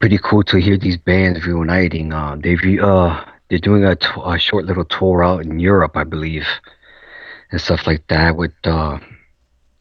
pretty 0.00 0.18
cool 0.22 0.42
to 0.44 0.58
hear 0.58 0.76
these 0.76 0.96
bands 0.96 1.46
reuniting. 1.46 2.12
Uh, 2.12 2.36
they 2.36 2.56
re- 2.56 2.80
uh, 2.80 3.24
they're 3.48 3.58
doing 3.58 3.84
a, 3.84 3.96
t- 3.96 4.08
a 4.24 4.38
short 4.38 4.64
little 4.64 4.84
tour 4.84 5.24
out 5.24 5.44
in 5.44 5.58
Europe, 5.60 5.96
I 5.96 6.04
believe, 6.04 6.46
and 7.50 7.60
stuff 7.60 7.86
like 7.86 8.06
that. 8.08 8.36
With 8.36 8.52
uh, 8.64 8.98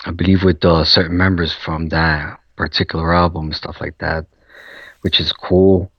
I 0.05 0.11
believe 0.11 0.43
with 0.43 0.63
uh, 0.63 0.83
certain 0.85 1.17
members 1.17 1.53
from 1.53 1.89
that 1.89 2.39
particular 2.55 3.13
album, 3.13 3.45
and 3.45 3.55
stuff 3.55 3.77
like 3.81 3.97
that, 3.99 4.25
which 5.01 5.19
is 5.19 5.33
cool. 5.33 5.91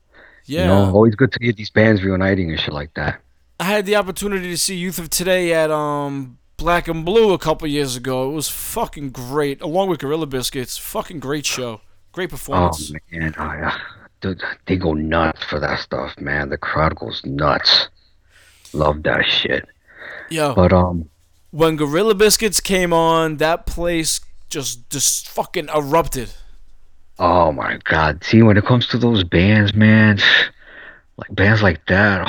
Yeah. 0.45 0.61
You 0.61 0.67
know, 0.67 0.95
always 0.95 1.15
good 1.15 1.31
to 1.33 1.39
hear 1.41 1.51
these 1.51 1.69
bands 1.69 2.03
reuniting 2.03 2.49
and 2.49 2.59
shit 2.59 2.73
like 2.73 2.93
that. 2.93 3.19
I 3.59 3.65
had 3.65 3.85
the 3.85 3.95
opportunity 3.95 4.49
to 4.49 4.57
see 4.57 4.75
Youth 4.75 4.99
of 4.99 5.09
Today 5.09 5.53
at 5.53 5.71
um 5.71 6.37
Black 6.57 6.87
and 6.87 7.05
Blue 7.05 7.33
a 7.33 7.37
couple 7.37 7.67
years 7.67 7.95
ago. 7.95 8.29
It 8.29 8.33
was 8.33 8.49
fucking 8.49 9.11
great, 9.11 9.61
along 9.61 9.89
with 9.89 9.99
Gorilla 9.99 10.25
Biscuits. 10.25 10.77
Fucking 10.77 11.19
great 11.19 11.45
show, 11.45 11.81
great 12.11 12.29
performance. 12.29 12.89
Oh 12.89 12.93
performance. 12.93 13.37
man, 13.37 13.47
I, 13.47 13.61
uh, 13.67 13.71
dude, 13.71 14.06
they 14.21 14.75
go 14.75 14.93
nuts 14.93 15.43
for 15.43 15.59
that 15.59 15.79
stuff, 15.79 16.19
man. 16.19 16.49
The 16.49 16.57
crowd 16.57 16.95
goes 16.95 17.21
nuts. 17.25 17.87
Love 18.73 19.03
that 19.03 19.25
shit. 19.25 19.67
Yo, 20.29 20.53
But 20.53 20.73
um, 20.73 21.09
when 21.51 21.75
Gorilla 21.75 22.15
Biscuits 22.15 22.59
came 22.59 22.91
on, 22.93 23.37
that 23.37 23.65
place 23.65 24.19
just 24.49 24.89
just 24.89 25.27
fucking 25.29 25.69
erupted. 25.73 26.31
Oh 27.19 27.51
my 27.51 27.79
God! 27.83 28.23
See, 28.23 28.43
when 28.43 28.57
it 28.57 28.65
comes 28.65 28.87
to 28.87 28.97
those 28.97 29.23
bands, 29.23 29.73
man, 29.73 30.19
like 31.17 31.33
bands 31.33 31.63
like 31.63 31.85
that, 31.87 32.27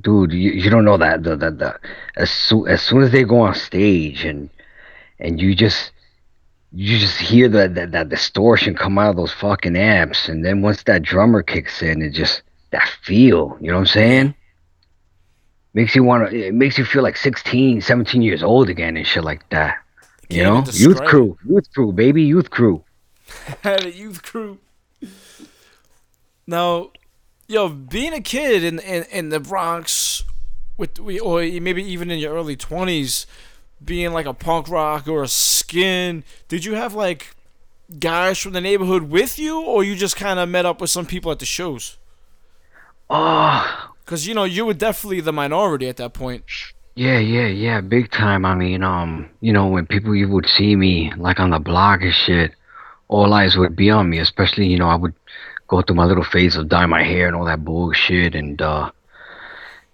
dude, 0.00 0.32
you, 0.32 0.50
you 0.52 0.70
don't 0.70 0.84
know 0.84 0.96
that 0.96 1.22
the, 1.22 1.36
the, 1.36 1.50
the 1.50 1.78
as 2.16 2.30
soon 2.30 2.68
as 2.68 2.82
soon 2.82 3.02
as 3.02 3.12
they 3.12 3.24
go 3.24 3.40
on 3.40 3.54
stage 3.54 4.24
and 4.24 4.50
and 5.18 5.40
you 5.40 5.54
just 5.54 5.92
you 6.72 6.98
just 6.98 7.18
hear 7.18 7.48
that 7.48 7.74
that, 7.74 7.92
that 7.92 8.08
distortion 8.08 8.74
come 8.74 8.98
out 8.98 9.10
of 9.10 9.16
those 9.16 9.32
fucking 9.32 9.76
amps, 9.76 10.28
and 10.28 10.44
then 10.44 10.62
once 10.62 10.82
that 10.84 11.02
drummer 11.02 11.42
kicks 11.42 11.82
in, 11.82 12.02
it 12.02 12.10
just 12.10 12.42
that 12.70 12.88
feel, 13.02 13.58
you 13.60 13.68
know 13.68 13.74
what 13.74 13.80
I'm 13.80 13.86
saying? 13.86 14.34
Makes 15.74 15.94
you 15.94 16.04
want 16.04 16.30
to. 16.30 16.46
It 16.46 16.54
makes 16.54 16.78
you 16.78 16.84
feel 16.84 17.02
like 17.02 17.16
16, 17.16 17.80
17 17.80 18.22
years 18.22 18.42
old 18.42 18.68
again 18.68 18.96
and 18.96 19.06
shit 19.06 19.24
like 19.24 19.48
that. 19.50 19.78
You 20.28 20.44
know, 20.44 20.64
youth 20.72 21.02
crew, 21.04 21.36
youth 21.44 21.72
crew, 21.72 21.92
baby, 21.92 22.22
youth 22.22 22.50
crew. 22.50 22.84
had 23.62 23.84
a 23.84 23.92
youth 23.92 24.22
crew. 24.22 24.58
Now, 26.46 26.90
yo, 27.48 27.68
being 27.68 28.12
a 28.12 28.20
kid 28.20 28.62
in 28.62 28.78
in, 28.80 29.04
in 29.10 29.28
the 29.30 29.40
Bronx, 29.40 30.24
with 30.76 30.98
we 30.98 31.18
or 31.18 31.40
maybe 31.42 31.82
even 31.82 32.10
in 32.10 32.18
your 32.18 32.34
early 32.34 32.56
twenties, 32.56 33.26
being 33.84 34.12
like 34.12 34.26
a 34.26 34.34
punk 34.34 34.68
rock 34.68 35.08
or 35.08 35.22
a 35.22 35.28
skin, 35.28 36.24
did 36.48 36.64
you 36.64 36.74
have 36.74 36.94
like 36.94 37.34
guys 37.98 38.38
from 38.38 38.52
the 38.52 38.60
neighborhood 38.60 39.04
with 39.04 39.38
you, 39.38 39.60
or 39.60 39.82
you 39.82 39.96
just 39.96 40.16
kind 40.16 40.38
of 40.38 40.48
met 40.48 40.66
up 40.66 40.80
with 40.80 40.90
some 40.90 41.06
people 41.06 41.32
at 41.32 41.38
the 41.38 41.46
shows? 41.46 41.98
Oh, 43.08 43.90
Cause 44.10 44.26
you 44.26 44.34
know 44.34 44.42
you 44.42 44.66
were 44.66 44.74
definitely 44.74 45.20
the 45.20 45.32
minority 45.32 45.88
at 45.88 45.96
that 45.98 46.14
point. 46.14 46.42
Yeah, 46.96 47.20
yeah, 47.20 47.46
yeah, 47.46 47.80
big 47.80 48.10
time. 48.10 48.44
I 48.44 48.56
mean, 48.56 48.82
um, 48.82 49.30
you 49.40 49.52
know, 49.52 49.68
when 49.68 49.86
people 49.86 50.16
you 50.16 50.28
would 50.28 50.46
see 50.46 50.74
me 50.74 51.12
like 51.16 51.38
on 51.38 51.50
the 51.50 51.60
block 51.60 52.00
and 52.02 52.12
shit, 52.12 52.52
all 53.06 53.32
eyes 53.32 53.56
would 53.56 53.76
be 53.76 53.88
on 53.88 54.10
me. 54.10 54.18
Especially, 54.18 54.66
you 54.66 54.78
know, 54.78 54.88
I 54.88 54.96
would 54.96 55.14
go 55.68 55.80
through 55.80 55.94
my 55.94 56.06
little 56.06 56.24
phase 56.24 56.56
of 56.56 56.68
dye 56.68 56.86
my 56.86 57.04
hair 57.04 57.28
and 57.28 57.36
all 57.36 57.44
that 57.44 57.64
bullshit, 57.64 58.34
and 58.34 58.60
uh, 58.60 58.90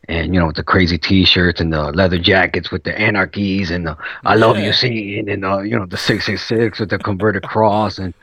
and 0.08 0.34
you 0.34 0.40
know, 0.40 0.46
with 0.46 0.56
the 0.56 0.62
crazy 0.64 0.98
T-shirts 0.98 1.60
and 1.60 1.72
the 1.72 1.92
leather 1.92 2.18
jackets 2.18 2.70
with 2.70 2.84
the 2.84 2.98
anarchies 2.98 3.70
and 3.70 3.86
the 3.86 3.96
"I 4.24 4.34
love 4.36 4.58
Yeah. 4.58 4.66
you" 4.66 4.72
scene 4.72 5.28
and 5.28 5.44
uh, 5.44 5.60
you 5.60 5.78
know, 5.78 5.86
the 5.86 5.96
six 5.96 6.26
six 6.26 6.44
six 6.46 6.80
with 6.80 6.90
the 6.90 6.98
converted 6.98 7.42
cross 7.52 7.98
and 7.98 8.14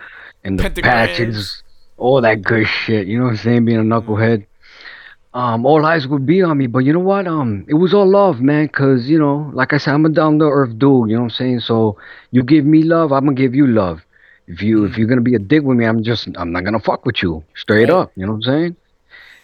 and 0.44 0.60
the 0.60 0.64
Pentagrams. 0.64 0.82
patches, 0.84 1.64
all 1.98 2.22
that 2.22 2.42
good 2.44 2.68
shit. 2.68 3.08
You 3.08 3.18
know 3.20 3.26
what 3.26 3.32
I'm 3.32 3.38
saying? 3.38 3.66
Being 3.66 3.80
a 3.80 3.84
knucklehead 3.84 4.46
um, 5.34 5.66
all 5.66 5.86
eyes 5.86 6.08
would 6.08 6.26
be 6.26 6.42
on 6.44 6.58
me. 6.58 6.68
But 6.68 6.80
you 6.80 6.94
know 6.94 7.00
what? 7.00 7.28
Um, 7.28 7.66
it 7.68 7.74
was 7.76 7.94
all 7.94 8.08
love, 8.10 8.40
man. 8.42 8.68
Cause 8.70 9.08
you 9.08 9.18
know, 9.18 9.50
like 9.54 9.74
I 9.74 9.78
said, 9.78 9.94
I'm 9.94 10.06
a 10.06 10.10
down 10.10 10.40
to 10.40 10.46
earth 10.46 10.78
dude. 10.78 11.10
You 11.10 11.16
know 11.16 11.24
what 11.24 11.32
I'm 11.34 11.38
saying? 11.38 11.60
So 11.62 11.98
you 12.32 12.44
give 12.44 12.66
me 12.66 12.84
love, 12.84 13.12
I'm 13.12 13.26
gonna 13.26 13.36
give 13.36 13.56
you 13.56 13.68
love. 13.68 14.02
If 14.48 14.62
you 14.62 14.86
if 14.86 14.98
you're 14.98 15.08
gonna 15.08 15.22
be 15.22 15.36
a 15.36 15.40
dick 15.40 15.64
with 15.64 15.78
me, 15.78 15.86
I'm 15.86 16.04
just 16.04 16.28
I'm 16.36 16.52
not 16.52 16.64
gonna 16.66 16.80
fuck 16.80 17.06
with 17.06 17.24
you 17.24 17.44
straight 17.56 17.90
Right. 17.90 17.90
up. 17.90 18.12
You 18.16 18.26
know 18.26 18.34
what 18.34 18.38
I'm 18.48 18.54
saying? 18.54 18.76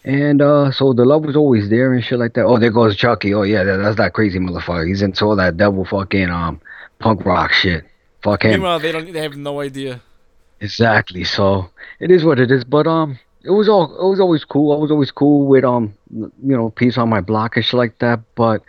And 0.04 0.42
uh, 0.42 0.72
so 0.72 0.94
the 0.94 1.06
love 1.06 1.26
was 1.26 1.36
always 1.36 1.70
there 1.70 1.94
and 1.94 2.04
shit 2.04 2.20
like 2.20 2.34
that. 2.34 2.46
Oh, 2.46 2.58
there 2.58 2.72
goes 2.72 2.96
Chucky. 2.96 3.34
Oh 3.34 3.44
yeah, 3.44 3.64
that, 3.64 3.78
that's 3.78 3.98
that 3.98 4.14
crazy 4.14 4.40
motherfucker. 4.40 4.88
He's 4.88 5.02
into 5.02 5.26
all 5.26 5.36
that 5.36 5.58
devil 5.58 5.84
fucking 5.86 6.30
um 6.30 6.62
punk 7.00 7.26
rock 7.26 7.52
shit. 7.52 7.84
Fuck 8.24 8.44
him. 8.44 8.52
Meanwhile, 8.52 8.80
they 8.80 8.92
don't. 8.92 9.12
They 9.12 9.22
have 9.22 9.36
no 9.36 9.60
idea. 9.60 10.02
Exactly. 10.62 11.24
So 11.24 11.70
it 12.00 12.12
is 12.12 12.24
what 12.24 12.40
it 12.40 12.52
is. 12.52 12.64
But 12.64 12.88
um, 12.88 13.20
it 13.44 13.52
was 13.52 13.68
all 13.68 13.86
it 13.86 14.10
was 14.10 14.20
always 14.20 14.46
cool. 14.46 14.74
I 14.74 14.78
was 14.78 14.92
always 14.92 15.12
cool 15.12 15.48
with 15.48 15.64
um, 15.64 15.94
you 16.12 16.32
know, 16.56 16.70
peace 16.70 16.98
on 16.98 17.10
my 17.10 17.22
block 17.22 17.56
and 17.56 17.66
shit 17.66 17.78
like 17.78 18.00
that. 18.00 18.22
But 18.36 18.62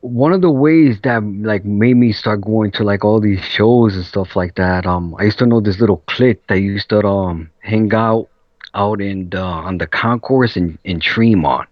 one 0.00 0.32
of 0.32 0.40
the 0.40 0.50
ways 0.50 0.98
that 1.02 1.22
like 1.22 1.64
made 1.64 1.96
me 1.96 2.12
start 2.12 2.40
going 2.40 2.72
to 2.72 2.84
like 2.84 3.04
all 3.04 3.20
these 3.20 3.42
shows 3.44 3.94
and 3.94 4.04
stuff 4.04 4.34
like 4.34 4.56
that. 4.56 4.86
Um, 4.86 5.14
I 5.18 5.24
used 5.24 5.38
to 5.38 5.46
know 5.46 5.60
this 5.60 5.80
little 5.80 6.02
clique 6.06 6.46
that 6.48 6.58
used 6.58 6.88
to 6.90 7.06
um 7.06 7.50
hang 7.60 7.92
out 7.94 8.28
out 8.74 9.00
in 9.00 9.30
the, 9.30 9.40
on 9.40 9.78
the 9.78 9.86
concourse 9.86 10.56
in 10.56 10.78
in 10.84 11.00
Tremont, 11.00 11.68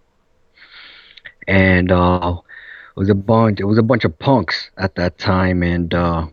and 1.48 1.90
uh, 1.92 2.36
it 2.96 2.98
was 3.00 3.08
a 3.10 3.14
bunch. 3.14 3.60
It 3.60 3.64
was 3.64 3.78
a 3.78 3.82
bunch 3.82 4.04
of 4.04 4.18
punks 4.18 4.70
at 4.78 4.94
that 4.96 5.18
time, 5.18 5.62
and 5.62 5.92
uh 5.94 6.26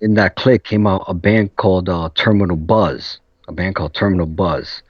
in 0.00 0.14
that 0.14 0.36
clique 0.36 0.62
came 0.64 0.86
out 0.86 1.02
a 1.08 1.14
band 1.14 1.56
called 1.56 1.88
uh, 1.88 2.08
Terminal 2.14 2.56
Buzz, 2.56 3.18
a 3.48 3.52
band 3.52 3.74
called 3.74 3.94
Terminal 3.94 4.26
Buzz, 4.26 4.82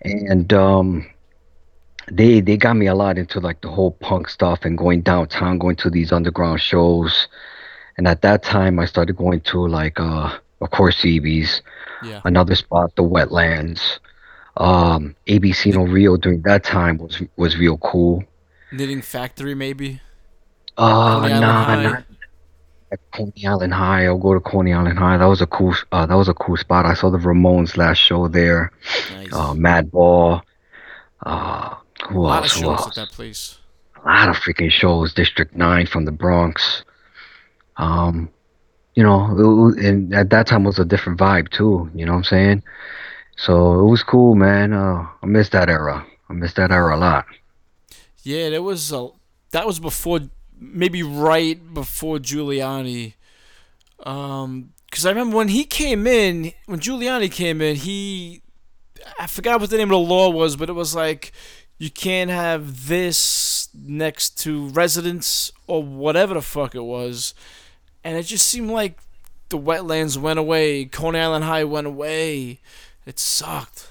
and 0.00 0.52
um, 0.52 1.06
they 2.10 2.40
they 2.40 2.56
got 2.56 2.76
me 2.76 2.86
a 2.86 2.94
lot 2.94 3.18
into 3.18 3.40
like 3.40 3.60
the 3.60 3.68
whole 3.68 3.90
punk 3.92 4.28
stuff 4.28 4.64
and 4.64 4.78
going 4.78 5.02
downtown, 5.02 5.58
going 5.58 5.76
to 5.76 5.90
these 5.90 6.12
underground 6.12 6.60
shows, 6.60 7.28
and 7.98 8.06
at 8.08 8.22
that 8.22 8.42
time 8.42 8.78
I 8.78 8.86
started 8.86 9.16
going 9.16 9.40
to 9.42 9.66
like 9.66 9.98
uh, 10.00 10.38
of 10.60 10.70
course 10.70 10.96
CB's, 11.02 11.60
Yeah. 12.02 12.20
another 12.24 12.54
spot, 12.54 12.94
the 12.96 13.02
Wetlands, 13.02 13.98
um, 14.56 15.14
ABC 15.26 15.74
No 15.74 15.82
Rio 15.82 16.16
during 16.16 16.42
that 16.42 16.64
time 16.64 16.98
was 16.98 17.22
was 17.36 17.56
real 17.56 17.78
cool. 17.78 18.24
Knitting 18.72 19.02
Factory, 19.02 19.54
maybe. 19.54 20.00
Uh, 20.76 21.20
Coney 21.20 21.40
nah, 21.40 21.82
not 21.82 22.04
Coney 23.12 23.46
Island 23.46 23.74
High. 23.74 24.06
I'll 24.06 24.18
go 24.18 24.34
to 24.34 24.40
Coney 24.40 24.72
Island 24.72 24.98
High. 24.98 25.16
That 25.18 25.26
was 25.26 25.40
a 25.40 25.46
cool. 25.46 25.74
Uh, 25.92 26.06
that 26.06 26.14
was 26.14 26.28
a 26.28 26.34
cool 26.34 26.56
spot. 26.56 26.86
I 26.86 26.94
saw 26.94 27.10
the 27.10 27.18
Ramones 27.18 27.76
last 27.76 27.98
show 27.98 28.28
there. 28.28 28.72
Nice. 29.12 29.32
Uh, 29.32 29.54
Madball. 29.54 30.42
Uh, 31.24 31.74
who 32.08 32.20
a 32.20 32.22
lot 32.22 32.38
of 32.38 32.44
else? 32.44 32.54
Who 32.54 32.60
shows 32.60 32.78
else? 32.78 32.88
at 32.88 32.94
that 32.94 33.10
place. 33.10 33.58
A 34.04 34.08
lot 34.08 34.28
of 34.28 34.36
freaking 34.36 34.70
shows. 34.70 35.12
District 35.14 35.54
Nine 35.54 35.86
from 35.86 36.04
the 36.04 36.12
Bronx. 36.12 36.84
Um, 37.76 38.30
you 38.94 39.02
know, 39.02 39.74
it 39.76 39.84
and 39.84 40.14
at 40.14 40.30
that 40.30 40.46
time 40.46 40.64
was 40.64 40.78
a 40.78 40.84
different 40.84 41.18
vibe 41.18 41.50
too. 41.50 41.90
You 41.94 42.06
know 42.06 42.12
what 42.12 42.18
I'm 42.18 42.24
saying? 42.24 42.62
So 43.36 43.80
it 43.80 43.84
was 43.84 44.02
cool, 44.02 44.34
man. 44.34 44.72
Uh, 44.72 45.06
I 45.22 45.26
miss 45.26 45.50
that 45.50 45.68
era. 45.68 46.06
I 46.28 46.32
miss 46.32 46.54
that 46.54 46.70
era 46.70 46.96
a 46.96 46.98
lot. 46.98 47.26
Yeah, 48.22 48.50
there 48.50 48.62
was 48.62 48.92
a. 48.92 49.08
That 49.50 49.66
was 49.66 49.78
before, 49.78 50.20
maybe 50.58 51.02
right 51.02 51.72
before 51.72 52.18
Giuliani. 52.18 53.14
Um, 54.04 54.72
because 54.86 55.04
I 55.06 55.10
remember 55.10 55.36
when 55.36 55.48
he 55.48 55.64
came 55.64 56.06
in, 56.06 56.52
when 56.66 56.80
Giuliani 56.80 57.30
came 57.30 57.60
in, 57.60 57.76
he, 57.76 58.40
I 59.18 59.26
forgot 59.26 59.60
what 59.60 59.70
the 59.70 59.76
name 59.76 59.90
of 59.90 60.00
the 60.02 60.08
law 60.08 60.30
was, 60.30 60.56
but 60.56 60.68
it 60.68 60.74
was 60.74 60.94
like, 60.94 61.32
you 61.78 61.90
can't 61.90 62.30
have 62.30 62.88
this 62.88 63.68
next 63.74 64.38
to 64.42 64.68
residence 64.68 65.52
or 65.66 65.82
whatever 65.82 66.34
the 66.34 66.42
fuck 66.42 66.74
it 66.74 66.84
was, 66.84 67.34
and 68.04 68.16
it 68.16 68.22
just 68.22 68.46
seemed 68.46 68.70
like 68.70 68.98
the 69.50 69.58
wetlands 69.58 70.16
went 70.16 70.38
away, 70.38 70.86
Coney 70.86 71.18
Island 71.18 71.44
High 71.44 71.64
went 71.64 71.86
away. 71.86 72.60
It 73.06 73.18
sucked. 73.20 73.88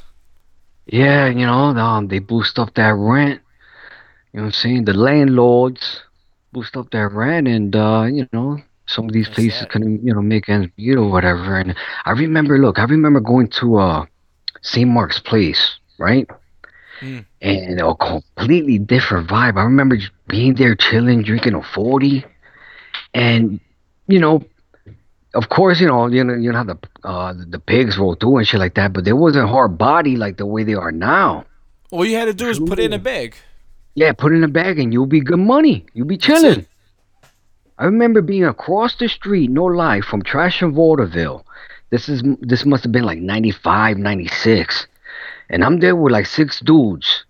Yeah, 0.86 1.28
you 1.28 1.46
know, 1.46 1.76
um, 1.78 2.10
they 2.10 2.20
boost 2.20 2.60
up 2.60 2.74
that 2.76 2.94
rent. 2.94 3.42
You 4.34 4.40
know 4.40 4.44
what 4.44 4.48
I'm 4.48 4.52
saying? 4.52 4.86
The 4.86 4.94
landlords 4.94 6.02
boost 6.52 6.76
up 6.78 6.92
that 6.92 7.12
rent, 7.12 7.48
and 7.48 7.76
uh, 7.76 8.08
you 8.12 8.28
know, 8.34 8.60
some 8.88 9.06
of 9.06 9.14
these 9.14 9.28
That's 9.28 9.36
places 9.36 9.66
couldn't, 9.70 10.06
you 10.06 10.14
know, 10.14 10.22
make 10.22 10.50
ends 10.50 10.70
meet 10.78 10.96
or 10.96 11.10
whatever. 11.10 11.58
And 11.58 11.76
I 12.06 12.12
remember, 12.12 12.58
look, 12.60 12.78
I 12.78 12.84
remember 12.84 13.20
going 13.20 13.48
to 13.60 13.78
uh, 13.78 14.06
St. 14.62 14.88
Mark's 14.88 15.20
Place, 15.20 15.80
right? 15.98 16.30
Mm. 17.02 17.26
And 17.42 17.82
a 17.82 17.96
completely 17.96 18.78
different 18.78 19.30
vibe. 19.30 19.58
I 19.58 19.64
remember 19.64 19.98
just 19.98 20.12
being 20.28 20.56
there, 20.56 20.76
chilling, 20.76 21.24
drinking 21.24 21.56
a 21.56 21.64
forty, 21.64 22.26
and 23.14 23.60
you 24.08 24.20
know, 24.20 24.44
of 25.36 25.50
course, 25.50 25.80
you 25.80 25.88
know, 25.88 26.08
you 26.08 26.24
know, 26.24 26.34
you 26.34 26.52
know 26.52 26.58
how 26.58 26.64
the 26.64 26.80
uh 27.04 27.34
the 27.50 27.60
pigs 27.60 27.98
roll 27.98 28.16
through 28.16 28.38
and 28.38 28.48
shit 28.48 28.60
like 28.60 28.76
that, 28.76 28.94
but 28.94 29.06
they 29.06 29.14
wasn't 29.14 29.50
hard 29.50 29.78
body 29.78 30.16
like 30.16 30.38
the 30.38 30.46
way 30.46 30.64
they 30.64 30.74
are 30.74 30.92
now. 30.92 31.46
All 31.92 32.06
you 32.06 32.16
had 32.16 32.26
to 32.26 32.34
do 32.34 32.48
is 32.48 32.60
put 32.60 32.80
it 32.80 32.86
in 32.86 32.94
a 32.94 33.00
bag. 33.00 33.36
Yeah, 33.94 34.14
put 34.14 34.32
it 34.32 34.36
in 34.36 34.44
a 34.44 34.50
bag 34.50 34.80
and 34.80 34.92
you'll 34.92 35.06
be 35.06 35.22
good 35.22 35.40
money. 35.40 35.86
You'll 35.94 36.08
be 36.08 36.18
chilling. 36.18 36.66
I 37.78 37.86
remember 37.86 38.22
being 38.22 38.46
across 38.46 38.96
the 38.96 39.10
street, 39.10 39.50
no 39.50 39.66
lie, 39.66 40.02
from 40.02 40.22
Trash 40.24 40.62
and 40.62 40.74
Vaudeville. 40.74 41.46
This 41.90 42.10
is 42.10 42.24
this 42.40 42.66
must 42.66 42.84
have 42.84 42.92
been 42.92 43.04
like 43.04 43.20
95, 43.20 43.98
96. 43.98 44.88
And 45.50 45.64
I'm 45.64 45.80
there 45.80 45.96
with 45.96 46.14
like 46.14 46.26
six 46.26 46.60
dudes. 46.62 47.26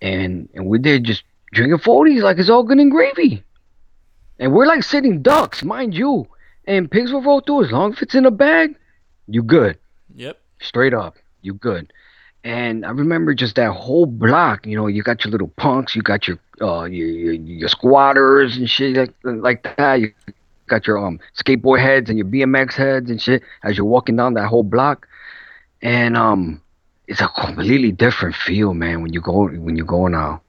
And 0.00 0.48
and 0.54 0.66
we're 0.66 0.80
there 0.80 0.98
just 0.98 1.24
drinking 1.52 1.78
40s 1.78 2.22
like 2.22 2.38
it's 2.38 2.50
all 2.50 2.62
good 2.62 2.78
and 2.78 2.90
gravy. 2.90 3.42
And 4.38 4.52
we're 4.52 4.66
like 4.66 4.84
sitting 4.84 5.22
ducks, 5.22 5.64
mind 5.64 5.94
you. 5.94 6.28
And 6.68 6.90
pigs 6.90 7.10
will 7.10 7.22
roll 7.22 7.40
through 7.40 7.64
as 7.64 7.72
long 7.72 7.94
as 7.94 8.02
it's 8.02 8.14
in 8.14 8.26
a 8.26 8.30
bag, 8.30 8.76
you 9.26 9.42
good. 9.42 9.78
Yep. 10.14 10.38
Straight 10.60 10.92
up, 10.92 11.16
you 11.40 11.54
good. 11.54 11.90
And 12.44 12.84
I 12.84 12.90
remember 12.90 13.32
just 13.32 13.56
that 13.56 13.72
whole 13.72 14.04
block. 14.04 14.66
You 14.66 14.76
know, 14.76 14.86
you 14.86 15.02
got 15.02 15.24
your 15.24 15.32
little 15.32 15.48
punks, 15.48 15.96
you 15.96 16.02
got 16.02 16.28
your 16.28 16.38
uh 16.60 16.84
your 16.84 17.08
your, 17.08 17.32
your 17.32 17.68
squatters 17.70 18.58
and 18.58 18.68
shit 18.68 18.96
like 18.96 19.14
like 19.24 19.76
that. 19.78 20.00
You 20.00 20.12
got 20.66 20.86
your 20.86 20.98
um 20.98 21.20
skateboard 21.34 21.80
heads 21.80 22.10
and 22.10 22.18
your 22.18 22.26
BMX 22.26 22.74
heads 22.74 23.10
and 23.10 23.20
shit 23.20 23.42
as 23.64 23.78
you're 23.78 23.86
walking 23.86 24.16
down 24.16 24.34
that 24.34 24.48
whole 24.48 24.62
block. 24.62 25.08
And 25.80 26.18
um, 26.18 26.60
it's 27.06 27.22
a 27.22 27.28
completely 27.28 27.92
different 27.92 28.36
feel, 28.36 28.74
man. 28.74 29.00
When 29.00 29.14
you 29.14 29.22
go 29.22 29.48
when 29.48 29.76
you 29.76 29.86
go 29.86 30.06
now. 30.06 30.42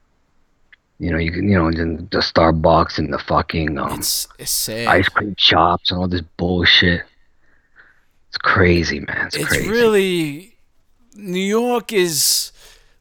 You 1.00 1.10
know, 1.10 1.18
you 1.18 1.32
can 1.32 1.48
you 1.48 1.54
know 1.58 1.70
the, 1.70 2.06
the 2.10 2.18
Starbucks 2.18 2.98
and 2.98 3.10
the 3.10 3.18
fucking 3.18 3.78
um 3.78 4.00
It's 4.00 4.28
it's 4.38 4.68
ice 4.68 5.08
cream 5.08 5.34
shops 5.38 5.90
and 5.90 5.98
all 5.98 6.06
this 6.06 6.20
bullshit. 6.36 7.04
It's 8.28 8.36
crazy, 8.36 9.00
man. 9.00 9.28
It's, 9.28 9.36
it's 9.36 9.46
crazy. 9.46 9.68
really 9.70 10.58
New 11.14 11.40
York 11.40 11.94
is 11.94 12.52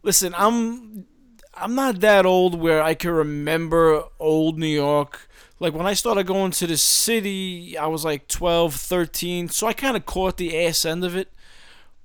listen, 0.02 0.34
I'm 0.38 1.06
I'm 1.54 1.76
not 1.76 2.00
that 2.00 2.26
old 2.26 2.58
where 2.58 2.82
I 2.82 2.94
can 2.94 3.12
remember 3.12 4.06
old 4.18 4.58
New 4.58 4.68
York. 4.68 5.28
Like 5.60 5.74
when 5.74 5.86
I 5.86 5.94
started 5.94 6.26
going 6.26 6.52
to 6.52 6.68
the 6.68 6.78
city, 6.78 7.78
I 7.78 7.88
was 7.88 8.06
like 8.06 8.30
12, 8.30 8.76
13, 8.76 9.50
so 9.50 9.68
I 9.68 9.74
kind 9.74 9.98
of 9.98 10.06
caught 10.06 10.38
the 10.38 10.58
ass 10.58 10.86
end 10.86 11.04
of 11.04 11.18
it. 11.18 11.28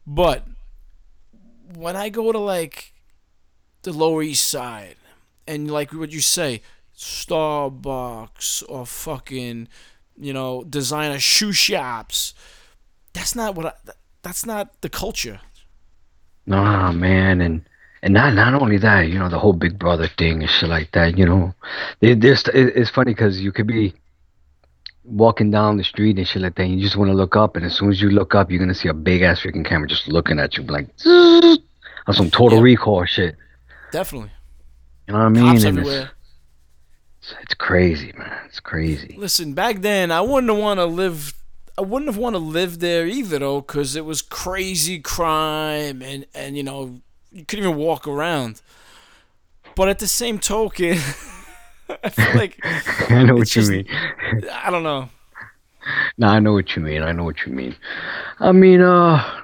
But 0.04 0.44
when 1.72 1.94
I 1.94 2.08
go 2.08 2.32
to 2.32 2.38
like 2.38 2.94
the 3.82 3.92
Lower 3.92 4.24
East 4.24 4.48
Side 4.48 4.96
and 5.46 5.70
like 5.70 5.92
what 5.92 6.12
you 6.12 6.20
say, 6.20 6.62
Starbucks 6.96 8.62
or 8.68 8.86
fucking, 8.86 9.68
you 10.16 10.32
know, 10.32 10.64
designer 10.64 11.18
shoe 11.18 11.52
shops, 11.52 12.34
that's 13.12 13.34
not 13.34 13.54
what 13.54 13.66
I, 13.66 13.72
that's 14.22 14.46
not 14.46 14.80
the 14.80 14.88
culture. 14.88 15.40
Nah, 16.46 16.92
man, 16.92 17.40
and 17.40 17.64
and 18.02 18.14
not 18.14 18.34
not 18.34 18.54
only 18.54 18.78
that, 18.78 19.08
you 19.08 19.18
know, 19.18 19.28
the 19.28 19.38
whole 19.38 19.52
Big 19.52 19.78
Brother 19.78 20.08
thing 20.18 20.42
and 20.42 20.50
shit 20.50 20.68
like 20.68 20.92
that. 20.92 21.16
You 21.16 21.26
know, 21.26 21.54
it, 22.00 22.22
it, 22.24 22.48
it's 22.54 22.90
funny 22.90 23.12
because 23.12 23.40
you 23.40 23.50
could 23.50 23.66
be 23.66 23.94
walking 25.04 25.50
down 25.50 25.76
the 25.76 25.84
street 25.84 26.18
and 26.18 26.26
shit 26.26 26.42
like 26.42 26.54
that, 26.56 26.64
and 26.64 26.74
you 26.74 26.82
just 26.82 26.96
want 26.96 27.10
to 27.10 27.16
look 27.16 27.36
up, 27.36 27.56
and 27.56 27.64
as 27.64 27.76
soon 27.76 27.90
as 27.90 28.00
you 28.00 28.10
look 28.10 28.34
up, 28.34 28.50
you're 28.50 28.60
gonna 28.60 28.74
see 28.74 28.88
a 28.88 28.94
big 28.94 29.22
ass 29.22 29.40
freaking 29.40 29.64
camera 29.64 29.88
just 29.88 30.08
looking 30.08 30.38
at 30.38 30.56
you, 30.56 30.64
like 30.64 30.88
on 31.06 32.12
some 32.12 32.30
Total 32.30 32.58
Yep. 32.58 32.64
Recall 32.64 33.04
shit. 33.06 33.36
Definitely. 33.90 34.30
You 35.06 35.12
know 35.14 35.18
what 35.20 35.26
I 35.26 35.28
mean? 35.30 35.44
Cops 35.46 35.64
And 35.64 35.78
everywhere. 35.78 36.10
It's, 37.20 37.34
it's 37.42 37.54
crazy, 37.54 38.12
man. 38.16 38.38
It's 38.46 38.60
crazy. 38.60 39.14
Listen, 39.18 39.54
back 39.54 39.80
then 39.80 40.10
I 40.10 40.20
wouldn't 40.20 40.50
have 40.52 40.60
want 40.60 40.78
to 40.80 40.86
live. 40.86 41.34
I 41.76 41.82
wouldn't 41.82 42.08
have 42.08 42.16
want 42.18 42.34
to 42.34 42.38
live 42.40 42.78
there 42.80 43.06
either, 43.06 43.38
though, 43.40 43.60
because 43.60 43.96
it 43.96 44.04
was 44.04 44.22
crazy 44.22 44.98
crime 45.00 46.02
and 46.02 46.26
and 46.34 46.56
you 46.56 46.62
know 46.62 47.00
you 47.32 47.44
couldn't 47.44 47.64
even 47.64 47.76
walk 47.76 48.06
around. 48.06 48.62
But 49.74 49.88
at 49.88 49.98
the 49.98 50.06
same 50.06 50.38
token, 50.38 50.92
I 52.04 52.08
feel 52.10 52.34
like 52.36 52.58
I 53.10 53.24
know 53.24 53.34
what 53.34 53.42
It's 53.42 53.56
you 53.56 53.62
just- 53.62 53.70
mean. 53.72 53.86
I 54.52 54.70
don't 54.70 54.82
know. 54.84 55.08
No, 56.16 56.28
I 56.28 56.38
know 56.38 56.52
what 56.54 56.76
you 56.76 56.82
mean. 56.82 57.02
I 57.02 57.12
know 57.12 57.24
what 57.24 57.44
you 57.44 57.52
mean. 57.52 57.76
I 58.40 58.52
mean, 58.52 58.80
uh, 58.80 59.42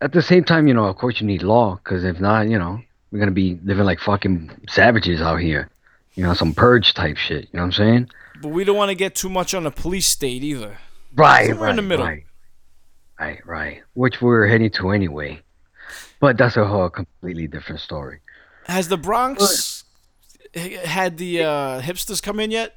at 0.00 0.12
the 0.12 0.22
same 0.22 0.44
time, 0.44 0.68
you 0.68 0.74
know, 0.74 0.84
of 0.84 0.96
course 0.96 1.20
you 1.20 1.26
need 1.26 1.42
law, 1.42 1.74
because 1.82 2.04
if 2.04 2.20
not, 2.20 2.48
you 2.48 2.56
know, 2.58 2.80
we're 3.10 3.18
gonna 3.18 3.30
be 3.30 3.58
living 3.64 3.84
like 3.84 4.00
fucking 4.00 4.50
savages 4.68 5.20
out 5.20 5.40
here. 5.40 5.68
You 6.14 6.22
know, 6.22 6.34
some 6.34 6.54
purge 6.54 6.94
type 6.94 7.16
shit. 7.16 7.44
You 7.44 7.50
know 7.54 7.60
what 7.60 7.66
I'm 7.66 7.72
saying? 7.72 8.10
But 8.42 8.48
we 8.48 8.64
don't 8.64 8.76
want 8.76 8.88
to 8.90 8.94
get 8.94 9.14
too 9.14 9.28
much 9.28 9.54
on 9.54 9.64
the 9.64 9.70
police 9.70 10.06
state 10.06 10.42
either. 10.42 10.78
Right, 11.14 11.48
Somewhere 11.48 11.64
right, 11.66 11.70
in 11.70 11.76
the 11.76 11.82
middle. 11.82 12.06
right, 12.06 12.24
right, 13.18 13.46
right. 13.46 13.82
Which 13.94 14.20
we're 14.20 14.46
heading 14.46 14.70
to 14.72 14.90
anyway. 14.90 15.40
But 16.20 16.38
that's 16.38 16.56
a 16.56 16.66
whole 16.66 16.88
completely 16.88 17.46
different 17.46 17.80
story. 17.80 18.20
Has 18.66 18.88
the 18.88 18.96
Bronx 18.96 19.84
h- 20.54 20.78
had 20.78 21.18
the 21.18 21.42
uh, 21.42 21.80
hipsters 21.82 22.22
come 22.22 22.40
in 22.40 22.50
yet? 22.50 22.76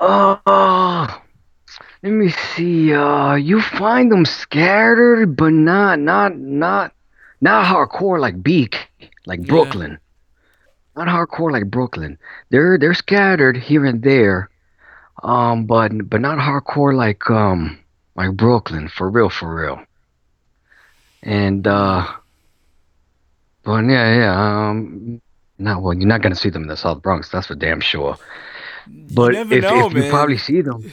Uh, 0.00 1.18
let 2.02 2.10
me 2.10 2.30
see. 2.30 2.92
Uh, 2.94 3.34
you 3.34 3.60
find 3.60 4.10
them 4.10 4.24
scattered, 4.24 5.36
but 5.36 5.52
not, 5.52 5.98
not, 5.98 6.36
not, 6.36 6.93
not 7.44 7.66
hardcore 7.66 8.18
like 8.18 8.42
Beak, 8.42 8.88
like 9.26 9.40
Yeah. 9.40 9.52
Brooklyn. 9.52 9.98
Not 10.96 11.08
hardcore 11.08 11.52
like 11.52 11.70
Brooklyn. 11.70 12.18
They're 12.50 12.78
they're 12.78 12.94
scattered 12.94 13.56
here 13.56 13.84
and 13.84 14.02
there, 14.02 14.48
um, 15.22 15.66
but 15.66 15.90
but 16.08 16.20
not 16.20 16.38
hardcore 16.38 16.94
like 16.94 17.28
um 17.30 17.78
like 18.16 18.32
Brooklyn 18.32 18.88
for 18.88 19.10
real, 19.10 19.28
for 19.28 19.54
real. 19.54 19.78
And 21.22 21.66
uh, 21.66 22.06
but 23.62 23.84
yeah, 23.84 24.16
yeah. 24.20 24.34
Um, 24.68 25.20
not 25.58 25.82
well. 25.82 25.94
You're 25.94 26.08
not 26.08 26.22
gonna 26.22 26.36
see 26.36 26.50
them 26.50 26.62
in 26.62 26.68
the 26.68 26.76
South 26.76 27.02
Bronx. 27.02 27.28
That's 27.28 27.48
for 27.48 27.54
damn 27.56 27.80
sure. 27.80 28.16
But 28.86 29.34
if, 29.34 29.48
know, 29.50 29.86
if 29.86 29.94
you 29.94 30.08
probably 30.10 30.38
see 30.38 30.60
them, 30.62 30.92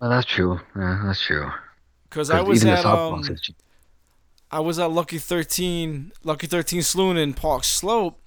well, 0.00 0.10
that's 0.10 0.26
true. 0.26 0.60
Yeah, 0.76 1.02
that's 1.04 1.20
true. 1.20 1.50
Because 2.08 2.30
I 2.30 2.40
was 2.40 2.64
at 2.64 2.82
South 2.82 2.98
um, 2.98 3.22
Bronx 3.22 3.50
I 4.50 4.60
was 4.60 4.78
at 4.78 4.90
Lucky 4.90 5.18
Thirteen, 5.18 6.12
Lucky 6.22 6.46
Thirteen 6.46 6.82
Saloon 6.82 7.16
in 7.16 7.34
Park 7.34 7.64
Slope, 7.64 8.20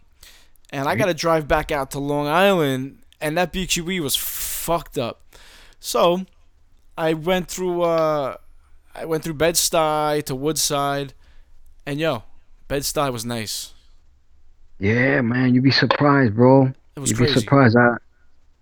and 0.72 0.88
I 0.88 0.96
got 0.96 1.06
to 1.06 1.14
drive 1.14 1.48
back 1.48 1.72
out 1.72 1.92
to 1.92 2.00
Long 2.00 2.28
Island, 2.28 3.00
and 3.22 3.38
that 3.38 3.54
BQE 3.54 4.02
was 4.02 4.16
fucked 4.16 4.98
up. 4.98 5.22
So, 5.80 6.26
I 6.98 7.14
went 7.14 7.48
through 7.48 7.84
uh, 7.84 8.38
I 8.96 9.06
went 9.06 9.24
through 9.24 9.36
Bed 9.36 9.56
Stuy 9.56 10.24
to 10.26 10.36
Woodside, 10.36 11.14
and 11.86 12.00
yo, 12.00 12.24
Bed 12.68 12.82
Stuy 12.82 13.12
was 13.14 13.24
nice. 13.26 13.74
Yeah, 14.80 15.22
man, 15.22 15.54
you'd 15.56 15.64
be 15.64 15.72
surprised, 15.72 16.36
bro. 16.36 16.74
It 16.96 17.00
was 17.00 17.10
You'd 17.12 17.18
crazy. 17.18 17.34
be 17.36 17.40
surprised. 17.40 17.76
I 17.78 17.98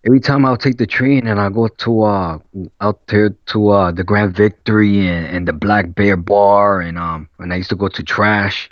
every 0.05 0.19
time 0.19 0.45
I'll 0.45 0.57
take 0.57 0.77
the 0.77 0.85
train 0.85 1.27
and 1.27 1.39
I 1.39 1.49
go 1.49 1.67
to 1.67 2.03
uh 2.03 2.39
out 2.81 3.07
there 3.07 3.29
to 3.29 3.69
uh 3.69 3.91
the 3.91 4.03
Grand 4.03 4.35
Victory 4.35 5.07
and, 5.07 5.25
and 5.25 5.47
the 5.47 5.53
Black 5.53 5.95
Bear 5.95 6.15
Bar 6.15 6.81
and 6.81 6.97
um 6.97 7.27
and 7.39 7.51
I 7.51 7.57
used 7.57 7.69
to 7.69 7.75
go 7.75 7.87
to 7.87 8.03
Trash. 8.03 8.69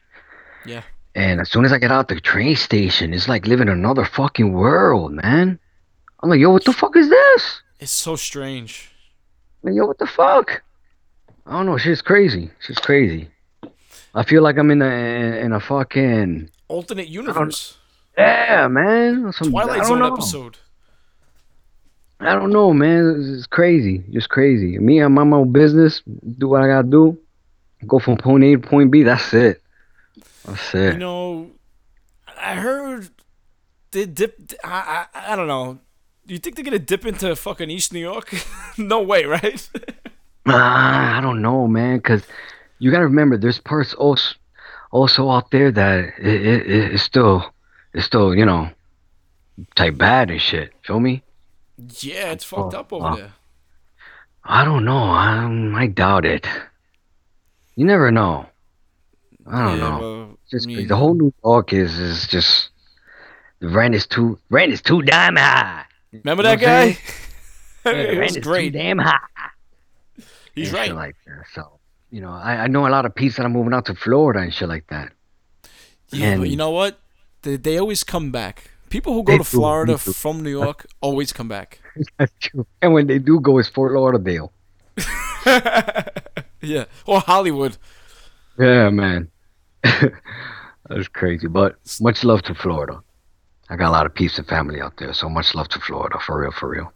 Yeah. 0.66 0.84
And 1.16 1.42
as 1.42 1.52
soon 1.52 1.66
as 1.66 1.72
I 1.72 1.78
get 1.78 1.92
out 1.92 2.08
the 2.08 2.20
train 2.20 2.56
station, 2.56 3.14
it's 3.14 3.28
like 3.28 3.46
living 3.46 3.68
in 3.68 3.74
another 3.74 4.06
fucking 4.06 4.52
world, 4.54 5.12
man. 5.14 5.60
I'm 6.22 6.30
like, 6.30 6.40
yo, 6.40 6.52
what 6.52 6.64
the 6.64 6.74
fuck 6.74 6.96
is 6.96 7.10
this? 7.10 7.62
It's 7.80 7.92
so 7.92 8.16
strange. 8.16 8.90
Like, 9.62 9.76
yo, 9.76 9.86
what 9.86 10.00
the 10.00 10.08
fuck? 10.08 10.64
I 11.46 11.52
don't 11.52 11.66
know. 11.66 11.78
Shit's 11.78 12.02
crazy. 12.02 12.50
Shit's 12.60 12.80
crazy. 12.80 13.30
I 14.16 14.24
feel 14.24 14.42
like 14.42 14.58
I'm 14.58 14.72
in 14.72 14.82
a 14.82 15.40
in 15.44 15.52
a 15.52 15.60
fucking 15.60 16.50
Alternate 16.68 17.08
universe. 17.08 17.78
yeah, 18.18 18.68
man. 18.68 19.32
Some, 19.34 19.52
Twilight 19.52 19.86
Zone 19.86 20.00
know. 20.00 20.14
episode. 20.14 20.58
I 22.26 22.36
don't 22.36 22.52
know, 22.52 22.74
man. 22.74 23.36
It's, 23.38 23.46
crazy. 23.48 24.04
Just 24.12 24.30
crazy. 24.30 24.78
Me, 24.80 25.00
I'm 25.00 25.18
on 25.18 25.30
my 25.30 25.38
own 25.38 25.52
business. 25.52 26.02
Do 26.38 26.48
what 26.48 26.62
I 26.62 26.68
gotta 26.68 26.88
do. 26.88 27.18
Go 27.86 28.00
from 28.00 28.18
point 28.18 28.44
A 28.44 28.52
to 28.56 28.60
point 28.60 28.92
B. 28.92 29.04
That's 29.04 29.34
it. 29.34 29.62
That's 30.46 30.74
it. 30.74 30.94
You 30.94 31.00
know, 31.00 31.52
I 32.40 32.56
heard 32.56 33.10
they 33.92 34.06
dip. 34.06 34.54
I, 34.64 35.06
I 35.14 35.34
I 35.34 35.36
don't 35.36 35.48
know. 35.48 35.80
Do 36.26 36.34
you 36.34 36.40
think 36.40 36.56
they're 36.56 36.64
gonna 36.66 36.80
dip 36.80 37.06
into 37.06 37.36
fucking 37.36 37.70
East 37.70 37.92
New 37.94 38.00
York? 38.00 38.34
no 38.78 39.02
way, 39.02 39.26
right? 39.26 39.70
Ah, 40.46 41.18
I 41.18 41.22
don't 41.22 41.42
know, 41.42 41.68
man. 41.70 42.02
Cause 42.02 42.22
you 42.78 42.92
gotta 42.92 43.06
remember, 43.06 43.38
there's 43.38 43.60
parts 43.60 43.94
also, 43.94 44.36
also 44.92 45.30
out 45.30 45.52
there 45.52 45.72
that 45.72 46.00
it, 46.20 46.46
it- 46.46 46.68
it's 46.94 47.02
still, 47.04 47.54
it's 47.94 48.06
still, 48.06 48.36
you 48.36 48.46
know, 48.46 48.70
type 49.76 49.98
bad 49.98 50.30
and 50.30 50.42
shit. 50.42 50.74
Feel 50.86 51.00
me? 51.00 51.24
Yeah, 52.00 52.32
it's 52.32 52.44
fucked 52.44 52.74
Oh, 52.74 52.80
up 52.80 52.94
over 52.94 53.04
wow. 53.04 53.16
there. 53.16 53.34
I 54.44 54.66
don't 54.66 54.84
know. 54.86 54.98
I, 54.98 55.84
I 55.84 55.88
doubt 55.88 56.26
it. 56.26 56.48
You 57.76 57.86
never 57.86 58.12
know. 58.12 58.48
I 59.48 59.64
don't 59.66 59.78
yeah, 59.78 59.90
know. 59.90 60.00
well, 60.00 60.40
Just 60.50 60.68
mean, 60.68 60.88
the 60.88 60.96
whole 60.96 61.14
New 61.14 61.34
York 61.44 61.74
is 61.74 61.98
is 62.00 62.28
just 62.28 62.70
the 63.60 63.70
rent 63.70 63.96
is 63.96 64.06
too 64.08 64.38
rent 64.50 64.72
is 64.72 64.82
too 64.82 65.02
damn 65.02 65.36
high. 65.36 65.86
remember 66.12 66.44
you 66.44 66.50
know 66.50 66.56
that 66.56 66.60
guy? 66.62 66.98
was 67.86 68.18
Rent 68.18 68.38
is 68.38 68.44
too 68.44 68.70
damn 68.70 68.98
high. 69.00 69.18
He's 70.56 70.70
and 70.70 70.78
right. 70.78 70.94
Like 70.94 71.16
that. 71.26 71.46
So, 71.54 71.80
you 72.12 72.22
know, 72.22 72.32
I, 72.32 72.64
I 72.64 72.68
know 72.68 72.88
a 72.88 72.90
lot 72.90 73.06
of 73.06 73.16
peeps 73.16 73.38
that 73.38 73.46
are 73.46 73.50
moving 73.50 73.74
out 73.74 73.86
to 73.88 73.96
Florida 73.96 74.40
and 74.40 74.54
shit 74.54 74.70
like 74.70 74.88
that. 74.88 75.12
Yeah, 76.12 76.38
but 76.38 76.50
you 76.50 76.56
know 76.58 76.70
what? 76.70 77.00
They, 77.42 77.56
they 77.58 77.78
always 77.78 78.04
come 78.04 78.32
back. 78.32 78.70
People 78.94 79.14
who 79.14 79.24
go 79.24 79.32
They 79.32 79.38
to 79.40 79.44
Florida 79.44 79.94
do. 79.94 79.98
from 79.98 80.44
New 80.44 80.52
York 80.52 80.86
always 81.02 81.34
come 81.34 81.48
back. 81.48 81.80
That's 82.20 82.32
true. 82.40 82.68
And 82.80 82.94
when 82.94 83.08
they 83.08 83.18
do 83.18 83.40
go, 83.40 83.58
it's 83.58 83.68
Fort 83.68 83.92
Lauderdale. 83.94 84.54
Yeah, 86.62 86.86
or 87.06 87.20
Hollywood. 87.20 87.76
Yeah, 88.58 88.90
man. 88.92 89.30
That's 89.84 91.08
crazy. 91.12 91.48
But 91.48 91.76
much 92.00 92.24
love 92.24 92.44
to 92.44 92.54
Florida. 92.56 93.02
I 93.70 93.76
got 93.76 93.90
a 93.90 93.96
lot 93.98 94.06
of 94.06 94.14
peeps 94.14 94.38
and 94.38 94.48
family 94.48 94.80
out 94.80 94.94
there, 94.98 95.12
so 95.14 95.28
much 95.28 95.56
love 95.56 95.68
to 95.70 95.80
Florida, 95.80 96.20
for 96.26 96.40
real, 96.40 96.52
for 96.52 96.70
real. 96.70 96.94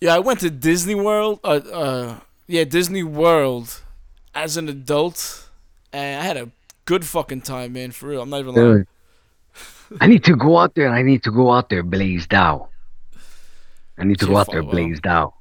Yeah, 0.00 0.14
I 0.14 0.20
went 0.20 0.40
to 0.40 0.48
Disney 0.50 0.94
World. 0.94 1.40
Uh, 1.44 1.60
uh, 1.82 2.20
yeah, 2.46 2.64
Disney 2.64 3.02
World 3.02 3.82
as 4.34 4.56
an 4.56 4.68
adult, 4.68 5.48
and 5.92 6.20
I 6.22 6.24
had 6.24 6.36
a 6.36 6.50
good 6.84 7.04
fucking 7.04 7.42
time, 7.42 7.72
man. 7.74 7.90
For 7.90 8.08
real, 8.08 8.22
I'm 8.22 8.30
not 8.30 8.40
even 8.40 8.54
lying. 8.54 8.66
Really. 8.68 8.84
I 10.00 10.06
need 10.06 10.24
to 10.24 10.36
go 10.36 10.58
out 10.58 10.74
there. 10.74 10.88
I 10.88 11.02
need 11.02 11.22
to 11.24 11.30
go 11.30 11.50
out 11.52 11.68
there 11.68 11.82
blazed 11.82 12.34
out. 12.34 12.68
I 13.98 14.04
need 14.04 14.18
to 14.20 14.26
go 14.26 14.36
out 14.36 14.50
there 14.50 14.62
blazed 14.62 15.06
out. 15.06 15.34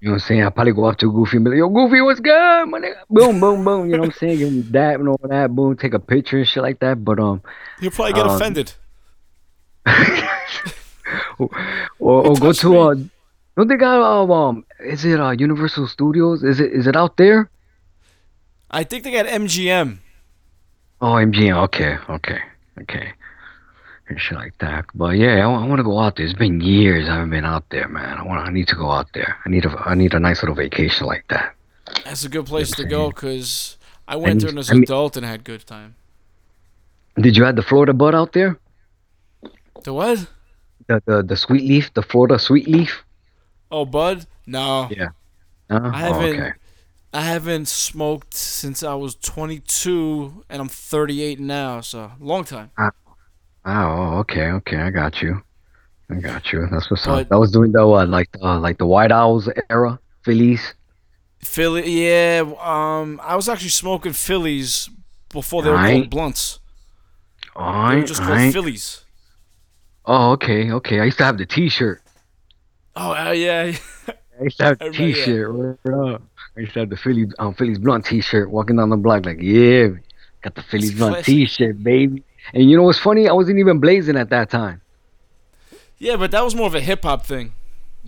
You 0.00 0.08
know 0.08 0.12
what 0.12 0.22
I'm 0.22 0.26
saying? 0.28 0.42
I'll 0.44 0.50
probably 0.50 0.72
go 0.72 0.84
up 0.86 0.96
to 0.98 1.12
Goofy 1.12 1.36
and 1.36 1.44
be 1.44 1.50
like, 1.50 1.58
yo, 1.58 1.68
Goofy, 1.68 2.00
what's 2.00 2.20
good? 2.20 2.66
My 2.66 2.78
nigga? 2.78 2.94
Boom, 3.10 3.38
boom, 3.38 3.62
boom. 3.64 3.90
You 3.90 3.96
know 3.96 4.00
what 4.00 4.06
I'm 4.06 4.12
saying? 4.12 4.38
Give 4.38 4.48
him 4.48 4.70
that 4.72 4.98
and 4.98 5.08
all 5.08 5.20
that. 5.28 5.54
Boom, 5.54 5.76
take 5.76 5.92
a 5.92 5.98
picture 5.98 6.38
and 6.38 6.48
shit 6.48 6.62
like 6.62 6.78
that. 6.80 7.04
But, 7.04 7.18
um, 7.20 7.42
You'll 7.80 7.90
probably 7.90 8.14
get 8.14 8.26
Um, 8.26 8.36
offended. 8.36 8.72
or, 11.38 11.48
or 11.98 12.34
go 12.36 12.52
to, 12.52 12.78
uh, 12.78 12.94
don't 13.56 13.68
they 13.68 13.76
got, 13.76 14.00
uh, 14.00 14.32
um, 14.32 14.64
is 14.80 15.04
it, 15.04 15.20
uh, 15.20 15.32
Universal 15.32 15.88
Studios? 15.88 16.42
Is 16.44 16.60
it, 16.60 16.72
is 16.72 16.86
it 16.86 16.96
out 16.96 17.18
there? 17.18 17.50
I 18.70 18.84
think 18.84 19.04
they 19.04 19.10
got 19.10 19.26
MGM. 19.26 19.98
Oh, 21.02 21.12
MGM. 21.14 21.56
Okay, 21.64 21.98
okay, 22.08 22.40
okay. 22.82 23.12
And 24.10 24.20
shit 24.20 24.36
like 24.36 24.58
that. 24.58 24.84
But 24.94 25.16
yeah, 25.16 25.46
I, 25.46 25.46
want 25.46 25.78
to 25.78 25.84
go 25.84 25.98
out 25.98 26.16
there. 26.16 26.26
It's 26.26 26.34
been 26.34 26.60
years 26.60 27.08
I 27.08 27.14
haven't 27.14 27.30
been 27.30 27.44
out 27.44 27.64
there, 27.70 27.88
man. 27.88 28.18
I 28.18 28.22
want. 28.24 28.46
I 28.46 28.50
need 28.52 28.66
to 28.68 28.74
go 28.74 28.90
out 28.90 29.06
there. 29.14 29.36
I 29.46 29.48
need 29.48 29.64
a. 29.64 29.70
I 29.86 29.94
need 29.94 30.12
a 30.14 30.18
nice 30.20 30.42
little 30.42 30.56
vacation 30.56 31.06
like 31.06 31.24
that. 31.28 31.54
That's 32.04 32.24
a 32.24 32.28
good 32.28 32.46
place 32.46 32.70
to 32.72 32.82
I'm 32.82 32.88
go 32.88 33.08
because 33.10 33.76
I 34.08 34.16
went 34.16 34.40
there 34.40 34.50
And- 34.50 34.58
as 34.58 34.68
I 34.68 34.72
an 34.74 34.80
mean- 34.80 34.84
adult 34.84 35.16
and 35.16 35.24
had 35.24 35.44
good 35.44 35.64
time. 35.66 35.94
Did 37.16 37.36
you 37.36 37.44
have 37.44 37.56
the 37.56 37.62
Florida 37.62 37.92
bud 37.92 38.14
out 38.14 38.32
there? 38.32 38.58
The 39.84 39.92
what? 39.94 40.26
The 40.88 41.00
the 41.06 41.22
the 41.22 41.36
sweet 41.36 41.62
leaf, 41.64 41.94
the 41.94 42.02
Florida 42.02 42.38
sweet 42.38 42.66
leaf. 42.68 43.04
Oh, 43.70 43.84
Bud? 43.84 44.26
No, 44.46 44.88
Yeah. 44.90 45.10
Uh, 45.70 45.90
I 45.94 45.98
haven't. 46.00 46.40
Oh, 46.40 46.42
okay. 46.42 46.52
I 47.12 47.20
haven't 47.22 47.68
smoked 47.68 48.34
since 48.34 48.82
I 48.82 48.94
was 48.94 49.14
22, 49.16 50.44
and 50.50 50.60
I'm 50.60 50.68
38 50.68 51.38
now. 51.38 51.80
So 51.80 52.10
long 52.20 52.42
time. 52.44 52.70
Oh, 53.64 54.18
okay, 54.20 54.46
okay. 54.52 54.76
I 54.78 54.90
got 54.90 55.20
you. 55.22 55.42
I 56.10 56.14
got 56.16 56.52
you. 56.52 56.66
That's 56.70 56.90
what's 56.90 57.06
But- 57.06 57.20
up. 57.22 57.28
That 57.28 57.38
was 57.38 57.50
doing 57.52 57.72
the 57.72 57.86
what, 57.86 58.08
like 58.08 58.30
the 58.32 58.38
like 58.58 58.78
the 58.78 58.86
White 58.86 59.12
Owls 59.12 59.48
era, 59.68 59.98
Phillies. 60.24 60.74
Philly, 61.40 62.06
yeah. 62.06 62.42
Um, 62.60 63.20
I 63.22 63.34
was 63.36 63.48
actually 63.48 63.70
smoking 63.70 64.12
Phillies 64.12 64.90
before 65.32 65.62
they 65.62 65.70
were 65.70 65.76
called 65.76 66.10
blunts. 66.10 66.58
They 67.56 67.62
were 67.62 68.02
just 68.04 68.22
called. 68.22 68.52
Phillies. 68.52 69.04
Oh, 70.04 70.32
okay, 70.32 70.70
okay. 70.72 71.00
I 71.00 71.04
used 71.04 71.18
to 71.18 71.24
have 71.24 71.38
the 71.38 71.46
T-shirt. 71.46 72.02
Oh, 72.96 73.12
uh, 73.14 73.30
yeah. 73.30 73.72
I 74.08 74.42
used 74.42 74.58
to 74.58 74.64
have 74.64 74.78
the. 74.78 74.90
T-shirt. 74.90 75.78
I 76.56 76.60
used 76.60 76.72
to 76.74 76.80
have 76.80 76.90
the 76.90 76.96
Philly, 76.96 77.26
um, 77.38 77.54
Phillies 77.54 77.78
blunt 77.78 78.06
T-shirt. 78.06 78.50
Walking 78.50 78.76
down 78.76 78.90
the 78.90 78.96
block 78.96 79.24
like, 79.26 79.38
yeah, 79.40 79.88
got 80.42 80.54
the 80.54 80.62
Phillies 80.62 80.94
blunt 80.94 81.14
classic. 81.16 81.26
T-shirt, 81.26 81.82
baby. 81.82 82.24
And 82.54 82.68
you 82.70 82.76
know 82.76 82.82
what's 82.84 82.98
funny? 82.98 83.28
I 83.28 83.32
wasn't 83.32 83.58
even 83.58 83.78
blazing 83.80 84.16
at 84.16 84.30
that 84.30 84.50
time. 84.50 84.80
yeah, 85.98 86.16
but 86.16 86.30
that 86.32 86.42
was 86.44 86.54
more 86.54 86.66
of 86.66 86.74
a 86.74 86.80
hip 86.80 87.02
hop 87.04 87.24
thing. 87.26 87.52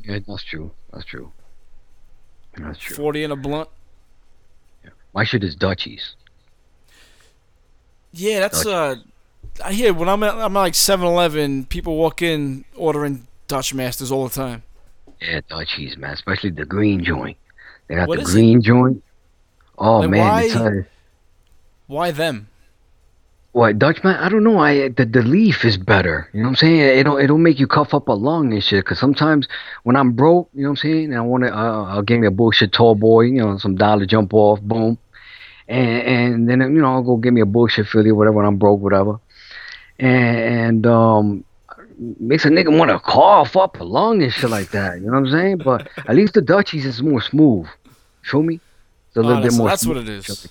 Yeah, 0.04 0.18
that's 0.26 0.42
true. 0.42 0.72
That's 0.92 1.04
true. 1.04 1.32
That's 2.56 2.78
true. 2.78 2.96
40 2.96 3.24
and 3.24 3.32
a 3.32 3.36
blunt. 3.36 3.68
Yeah. 4.84 4.90
My 5.14 5.24
shit 5.24 5.44
is 5.44 5.54
Dutchies. 5.54 6.14
Yeah, 8.12 8.40
that's 8.40 8.66
uh. 8.66 8.96
I 9.64 9.72
hear 9.72 9.92
when 9.92 10.08
I'm 10.08 10.22
at 10.22 10.34
I'm 10.34 10.56
at 10.56 10.60
like 10.60 10.72
7-Eleven, 10.74 11.66
people 11.66 11.96
walk 11.96 12.22
in 12.22 12.64
ordering 12.76 13.26
Dutch 13.48 13.72
Masters 13.74 14.10
all 14.12 14.28
the 14.28 14.34
time. 14.34 14.62
Yeah, 15.20 15.40
Dutchies, 15.48 15.96
man. 15.96 16.12
Especially 16.12 16.50
the 16.50 16.64
green 16.64 17.04
joint. 17.04 17.36
They 17.86 17.94
got 17.96 18.08
What 18.08 18.16
the 18.18 18.22
is 18.24 18.30
it? 18.30 18.32
green 18.32 18.62
joint. 18.62 19.02
Oh 19.78 20.00
Like, 20.00 20.10
man, 20.10 20.42
it's 20.44 20.54
why- 20.54 20.66
uh, 20.66 20.70
Why 21.86 22.10
them? 22.10 22.48
What 23.52 23.78
Dutch 23.78 24.02
man? 24.02 24.16
I 24.16 24.28
don't 24.28 24.44
know. 24.44 24.58
I 24.58 24.88
the, 24.88 25.04
the 25.04 25.22
leaf 25.22 25.64
is 25.64 25.76
better. 25.76 26.28
You 26.32 26.40
know 26.40 26.46
what 26.46 26.50
I'm 26.50 26.56
saying? 26.56 26.80
It 26.98 27.02
don't 27.04 27.20
it 27.20 27.26
don't 27.26 27.42
make 27.42 27.58
you 27.60 27.66
cough 27.66 27.92
up 27.94 28.08
a 28.08 28.12
lung 28.12 28.52
and 28.52 28.62
shit. 28.64 28.84
Cause 28.84 28.98
sometimes 28.98 29.46
when 29.84 29.94
I'm 29.96 30.12
broke, 30.12 30.48
you 30.54 30.62
know 30.62 30.68
what 30.70 30.72
I'm 30.72 30.76
saying, 30.78 31.04
and 31.06 31.16
I 31.16 31.20
want 31.20 31.44
to, 31.44 31.54
uh, 31.56 31.84
I'll 31.84 32.02
give 32.02 32.20
me 32.20 32.26
a 32.26 32.30
bullshit 32.30 32.72
tall 32.72 32.94
boy, 32.94 33.22
you 33.22 33.40
know, 33.42 33.58
some 33.58 33.76
dollar 33.76 34.06
jump 34.06 34.32
off, 34.34 34.60
boom, 34.62 34.96
and 35.68 36.02
and 36.02 36.48
then 36.48 36.60
you 36.60 36.80
know 36.80 36.92
I'll 36.92 37.02
go 37.02 37.16
get 37.16 37.32
me 37.32 37.40
a 37.42 37.46
bullshit 37.46 37.86
Philly 37.88 38.10
whatever 38.12 38.36
when 38.38 38.46
I'm 38.46 38.56
broke, 38.56 38.80
whatever, 38.80 39.20
and, 39.98 40.36
and 40.38 40.86
um. 40.86 41.44
Makes 42.18 42.46
a 42.46 42.48
nigga 42.48 42.76
want 42.76 42.90
to 42.90 42.98
cough 42.98 43.54
up 43.56 43.78
a 43.78 43.84
lung 43.84 44.22
and 44.24 44.32
shit 44.32 44.50
like 44.50 44.70
that. 44.70 44.94
You 44.98 45.02
know 45.06 45.12
what 45.12 45.18
I'm 45.18 45.30
saying? 45.30 45.58
But 45.58 45.88
at 45.98 46.16
least 46.16 46.34
the 46.34 46.40
Dutchies 46.42 46.84
is 46.84 47.00
more 47.00 47.20
smooth. 47.20 47.66
Feel 48.22 48.42
me? 48.42 48.58
It's 49.08 49.16
a 49.18 49.20
Oh, 49.20 49.22
little 49.22 49.36
bit 49.36 49.42
that's, 49.44 49.56
more. 49.58 49.68
that's 49.68 49.82
smooth. 49.82 49.96
what 49.98 50.08
it 50.08 50.08
is. 50.08 50.48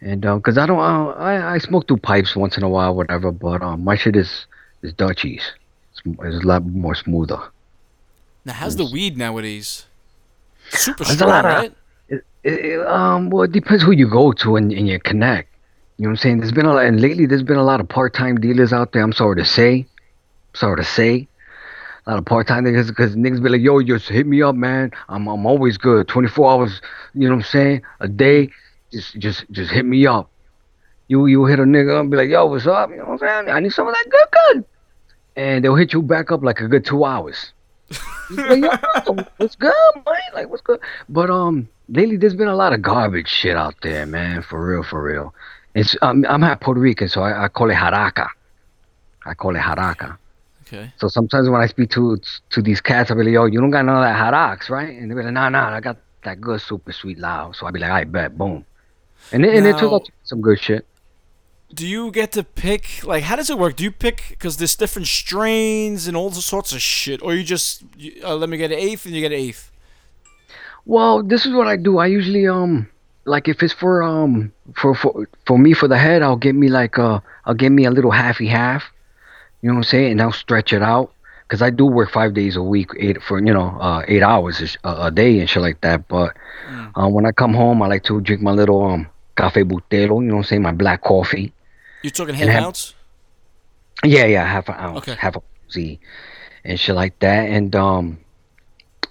And 0.00 0.24
um, 0.24 0.40
cause 0.40 0.56
I 0.58 0.66
don't, 0.66 0.78
I, 0.78 1.54
I 1.54 1.58
smoke 1.58 1.88
through 1.88 1.98
pipes 1.98 2.36
once 2.36 2.56
in 2.56 2.62
a 2.62 2.68
while, 2.68 2.94
whatever. 2.94 3.32
But 3.32 3.62
um, 3.62 3.82
my 3.82 3.96
shit 3.96 4.14
is 4.16 4.46
is 4.82 4.92
Dutchies. 4.92 5.42
It's, 5.92 6.02
it's 6.22 6.44
a 6.44 6.46
lot 6.46 6.64
more 6.64 6.94
smoother. 6.94 7.40
Now, 8.44 8.52
how's 8.52 8.76
the 8.76 8.84
weed 8.84 9.16
nowadays? 9.18 9.86
Super 10.70 11.04
strong, 11.04 11.30
of- 11.30 11.44
right? 11.44 11.74
It, 12.08 12.24
it, 12.44 12.86
um, 12.86 13.30
well, 13.30 13.42
it 13.42 13.52
depends 13.52 13.82
who 13.82 13.90
you 13.90 14.08
go 14.08 14.32
to 14.32 14.56
and, 14.56 14.72
and 14.72 14.88
you 14.88 14.98
connect. 15.00 15.52
You 15.96 16.04
know 16.04 16.10
what 16.10 16.12
I'm 16.12 16.16
saying? 16.22 16.38
There's 16.38 16.52
been 16.52 16.66
a 16.66 16.72
lot, 16.72 16.84
and 16.84 17.00
lately 17.00 17.26
there's 17.26 17.42
been 17.42 17.56
a 17.56 17.64
lot 17.64 17.80
of 17.80 17.88
part-time 17.88 18.40
dealers 18.40 18.72
out 18.72 18.92
there. 18.92 19.02
I'm 19.02 19.12
sorry 19.12 19.36
to 19.36 19.44
say, 19.44 19.84
sorry 20.54 20.76
to 20.76 20.84
say, 20.84 21.26
a 22.06 22.10
lot 22.12 22.18
of 22.20 22.24
part-time 22.24 22.64
niggas 22.64 22.86
because 22.86 23.16
niggas 23.16 23.42
be 23.42 23.48
like, 23.48 23.60
yo, 23.60 23.82
just 23.82 24.08
hit 24.08 24.26
me 24.26 24.40
up, 24.40 24.54
man. 24.54 24.92
I'm 25.08 25.26
I'm 25.26 25.44
always 25.44 25.76
good, 25.76 26.06
24 26.06 26.50
hours. 26.50 26.80
You 27.14 27.28
know 27.28 27.34
what 27.34 27.44
I'm 27.44 27.50
saying? 27.50 27.82
A 27.98 28.06
day, 28.06 28.50
just 28.92 29.18
just 29.18 29.44
just 29.50 29.70
hit 29.70 29.84
me 29.84 30.06
up. 30.06 30.30
You 31.08 31.26
you 31.26 31.44
hit 31.46 31.58
a 31.58 31.64
nigga 31.64 32.00
and 32.00 32.10
be 32.10 32.16
like, 32.16 32.28
yo, 32.28 32.46
what's 32.46 32.66
up? 32.66 32.90
You 32.90 32.96
know 32.96 33.04
what 33.04 33.22
I'm 33.22 33.46
saying? 33.46 33.48
I 33.48 33.60
need 33.60 33.72
some 33.72 33.88
of 33.88 33.94
that 33.94 34.06
good 34.10 34.28
good. 34.30 34.64
And 35.36 35.64
they'll 35.64 35.76
hit 35.76 35.92
you 35.92 36.02
back 36.02 36.32
up 36.32 36.42
like 36.42 36.60
a 36.60 36.68
good 36.68 36.84
two 36.84 37.04
hours. 37.04 37.52
Like, 38.30 38.62
yo, 38.62 39.16
what's 39.38 39.56
good, 39.56 39.72
man? 39.94 40.16
Like, 40.34 40.50
what's 40.50 40.60
good? 40.60 40.80
But 41.08 41.30
um, 41.30 41.66
lately 41.88 42.18
there's 42.18 42.34
been 42.34 42.48
a 42.48 42.54
lot 42.54 42.74
of 42.74 42.82
garbage 42.82 43.26
shit 43.26 43.56
out 43.56 43.74
there, 43.80 44.04
man. 44.04 44.42
For 44.42 44.62
real, 44.62 44.82
for 44.82 45.02
real. 45.02 45.32
It's 45.74 45.96
um, 46.02 46.26
I'm 46.28 46.42
half 46.42 46.60
Puerto 46.60 46.78
Rican, 46.78 47.08
so 47.08 47.22
I, 47.22 47.44
I 47.44 47.48
call 47.48 47.70
it 47.70 47.74
haraca. 47.76 48.28
I 49.24 49.32
call 49.32 49.56
it 49.56 49.60
haraca. 49.60 50.18
Okay. 50.66 50.92
So 50.98 51.08
sometimes 51.08 51.48
when 51.48 51.60
I 51.62 51.66
speak 51.66 51.90
to 51.92 52.18
to 52.50 52.60
these 52.60 52.80
cats, 52.80 53.10
I'll 53.10 53.16
be 53.16 53.24
like, 53.24 53.32
yo, 53.32 53.46
you 53.46 53.60
don't 53.60 53.70
got 53.70 53.86
none 53.86 53.96
of 53.96 54.02
that 54.02 54.16
harax, 54.16 54.68
right? 54.68 54.90
And 54.90 55.10
they'll 55.10 55.16
be 55.16 55.24
like, 55.24 55.32
nah, 55.32 55.48
nah, 55.48 55.74
I 55.74 55.80
got 55.80 55.96
that 56.24 56.40
good 56.40 56.60
super 56.60 56.92
sweet 56.92 57.18
loud. 57.18 57.56
So 57.56 57.64
I'll 57.66 57.72
be 57.72 57.80
like, 57.80 57.90
I 57.90 58.04
bet, 58.04 58.36
boom. 58.36 58.66
And 59.32 59.44
it, 59.44 59.54
and 59.54 59.66
it 59.66 59.76
turns 59.78 59.92
out 59.92 60.08
some 60.24 60.40
good 60.40 60.60
shit. 60.60 60.86
Do 61.72 61.86
you 61.86 62.10
get 62.10 62.32
to 62.32 62.42
pick 62.44 63.04
like 63.04 63.24
how 63.24 63.36
does 63.36 63.50
it 63.50 63.58
work? 63.58 63.76
Do 63.76 63.84
you 63.84 63.90
pick 63.92 64.24
because 64.30 64.56
there's 64.56 64.74
different 64.74 65.06
strains 65.06 66.08
and 66.08 66.16
all 66.16 66.30
sorts 66.32 66.72
of 66.72 66.80
shit, 66.80 67.20
or 67.22 67.34
you 67.34 67.42
just 67.44 67.82
you, 67.96 68.22
uh, 68.24 68.34
let 68.36 68.48
me 68.48 68.56
get 68.56 68.72
an 68.72 68.78
eighth 68.78 69.04
and 69.04 69.14
you 69.14 69.20
get 69.20 69.32
an 69.32 69.38
eighth? 69.38 69.70
Well, 70.86 71.22
this 71.22 71.44
is 71.44 71.52
what 71.52 71.66
I 71.68 71.76
do. 71.76 71.98
I 71.98 72.06
usually 72.06 72.46
um 72.48 72.88
like 73.26 73.48
if 73.48 73.62
it's 73.62 73.74
for 73.74 74.02
um 74.02 74.50
for 74.76 74.94
for 74.94 75.28
for 75.44 75.58
me 75.58 75.74
for 75.74 75.88
the 75.88 75.98
head, 75.98 76.22
I'll 76.22 76.36
get 76.36 76.54
me 76.54 76.68
like 76.68 76.98
uh 76.98 77.20
I'll 77.44 77.54
get 77.54 77.70
me 77.70 77.84
a 77.84 77.90
little 77.90 78.12
halfy 78.12 78.48
half. 78.48 78.84
You 79.60 79.68
know 79.68 79.74
what 79.74 79.80
I'm 79.80 79.84
saying? 79.84 80.12
And 80.12 80.22
I'll 80.22 80.32
stretch 80.32 80.72
it 80.72 80.82
out 80.82 81.12
because 81.42 81.60
I 81.60 81.68
do 81.68 81.84
work 81.84 82.10
five 82.10 82.32
days 82.32 82.56
a 82.56 82.62
week, 82.62 82.90
eight 82.98 83.22
for 83.22 83.38
you 83.38 83.52
know 83.52 83.76
uh 83.80 84.04
eight 84.08 84.22
hours 84.22 84.76
a, 84.82 84.88
a, 84.88 85.06
a 85.06 85.10
day 85.10 85.38
and 85.40 85.50
shit 85.50 85.62
like 85.62 85.80
that. 85.82 86.08
But 86.08 86.34
Mm. 86.68 86.90
uh, 86.96 87.08
when 87.08 87.24
I 87.24 87.32
come 87.32 87.54
home, 87.54 87.80
I 87.82 87.86
like 87.86 88.04
to 88.04 88.20
drink 88.20 88.42
my 88.42 88.50
little 88.52 88.82
um 88.84 89.06
Café 89.38 89.62
Bustelo. 89.70 90.20
You 90.22 90.28
know 90.28 90.34
what 90.34 90.40
I'm 90.40 90.44
saying? 90.50 90.62
My 90.62 90.72
black 90.72 91.00
coffee. 91.02 91.52
You're 92.02 92.10
talking 92.10 92.34
half 92.34 92.48
have- 92.48 92.64
ounce. 92.64 92.94
Yeah, 94.04 94.26
yeah, 94.26 94.44
half 94.46 94.68
an 94.68 94.76
ounce, 94.76 94.98
Okay. 94.98 95.14
half 95.18 95.34
a 95.36 95.42
Z, 95.72 95.98
and 96.64 96.78
shit 96.78 96.94
like 96.94 97.18
that. 97.18 97.48
And 97.48 97.74
um, 97.74 98.18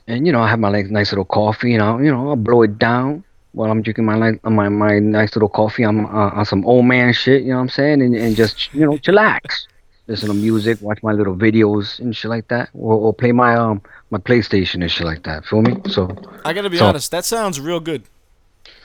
and 0.08 0.26
you 0.26 0.32
know, 0.32 0.40
I 0.42 0.48
have 0.50 0.60
my 0.60 0.70
like 0.70 0.88
nice 0.90 1.12
little 1.12 1.26
coffee. 1.26 1.72
You 1.72 1.78
know, 1.78 2.00
you 2.00 2.12
know, 2.12 2.30
I'll 2.30 2.36
blow 2.38 2.62
it 2.62 2.78
down 2.80 3.24
while 3.52 3.70
I'm 3.70 3.82
drinking 3.82 4.06
my 4.06 4.16
like 4.16 4.44
my 4.46 4.70
my 4.70 5.00
nice 5.00 5.36
little 5.36 5.50
coffee. 5.50 5.84
I'm 5.84 6.06
uh, 6.06 6.30
on 6.40 6.46
some 6.46 6.66
old 6.66 6.86
man 6.86 7.12
shit. 7.14 7.42
You 7.44 7.50
know 7.50 7.56
what 7.56 7.62
I'm 7.64 7.70
saying? 7.70 8.02
And 8.02 8.16
and 8.16 8.36
just 8.36 8.74
you 8.74 8.86
know, 8.86 8.94
chillax. 8.98 9.68
listen 10.08 10.30
to 10.30 10.34
music, 10.36 10.82
watch 10.82 11.04
my 11.04 11.12
little 11.12 11.36
videos 11.36 12.00
and 12.00 12.16
shit 12.16 12.30
like 12.32 12.48
that, 12.48 12.70
or, 12.74 12.94
or 12.96 13.14
play 13.14 13.34
my 13.34 13.56
um 13.56 13.82
my 14.10 14.20
PlayStation 14.20 14.80
and 14.82 14.90
shit 14.90 15.06
like 15.06 15.24
that. 15.24 15.44
Feel 15.46 15.64
me? 15.64 15.76
So 15.90 16.08
I 16.46 16.54
gotta 16.54 16.70
be 16.70 16.78
So- 16.78 16.86
honest. 16.88 17.12
That 17.12 17.26
sounds 17.26 17.60
real 17.60 17.82
good. 17.82 18.04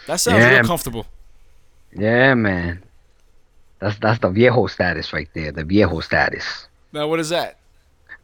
That 0.09 0.19
sounds 0.19 0.39
Yeah. 0.43 0.59
real 0.59 0.65
comfortable. 0.65 1.07
Yeah, 1.95 2.35
man, 2.35 2.83
that's 3.79 3.99
that's 3.99 4.21
the 4.21 4.31
viejo 4.31 4.67
status 4.67 5.13
right 5.13 5.29
there. 5.35 5.53
The 5.53 5.65
viejo 5.65 6.01
status. 6.01 6.69
Now, 6.93 7.09
what 7.09 7.21
is 7.21 7.31
that? 7.31 7.59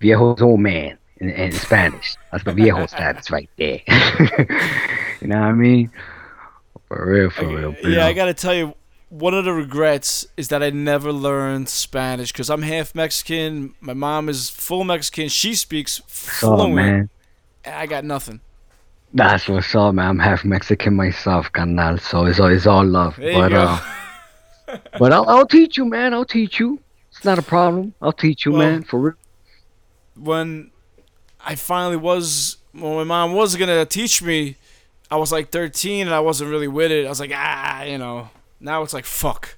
Viejo's 0.01 0.41
old 0.41 0.61
man 0.61 0.99
in, 1.19 1.31
in 1.31 1.53
Spanish. 1.53 2.17
That's 2.31 2.45
the 2.45 2.53
viejo 2.53 2.87
status 2.87 3.31
right 3.31 3.51
there. 3.57 3.81
you 5.21 5.29
know 5.29 5.41
what 5.41 5.49
I 5.49 5.53
mean? 5.53 5.91
For 6.89 7.07
real, 7.07 7.31
for 7.31 7.47
real. 7.47 7.75
for 7.75 7.89
Yeah, 7.89 8.07
I 8.07 8.13
gotta 8.13 8.35
tell 8.35 8.55
you, 8.55 8.75
one 9.11 9.35
of 9.35 9.45
the 9.45 9.53
regrets 9.53 10.27
is 10.37 10.49
that 10.49 10.63
I 10.63 10.71
never 10.71 11.13
learned 11.13 11.69
Spanish 11.69 12.33
because 12.33 12.51
I'm 12.51 12.63
half 12.63 12.95
Mexican. 12.95 13.75
My 13.81 13.95
mom 13.95 14.29
is 14.29 14.51
full 14.51 14.85
Mexican. 14.85 15.29
She 15.29 15.55
speaks 15.55 16.01
fluent. 16.07 16.61
Oh 16.61 16.69
man. 16.69 17.11
and 17.65 17.75
I 17.75 17.87
got 17.87 18.05
nothing. 18.05 18.41
That's 19.15 19.49
what's 19.49 19.75
up, 19.75 19.95
man. 19.95 20.09
I'm 20.09 20.19
half 20.19 20.45
Mexican 20.45 20.95
myself, 20.95 21.51
canal. 21.53 21.99
So 21.99 22.27
it's 22.27 22.39
all, 22.41 22.49
it's 22.49 22.67
all 22.67 22.85
love. 22.85 23.17
There 23.17 23.33
but 23.33 23.53
uh, 23.53 23.81
but 24.99 25.13
I'll, 25.13 25.29
I'll 25.29 25.47
teach 25.47 25.77
you, 25.77 25.87
man. 25.87 26.13
I'll 26.13 26.25
teach 26.27 26.61
you. 26.61 26.79
It's 27.11 27.25
not 27.25 27.39
a 27.39 27.43
problem. 27.43 27.95
I'll 28.03 28.13
teach 28.13 28.45
you, 28.45 28.53
Well- 28.53 28.61
man. 28.61 28.83
For 28.85 29.01
real. 29.01 29.15
when 30.15 30.71
I 31.45 31.55
finally 31.55 31.97
was, 31.97 32.59
when 32.73 32.95
my 32.97 33.05
mom 33.05 33.33
was 33.35 33.57
gonna 33.57 33.87
teach 33.87 34.23
me, 34.23 34.57
I 35.11 35.17
was 35.17 35.33
like 35.33 35.51
13 35.51 36.07
and 36.07 36.15
I 36.15 36.21
wasn't 36.21 36.51
really 36.51 36.69
with 36.69 36.93
it. 36.93 37.07
I 37.07 37.09
was 37.09 37.19
like, 37.21 37.33
ah, 37.35 37.83
you 37.85 37.97
know. 37.97 38.29
Now 38.61 38.83
it's 38.83 38.93
like, 38.93 39.07
fuck. 39.07 39.57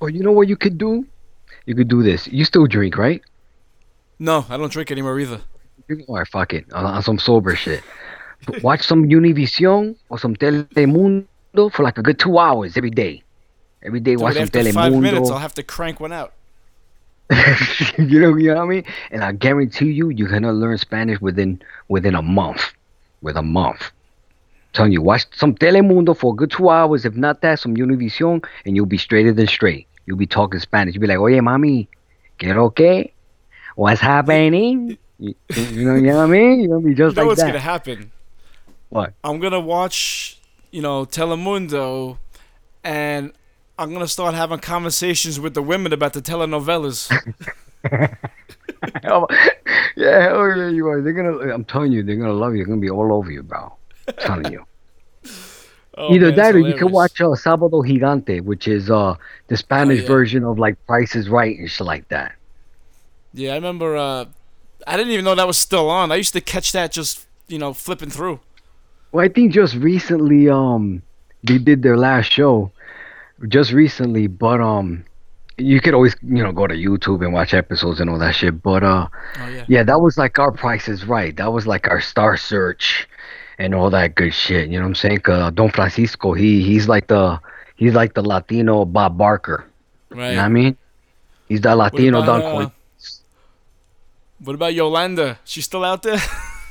Or 0.00 0.10
you 0.10 0.22
know 0.22 0.32
what 0.32 0.46
you 0.48 0.56
could 0.56 0.76
do? 0.76 1.06
You 1.64 1.74
could 1.74 1.88
do 1.88 2.02
this. 2.02 2.26
You 2.26 2.44
still 2.44 2.66
drink, 2.66 2.98
right? 2.98 3.22
No, 4.18 4.44
I 4.50 4.58
don't 4.58 4.70
drink 4.70 4.90
anymore 4.90 5.18
either. 5.18 5.40
All 6.08 6.16
right, 6.18 6.28
fuck 6.28 6.52
it. 6.52 6.70
On, 6.72 6.84
on 6.84 7.02
some 7.02 7.18
sober 7.18 7.56
shit. 7.56 7.82
Watch 8.62 8.82
some 8.86 9.04
Univision 9.08 9.96
or 10.08 10.18
some 10.18 10.34
Telemundo 10.36 11.72
for 11.72 11.82
like 11.82 11.98
a 11.98 12.02
good 12.02 12.18
two 12.18 12.38
hours 12.38 12.76
every 12.76 12.90
day. 12.90 13.22
Every 13.82 14.00
day, 14.00 14.12
Dude, 14.12 14.22
watch 14.22 14.34
some 14.34 14.44
after 14.44 14.72
five 14.72 14.92
minutes, 14.94 15.30
I'll 15.30 15.38
have 15.38 15.54
to 15.54 15.62
crank 15.62 16.00
one 16.00 16.12
out. 16.12 16.32
you 17.98 18.20
know, 18.20 18.36
you 18.36 18.48
know 18.48 18.56
what 18.56 18.62
I 18.62 18.66
mean? 18.66 18.84
And 19.10 19.24
I 19.24 19.32
guarantee 19.32 19.90
you, 19.92 20.10
you're 20.10 20.28
gonna 20.28 20.52
learn 20.52 20.76
Spanish 20.78 21.20
within 21.20 21.60
within 21.88 22.14
a 22.14 22.22
month. 22.22 22.72
With 23.22 23.36
a 23.36 23.42
month. 23.42 23.90
telling 24.74 24.92
you, 24.92 25.00
watch 25.00 25.24
some 25.34 25.54
Telemundo 25.54 26.14
for 26.16 26.32
a 26.32 26.36
good 26.36 26.50
two 26.50 26.68
hours. 26.68 27.04
If 27.06 27.14
not 27.14 27.40
that, 27.40 27.58
some 27.60 27.74
Univision, 27.76 28.44
and 28.66 28.76
you'll 28.76 28.84
be 28.86 28.98
straighter 28.98 29.32
than 29.32 29.46
straight. 29.46 29.86
You'll 30.06 30.18
be 30.18 30.26
talking 30.26 30.60
Spanish. 30.60 30.94
You'll 30.94 31.00
be 31.00 31.06
like, 31.06 31.18
oye, 31.18 31.40
mami, 31.40 31.86
¿qué 32.38 32.54
lo 32.54 32.68
que? 32.70 33.12
What's 33.76 34.00
happening? 34.00 34.98
You, 35.16 35.32
you 35.54 35.84
know, 35.84 35.94
you 35.94 36.02
know 36.08 36.16
what 36.16 36.24
I 36.24 36.26
mean? 36.26 36.60
You're 36.60 36.68
gonna 36.76 36.84
be 36.84 36.90
You 36.90 36.96
just 36.96 37.16
know 37.16 37.22
like 37.22 37.28
what's 37.28 37.40
that. 37.40 37.46
gonna 37.46 37.60
happen? 37.60 38.10
What? 38.94 39.12
I'm 39.24 39.40
gonna 39.40 39.58
watch, 39.58 40.38
you 40.70 40.80
know, 40.80 41.04
Telemundo, 41.04 42.18
and 42.84 43.32
I'm 43.76 43.92
gonna 43.92 44.06
start 44.06 44.34
having 44.34 44.60
conversations 44.60 45.40
with 45.40 45.54
the 45.54 45.62
women 45.62 45.92
about 45.92 46.12
the 46.12 46.22
telenovelas. 46.22 47.10
Hell- 49.02 49.28
yeah, 49.96 50.22
hell 50.22 50.56
yeah, 50.56 50.68
you 50.68 50.86
are. 50.86 51.00
They're 51.02 51.12
gonna. 51.12 51.52
I'm 51.52 51.64
telling 51.64 51.90
you, 51.90 52.04
they're 52.04 52.14
gonna 52.16 52.32
love 52.32 52.52
you. 52.52 52.58
They're 52.58 52.66
gonna 52.66 52.80
be 52.80 52.90
all 52.90 53.12
over 53.12 53.32
you, 53.32 53.42
bro. 53.42 53.74
I'm 54.08 54.14
telling 54.18 54.52
you. 54.52 54.64
Oh, 55.96 56.12
Either 56.12 56.26
man, 56.26 56.34
that, 56.36 56.54
or 56.56 56.58
you 56.58 56.74
can 56.74 56.90
watch 56.90 57.20
uh, 57.20 57.26
Sábado 57.38 57.70
Gigante, 57.86 58.40
which 58.40 58.66
is 58.66 58.90
uh 58.90 59.14
the 59.46 59.56
Spanish 59.56 60.00
Oh, 60.00 60.02
yeah. 60.02 60.08
version 60.08 60.42
of 60.42 60.58
like 60.58 60.74
Price 60.88 61.14
is 61.14 61.28
Right 61.28 61.56
and 61.56 61.70
shit 61.70 61.86
like 61.86 62.08
that. 62.08 62.32
Yeah, 63.32 63.52
I 63.52 63.54
remember. 63.54 63.96
Uh, 63.96 64.24
I 64.88 64.96
didn't 64.96 65.12
even 65.12 65.24
know 65.24 65.36
that 65.36 65.46
was 65.46 65.56
still 65.56 65.88
on. 65.88 66.10
I 66.10 66.16
used 66.16 66.32
to 66.32 66.40
catch 66.40 66.72
that 66.72 66.90
just, 66.90 67.28
you 67.46 67.58
know, 67.60 67.72
flipping 67.72 68.10
through. 68.10 68.40
Well, 69.14 69.24
I 69.24 69.28
think 69.28 69.52
just 69.52 69.76
recently, 69.76 70.48
um, 70.48 71.00
they 71.44 71.58
did 71.58 71.82
their 71.84 71.96
last 71.96 72.32
show, 72.32 72.72
just 73.46 73.70
recently. 73.70 74.26
But 74.26 74.60
um, 74.60 75.04
you 75.56 75.80
could 75.80 75.94
always, 75.94 76.16
you 76.20 76.42
know, 76.42 76.50
go 76.50 76.66
to 76.66 76.74
YouTube 76.74 77.22
and 77.24 77.32
watch 77.32 77.54
episodes 77.54 78.00
and 78.00 78.10
all 78.10 78.18
that 78.18 78.34
shit. 78.34 78.60
But 78.60 78.82
uh, 78.82 79.06
Oh 79.38 79.46
yeah. 79.46 79.64
yeah, 79.68 79.82
that 79.84 80.00
was 80.00 80.18
like 80.18 80.40
our 80.40 80.50
Price 80.50 80.88
is 80.88 81.04
Right. 81.06 81.36
That 81.36 81.52
was 81.52 81.64
like 81.64 81.86
our 81.86 82.00
Star 82.00 82.36
Search, 82.36 83.06
and 83.56 83.72
all 83.72 83.88
that 83.90 84.16
good 84.16 84.34
shit. 84.34 84.68
You 84.68 84.78
know 84.80 84.84
what 84.84 84.88
I'm 84.88 84.94
saying? 84.96 85.20
'Cause 85.20 85.52
Don 85.52 85.70
Francisco, 85.70 86.32
he 86.32 86.60
he's 86.64 86.88
like 86.88 87.06
the 87.06 87.38
he's 87.76 87.94
like 87.94 88.14
the 88.14 88.22
Latino 88.22 88.84
Bob 88.84 89.16
Barker. 89.16 89.64
Right. 90.10 90.30
You 90.30 90.34
know 90.34 90.42
what 90.42 90.46
I 90.46 90.48
mean? 90.48 90.76
He's 91.48 91.60
that 91.60 91.76
What 91.78 91.94
Latino 91.94 92.18
about, 92.20 92.40
Don 92.42 92.62
uh, 92.64 92.70
what 94.42 94.54
about 94.54 94.74
Yolanda? 94.74 95.38
She's 95.44 95.66
still 95.66 95.84
out 95.84 96.02
there? 96.02 96.18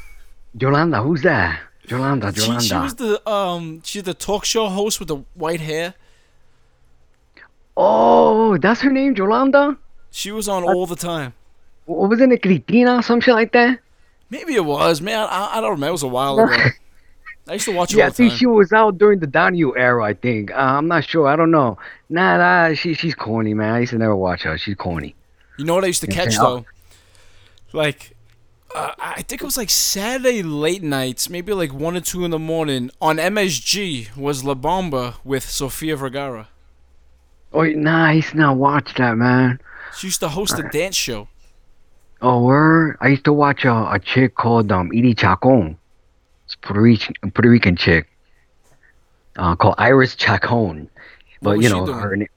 Yolanda, 0.59 1.01
who's 1.01 1.21
that? 1.21 1.61
Yolanda, 1.87 2.33
she, 2.33 2.41
Yolanda. 2.41 2.63
she 2.63 2.75
was 2.75 2.95
the 2.95 3.29
um, 3.29 3.81
she's 3.83 4.03
the 4.03 4.13
talk 4.13 4.45
show 4.45 4.67
host 4.69 4.99
with 4.99 5.09
the 5.09 5.17
white 5.35 5.59
hair. 5.61 5.93
oh, 7.75 8.57
that's 8.57 8.81
her 8.81 8.91
name, 8.91 9.15
Yolanda. 9.15 9.77
She 10.11 10.31
was 10.31 10.47
on 10.47 10.63
all 10.63 10.85
the 10.85 10.95
time. 10.95 11.33
Wasn't 11.85 12.31
it, 12.31 12.41
Cristina, 12.41 13.01
some 13.03 13.19
shit 13.19 13.33
like 13.33 13.51
that? 13.53 13.79
Maybe 14.29 14.53
it 14.55 14.63
was, 14.65 15.01
man. 15.01 15.27
I, 15.29 15.57
I 15.57 15.61
don't 15.61 15.71
remember. 15.71 15.89
It 15.89 15.91
was 15.91 16.03
a 16.03 16.07
while 16.07 16.39
ago. 16.39 16.53
I 17.49 17.53
used 17.53 17.65
to 17.65 17.73
watch 17.73 17.93
it 17.93 17.97
Yeah, 17.97 18.03
I 18.03 18.05
all 18.05 18.11
the 18.11 18.15
think 18.15 18.29
time. 18.31 18.37
she 18.37 18.45
was 18.45 18.71
out 18.71 18.97
during 18.97 19.19
the 19.19 19.27
Daniel 19.27 19.73
era. 19.75 20.03
I 20.05 20.13
think. 20.13 20.51
Uh, 20.51 20.55
I'm 20.55 20.87
not 20.87 21.03
sure. 21.03 21.27
I 21.27 21.35
don't 21.35 21.51
know. 21.51 21.77
Nah, 22.09 22.37
nah. 22.37 22.73
She 22.73 22.93
she's 22.93 23.13
corny, 23.15 23.53
man. 23.53 23.73
I 23.73 23.79
used 23.79 23.91
to 23.91 23.97
never 23.97 24.15
watch 24.15 24.43
her. 24.43 24.57
She's 24.57 24.75
corny. 24.75 25.13
You 25.57 25.65
know 25.65 25.75
what 25.75 25.83
I 25.83 25.87
used 25.87 26.01
to 26.01 26.07
catch 26.07 26.35
though? 26.37 26.65
Like, 27.73 28.15
uh, 28.73 28.93
I 28.97 29.21
think 29.21 29.41
it 29.41 29.45
was 29.45 29.57
like 29.57 29.69
Saturday 29.69 30.41
late 30.43 30.83
nights, 30.83 31.29
maybe 31.29 31.53
like 31.53 31.73
one 31.73 31.95
or 31.95 32.01
two 32.01 32.25
in 32.25 32.31
the 32.31 32.39
morning. 32.39 32.91
On 33.01 33.17
MSG 33.17 34.15
was 34.17 34.43
La 34.43 34.53
Bomba 34.53 35.15
with 35.23 35.47
Sofia 35.47 35.95
Vergara. 35.95 36.49
Oh, 37.51 37.63
nah. 37.63 38.11
Used 38.11 38.35
not 38.35 38.57
watch 38.57 38.95
that, 38.95 39.15
man. 39.15 39.59
She 39.95 40.07
used 40.07 40.19
to 40.21 40.29
host 40.29 40.57
a 40.57 40.63
dance 40.63 40.95
show. 40.95 41.27
Oh, 42.21 42.43
word. 42.43 42.97
I 43.01 43.09
used 43.09 43.25
to 43.25 43.33
watch 43.33 43.65
a, 43.65 43.73
a 43.91 43.99
chick 43.99 44.35
called 44.35 44.71
um 44.71 44.91
Edie 44.93 45.13
Chacon. 45.13 45.77
It's 46.45 46.55
Puerto 46.55 46.81
Rican, 46.81 47.13
Puerto 47.31 47.49
Rican 47.49 47.75
chick. 47.75 48.07
Uh, 49.35 49.55
called 49.55 49.75
Iris 49.77 50.15
Chacon. 50.15 50.89
But 51.41 51.61
you 51.61 51.69
know 51.69 51.85
her. 51.85 52.15
name. 52.15 52.29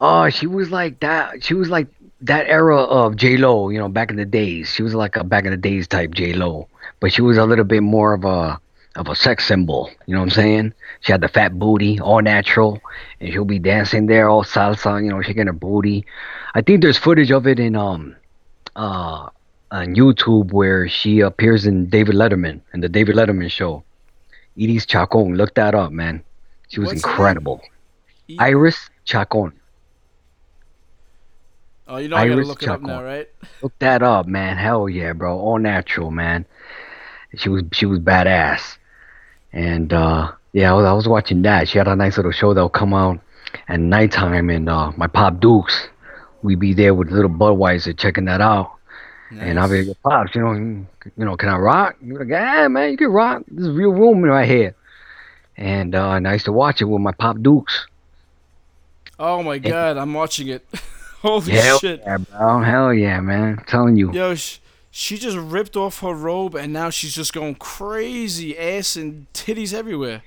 Oh, 0.00 0.28
she 0.30 0.46
was 0.46 0.70
like 0.70 1.00
that. 1.00 1.42
She 1.42 1.54
was 1.54 1.68
like 1.68 1.88
that 2.20 2.46
era 2.46 2.80
of 2.82 3.16
J 3.16 3.36
Lo. 3.36 3.68
You 3.68 3.78
know, 3.78 3.88
back 3.88 4.10
in 4.10 4.16
the 4.16 4.24
days. 4.24 4.72
She 4.72 4.82
was 4.82 4.94
like 4.94 5.16
a 5.16 5.24
back 5.24 5.44
in 5.44 5.50
the 5.50 5.56
days 5.56 5.86
type 5.88 6.14
J 6.14 6.32
Lo. 6.32 6.68
But 7.00 7.12
she 7.12 7.22
was 7.22 7.36
a 7.36 7.44
little 7.44 7.64
bit 7.64 7.82
more 7.82 8.14
of 8.14 8.24
a 8.24 8.60
of 8.96 9.08
a 9.08 9.14
sex 9.14 9.46
symbol. 9.46 9.90
You 10.06 10.14
know 10.14 10.20
what 10.20 10.26
I'm 10.26 10.30
saying? 10.30 10.74
She 11.00 11.12
had 11.12 11.20
the 11.20 11.28
fat 11.28 11.58
booty, 11.58 12.00
all 12.00 12.22
natural, 12.22 12.80
and 13.20 13.32
she'll 13.32 13.44
be 13.44 13.58
dancing 13.58 14.06
there, 14.06 14.28
all 14.28 14.44
salsa. 14.44 15.02
You 15.02 15.10
know, 15.10 15.22
shaking 15.22 15.46
her 15.46 15.52
booty. 15.52 16.06
I 16.54 16.62
think 16.62 16.82
there's 16.82 16.98
footage 16.98 17.30
of 17.30 17.46
it 17.46 17.58
in 17.60 17.76
um 17.76 18.16
uh, 18.74 19.28
on 19.70 19.94
YouTube 19.94 20.52
where 20.52 20.88
she 20.88 21.20
appears 21.20 21.66
in 21.66 21.86
David 21.88 22.14
Letterman 22.14 22.60
in 22.72 22.80
the 22.80 22.88
David 22.88 23.16
Letterman 23.16 23.50
show. 23.50 23.82
Iris 24.58 24.86
Chacon, 24.86 25.34
look 25.36 25.54
that 25.54 25.74
up, 25.74 25.92
man. 25.92 26.22
She 26.68 26.80
was 26.80 26.88
What's 26.88 27.04
incredible. 27.04 27.60
Iris 28.38 28.88
Chacon, 29.04 29.52
Oh, 31.88 31.98
you 31.98 32.08
know 32.08 32.16
I 32.16 32.28
gotta 32.28 32.42
look 32.42 32.62
it 32.62 32.68
up 32.68 32.82
now, 32.82 33.02
right? 33.02 33.28
look 33.62 33.78
that 33.78 34.02
up, 34.02 34.26
man. 34.26 34.56
Hell 34.56 34.88
yeah, 34.88 35.12
bro, 35.12 35.38
all 35.38 35.58
natural, 35.58 36.10
man. 36.10 36.44
She 37.36 37.48
was 37.48 37.62
she 37.72 37.86
was 37.86 38.00
badass, 38.00 38.76
and 39.52 39.92
uh, 39.92 40.32
yeah, 40.52 40.72
I 40.72 40.74
was, 40.74 40.84
I 40.84 40.92
was 40.92 41.06
watching 41.08 41.42
that. 41.42 41.68
She 41.68 41.78
had 41.78 41.86
a 41.86 41.94
nice 41.94 42.16
little 42.16 42.32
show 42.32 42.54
that'll 42.54 42.68
come 42.68 42.92
out 42.92 43.20
at 43.68 43.78
nighttime, 43.78 44.50
and 44.50 44.68
uh, 44.68 44.92
my 44.96 45.06
pop 45.06 45.38
Dukes, 45.38 45.88
we 46.42 46.56
be 46.56 46.74
there 46.74 46.94
with 46.94 47.10
little 47.10 47.30
Budweiser 47.30 47.96
checking 47.96 48.24
that 48.24 48.40
out. 48.40 48.72
And 49.38 49.58
I'll 49.58 49.68
be 49.68 49.82
like, 49.82 50.00
pops, 50.02 50.34
you 50.36 50.40
know, 50.40 50.52
you 50.52 51.24
know, 51.24 51.36
can 51.36 51.48
I 51.48 51.56
rock? 51.56 51.96
You're 52.00 52.20
like, 52.20 52.28
yeah, 52.28 52.68
man, 52.68 52.92
you 52.92 52.96
can 52.96 53.08
rock. 53.08 53.42
This 53.48 53.66
is 53.66 53.72
real 53.72 53.90
room 53.90 54.22
right 54.22 54.48
here. 54.48 54.76
And 55.56 55.94
uh, 55.94 56.10
and 56.12 56.28
I 56.28 56.34
used 56.34 56.44
to 56.44 56.52
watch 56.52 56.80
it 56.80 56.84
with 56.84 57.00
my 57.00 57.12
pop 57.12 57.40
dukes. 57.42 57.86
Oh 59.18 59.42
my 59.42 59.58
god, 59.58 59.96
I'm 59.96 60.12
watching 60.14 60.48
it. 60.48 60.64
Holy 61.22 61.52
Hell 61.52 61.78
shit. 61.78 62.00
yeah, 62.00 62.18
bro. 62.18 62.60
Hell 62.60 62.92
yeah, 62.94 63.20
man. 63.20 63.58
I'm 63.58 63.64
telling 63.66 63.96
you. 63.96 64.12
Yo, 64.12 64.34
sh- 64.34 64.58
she 64.90 65.16
just 65.18 65.36
ripped 65.36 65.76
off 65.76 66.00
her 66.00 66.12
robe 66.12 66.54
and 66.54 66.72
now 66.72 66.90
she's 66.90 67.14
just 67.14 67.32
going 67.32 67.54
crazy, 67.56 68.56
ass 68.56 68.96
and 68.96 69.26
titties 69.32 69.74
everywhere. 69.74 70.22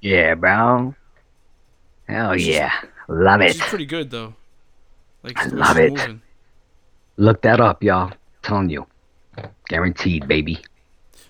Yeah, 0.00 0.34
bro. 0.34 0.94
Hell 2.08 2.36
yeah. 2.36 2.72
Love 3.08 3.40
it. 3.40 3.52
She's 3.54 3.62
pretty 3.62 3.86
good 3.86 4.10
though. 4.10 4.34
Like 5.22 5.38
I 5.38 5.46
love 5.46 5.78
it. 5.78 5.92
moving. 5.92 6.22
Look 7.16 7.42
that 7.42 7.60
up, 7.60 7.82
y'all. 7.82 8.12
telling 8.42 8.68
you. 8.70 8.86
Guaranteed, 9.68 10.28
baby. 10.28 10.58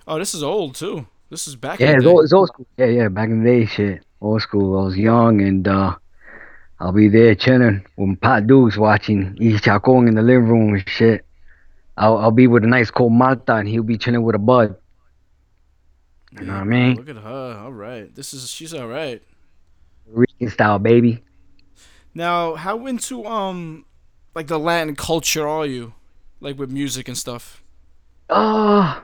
Oh, 0.06 0.18
this 0.18 0.34
is 0.34 0.42
old 0.42 0.74
too. 0.74 1.06
This 1.30 1.48
is 1.48 1.56
back 1.56 1.80
Yeah, 1.80 1.90
in 1.90 1.94
it's 1.96 2.04
the 2.04 2.10
day. 2.10 2.14
old, 2.14 2.24
it's 2.24 2.32
old 2.32 2.48
school. 2.48 2.66
Yeah, 2.76 2.86
yeah, 2.86 3.08
back 3.08 3.28
in 3.30 3.42
the 3.42 3.50
day, 3.50 3.66
shit. 3.66 4.02
Old 4.20 4.42
school. 4.42 4.78
I 4.80 4.84
was 4.84 4.96
young 4.96 5.40
and, 5.40 5.66
uh, 5.66 5.96
I'll 6.78 6.92
be 6.92 7.08
there 7.08 7.34
chilling 7.34 7.84
with 7.96 8.20
Pat 8.20 8.46
Dukes 8.46 8.76
watching 8.76 9.36
He's 9.38 9.60
Chacon 9.60 10.08
in 10.08 10.14
the 10.14 10.22
living 10.22 10.48
room 10.48 10.74
and 10.74 10.88
shit. 10.88 11.24
I'll, 11.96 12.18
I'll 12.18 12.30
be 12.30 12.46
with 12.46 12.64
a 12.64 12.66
nice 12.66 12.90
cold 12.90 13.12
Malta 13.12 13.54
and 13.54 13.68
he'll 13.68 13.82
be 13.82 13.96
chilling 13.96 14.22
with 14.22 14.34
a 14.34 14.38
bud. 14.38 14.76
You 16.32 16.46
know 16.46 16.52
what 16.52 16.60
I 16.60 16.64
mean? 16.64 16.96
Look 16.96 17.08
at 17.08 17.16
her. 17.16 17.62
All 17.64 17.72
right. 17.72 18.14
This 18.14 18.34
is 18.34 18.50
she's 18.50 18.74
all 18.74 18.88
right. 18.88 19.22
Rican 20.06 20.50
style, 20.50 20.78
baby. 20.78 21.22
Now, 22.14 22.54
how 22.54 22.86
into 22.86 23.24
um 23.24 23.86
like 24.34 24.48
the 24.48 24.58
Latin 24.58 24.94
culture 24.96 25.48
are 25.48 25.64
you? 25.64 25.94
Like 26.40 26.58
with 26.58 26.70
music 26.70 27.08
and 27.08 27.16
stuff. 27.16 27.62
Uh, 28.28 29.00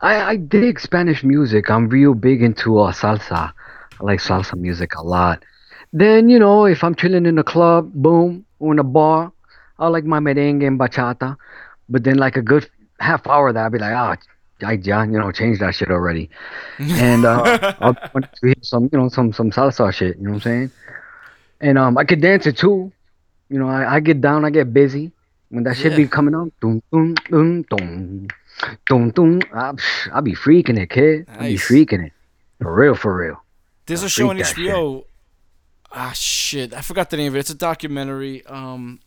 I, 0.00 0.22
I 0.22 0.36
dig 0.36 0.80
Spanish 0.80 1.22
music. 1.22 1.70
I'm 1.70 1.88
real 1.88 2.14
big 2.14 2.42
into 2.42 2.78
uh, 2.78 2.92
salsa. 2.92 3.52
I 4.00 4.04
like 4.04 4.20
salsa 4.20 4.56
music 4.56 4.94
a 4.94 5.02
lot. 5.02 5.44
Then, 5.92 6.28
you 6.28 6.38
know, 6.38 6.66
if 6.66 6.84
I'm 6.84 6.94
chilling 6.94 7.26
in 7.26 7.38
a 7.38 7.44
club, 7.44 7.90
boom, 7.92 8.46
or 8.58 8.72
in 8.72 8.78
a 8.78 8.84
bar, 8.84 9.32
I 9.78 9.88
like 9.88 10.04
my 10.04 10.20
merengue 10.20 10.66
and 10.66 10.78
bachata. 10.78 11.36
But 11.88 12.04
then, 12.04 12.16
like 12.16 12.36
a 12.36 12.42
good 12.42 12.68
half 13.00 13.26
hour 13.26 13.48
of 13.48 13.54
that, 13.54 13.64
I'll 13.64 13.70
be 13.70 13.78
like, 13.78 13.94
ah, 13.94 14.16
I, 14.64 14.72
yeah, 14.82 15.04
you 15.04 15.18
know, 15.18 15.32
change 15.32 15.58
that 15.60 15.74
shit 15.74 15.90
already. 15.90 16.30
And 16.78 17.24
uh, 17.24 17.58
I'll 17.80 17.96
want 18.14 18.26
to 18.32 18.46
hear 18.46 18.54
some, 18.62 18.88
you 18.92 18.98
know, 18.98 19.08
some 19.08 19.32
some 19.32 19.50
salsa 19.50 19.92
shit. 19.92 20.16
You 20.18 20.24
know 20.24 20.30
what 20.30 20.36
I'm 20.36 20.40
saying? 20.42 20.70
And 21.60 21.78
um, 21.78 21.98
I 21.98 22.04
could 22.04 22.20
dance 22.20 22.46
it 22.46 22.56
too. 22.56 22.92
You 23.48 23.58
know, 23.58 23.68
I, 23.68 23.96
I 23.96 24.00
get 24.00 24.20
down, 24.20 24.44
I 24.44 24.50
get 24.50 24.72
busy. 24.72 25.10
When 25.48 25.64
that 25.64 25.76
shit 25.76 25.96
be 25.96 26.02
Yeah. 26.02 26.08
coming 26.08 26.34
on, 26.34 26.52
dum 26.60 26.80
dum 26.92 27.14
dum 27.28 27.62
dum, 27.68 28.28
dum 28.86 29.10
dum, 29.10 29.42
I, 29.52 29.72
I 30.12 30.20
be 30.20 30.34
freaking 30.34 30.78
it, 30.78 30.90
kid. 30.90 31.26
I 31.28 31.48
be 31.48 31.56
freaking 31.56 32.06
it, 32.06 32.12
for 32.62 32.72
real, 32.72 32.94
for 32.94 33.16
real. 33.16 33.42
There's 33.86 34.04
I 34.04 34.06
a 34.06 34.08
show 34.08 34.30
on. 34.30 34.36
HBO. 34.36 35.04
Ah 35.92 36.12
shit, 36.12 36.72
I 36.72 36.82
forgot 36.82 37.10
the 37.10 37.16
name 37.16 37.28
of 37.28 37.36
it. 37.36 37.40
It's 37.40 37.50
a 37.50 37.54
documentary. 37.54 38.44
Um, 38.46 39.00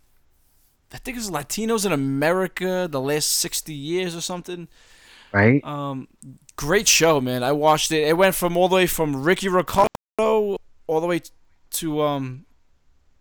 I 0.93 0.97
think 0.97 1.17
it's 1.17 1.29
Latinos 1.29 1.86
in 1.86 1.91
America, 1.91 2.88
the 2.89 3.01
last 3.01 3.27
sixty 3.27 3.73
years 3.73 4.15
or 4.15 4.21
something. 4.21 4.67
Right? 5.31 5.63
Um, 5.63 6.07
great 6.55 6.88
show, 6.88 7.19
man. 7.21 7.43
I 7.43 7.53
watched 7.53 7.91
it. 7.91 8.07
It 8.07 8.17
went 8.17 8.36
from 8.36 8.57
all 8.57 8.67
the 8.67 8.75
way 8.75 8.88
from 8.88 9.23
Ricky 9.23 9.47
Ricardo 9.47 9.88
all 10.88 11.01
the 11.01 11.07
way 11.07 11.21
to 11.71 12.01
um 12.01 12.45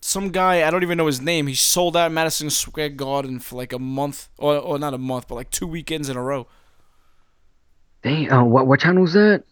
some 0.00 0.30
guy 0.30 0.66
I 0.66 0.70
don't 0.70 0.82
even 0.82 0.98
know 0.98 1.06
his 1.06 1.20
name. 1.20 1.46
He 1.46 1.54
sold 1.54 1.96
out 1.96 2.12
Madison 2.12 2.50
Square 2.50 2.90
Garden 2.90 3.38
for 3.38 3.56
like 3.56 3.72
a 3.72 3.78
month, 3.78 4.28
or 4.36 4.56
or 4.56 4.78
not 4.78 4.94
a 4.94 4.98
month, 4.98 5.28
but 5.28 5.36
like 5.36 5.50
two 5.50 5.66
weekends 5.66 6.08
in 6.08 6.16
a 6.16 6.22
row. 6.22 6.46
Dang, 8.02 8.30
uh, 8.30 8.44
what 8.44 8.66
what 8.66 8.84
was 8.96 9.12
that? 9.12 9.44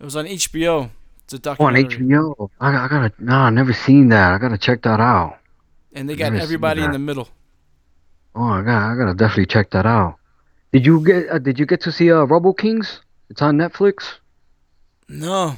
It 0.00 0.04
was 0.04 0.16
on 0.16 0.26
HBO. 0.26 0.90
It's 1.30 1.46
a 1.46 1.56
Oh, 1.60 1.66
on 1.66 1.76
HBO. 1.76 2.48
I, 2.58 2.84
I 2.84 2.88
gotta, 2.88 3.12
nah, 3.18 3.44
I 3.46 3.50
never 3.50 3.74
seen 3.74 4.08
that. 4.08 4.32
I 4.32 4.38
gotta 4.38 4.56
check 4.56 4.82
that 4.82 4.98
out. 5.00 5.38
and 5.92 6.08
they 6.08 6.16
got 6.16 6.32
everybody 6.32 6.82
in 6.82 6.92
the 6.92 6.98
middle. 6.98 7.28
Oh, 8.34 8.44
I 8.44 8.62
got, 8.62 8.92
I 8.92 8.96
gotta 8.96 9.14
definitely 9.14 9.46
check 9.46 9.70
that 9.72 9.84
out. 9.86 10.16
Did 10.72 10.86
you 10.86 11.04
get, 11.04 11.28
uh, 11.30 11.38
did 11.38 11.58
you 11.58 11.66
get 11.66 11.80
to 11.82 11.92
see 11.92 12.10
uh, 12.10 12.22
Rubble 12.24 12.54
Kings? 12.54 13.00
It's 13.30 13.42
on 13.42 13.56
Netflix. 13.58 14.14
No, 15.08 15.56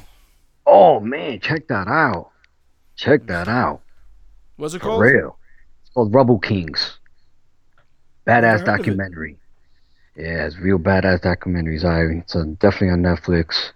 Oh 0.67 1.01
man, 1.01 1.41
check 1.41 1.69
that 1.69 1.89
out. 1.89 2.31
Check 2.97 3.27
that 3.27 3.49
out. 3.49 3.81
what's 4.57 4.75
it 4.75 4.81
For 4.81 4.85
called? 4.85 5.03
real. 5.03 5.39
It's 5.83 5.93
called 5.95 6.15
Rubble 6.15 6.39
Kings. 6.39 6.99
Badass 8.27 8.63
of 8.63 8.63
it. 8.63 8.65
documentary. 8.65 9.39
Yeah, 10.17 10.47
it's 10.47 10.59
real 10.59 10.79
badass 10.79 11.21
documentaries. 11.23 11.85
I 11.85 12.19
it's 12.21 12.35
uh, 12.37 12.45
definitely 12.59 12.91
on 12.91 13.03
Netflix. 13.03 13.71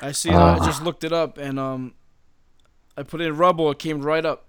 I 0.00 0.12
see. 0.12 0.30
it. 0.30 0.34
I 0.34 0.58
just 0.64 0.82
looked 0.82 1.04
it 1.04 1.12
up, 1.12 1.36
and 1.38 1.58
um, 1.58 1.94
I 2.96 3.02
put 3.02 3.20
in 3.20 3.36
Rubble. 3.36 3.70
It 3.70 3.78
came 3.78 4.00
right 4.02 4.24
up. 4.24 4.46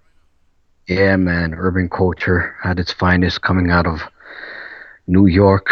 Yeah, 0.88 1.16
man, 1.16 1.54
urban 1.54 1.88
culture 1.88 2.56
at 2.64 2.78
its 2.78 2.92
finest 2.92 3.42
coming 3.42 3.70
out 3.70 3.86
of 3.86 4.00
New 5.06 5.26
York, 5.26 5.70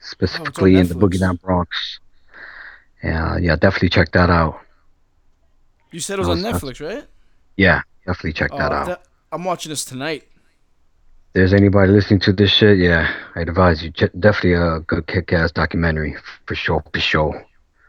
specifically 0.00 0.76
in 0.76 0.88
the. 0.88 0.94
Boogie 0.94 1.18
Down 1.20 1.36
Bronx. 1.36 2.00
Yeah, 3.02 3.38
yeah, 3.38 3.56
definitely 3.56 3.90
check 3.90 4.12
that 4.12 4.30
out. 4.30 4.60
You 5.92 6.00
said 6.00 6.18
it 6.18 6.26
was 6.26 6.28
on 6.28 6.38
Netflix, 6.52 6.86
right? 6.86 7.04
Yeah, 7.56 7.82
definitely 8.06 8.32
check 8.32 8.50
Oh, 8.52 8.58
that 8.58 8.72
out. 8.72 8.86
that- 8.86 9.02
I'm 9.32 9.44
watching 9.44 9.70
this 9.70 9.84
tonight. 9.84 10.24
there's 11.32 11.52
anybody 11.52 11.92
listening 11.92 12.20
to 12.20 12.32
this 12.32 12.50
shit, 12.50 12.78
yeah, 12.78 13.12
I 13.34 13.40
advise 13.42 13.82
you. 13.82 13.90
Definitely 13.90 14.54
a 14.54 14.80
good 14.80 15.06
kick-ass 15.06 15.52
documentary 15.52 16.16
for 16.46 16.54
sure, 16.54 16.82
for 16.92 17.00
sure. 17.00 17.45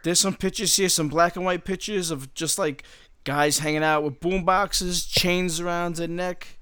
There's 0.08 0.22
some 0.22 0.36
pictures 0.36 0.74
here, 0.74 0.88
some 0.88 1.10
black 1.10 1.36
and 1.36 1.43
white 1.43 1.66
pictures 1.66 2.12
of 2.12 2.34
just 2.34 2.58
like 2.58 2.84
guys 3.26 3.60
hanging 3.60 3.84
out 3.84 4.05
with 4.05 4.22
boom 4.22 4.45
boxes, 4.45 5.05
chains 5.05 5.60
around 5.60 5.97
their 5.97 6.08
neck. 6.08 6.60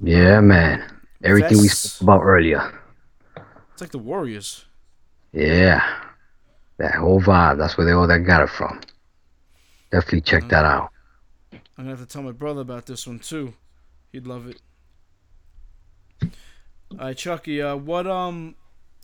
Yeah, 0.00 0.40
man. 0.40 0.90
Everything 1.22 1.58
we 1.58 1.68
spoke 1.68 2.00
about 2.00 2.22
earlier. 2.22 2.80
It's 3.74 3.82
like 3.82 3.90
the 3.90 3.98
Warriors. 3.98 4.64
Yeah, 5.30 5.86
that 6.78 6.94
whole 6.94 7.20
vibe. 7.20 7.58
That's 7.58 7.76
where 7.76 7.84
they 7.84 7.92
all 7.92 8.06
that 8.06 8.20
got 8.20 8.44
it 8.44 8.48
from. 8.48 8.80
Definitely 9.92 10.22
check 10.22 10.48
that 10.48 10.64
out. 10.64 10.90
I'm 11.52 11.60
gonna 11.76 11.90
have 11.90 12.00
to 12.00 12.06
tell 12.06 12.22
my 12.22 12.32
brother 12.32 12.62
about 12.62 12.86
this 12.86 13.06
one 13.06 13.18
too. 13.18 13.52
He'd 14.10 14.26
love 14.26 14.48
it. 14.48 14.62
All 16.92 17.08
right, 17.08 17.14
Chucky. 17.14 17.60
Uh, 17.60 17.76
what 17.76 18.06
um? 18.06 18.54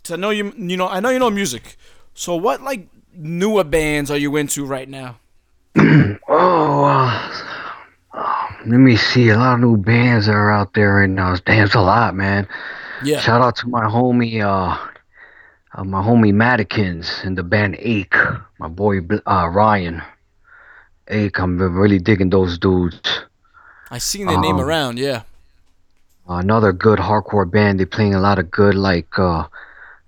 So 0.03 0.15
I 0.15 0.17
know 0.17 0.31
you. 0.31 0.51
You 0.57 0.77
know, 0.77 0.87
I 0.87 0.99
know 0.99 1.09
you 1.09 1.19
know 1.19 1.29
music. 1.29 1.77
So 2.15 2.35
what 2.35 2.63
like 2.63 2.89
newer 3.17 3.63
bands 3.63 4.11
are 4.11 4.17
you 4.17 4.35
into 4.37 4.65
right 4.65 4.87
now? 4.89 5.17
Oh, 6.29 6.83
uh, 6.83 7.31
oh, 8.13 8.47
let 8.65 8.77
me 8.79 8.97
see. 8.97 9.29
A 9.29 9.37
lot 9.37 9.53
of 9.55 9.59
new 9.61 9.77
bands 9.77 10.27
are 10.27 10.51
out 10.51 10.73
there 10.73 10.95
right 10.95 11.09
now. 11.09 11.35
Damn, 11.45 11.65
it's 11.65 11.73
a 11.75 11.79
lot, 11.79 12.15
man. 12.15 12.47
Yeah. 13.03 13.19
Shout 13.21 13.41
out 13.41 13.55
to 13.57 13.67
my 13.69 13.85
homie, 13.85 14.41
uh, 14.43 14.77
uh 15.73 15.83
my 15.85 16.01
homie 16.01 16.33
Madikins 16.33 17.23
and 17.23 17.37
the 17.37 17.43
band 17.43 17.77
Ache. 17.79 18.13
My 18.59 18.67
boy 18.67 18.99
uh, 19.25 19.47
Ryan. 19.47 20.01
Ache, 21.07 21.39
I'm 21.39 21.57
really 21.57 21.99
digging 21.99 22.29
those 22.29 22.57
dudes. 22.59 22.99
I 23.89 23.99
seen 23.99 24.27
their 24.27 24.39
name 24.39 24.57
Um, 24.57 24.61
around. 24.61 24.99
Yeah. 24.99 25.21
Another 26.27 26.73
good 26.73 26.99
hardcore 26.99 27.49
band. 27.49 27.79
They're 27.79 27.85
playing 27.85 28.15
a 28.15 28.19
lot 28.19 28.37
of 28.37 28.51
good, 28.51 28.75
like, 28.75 29.17
uh, 29.17 29.47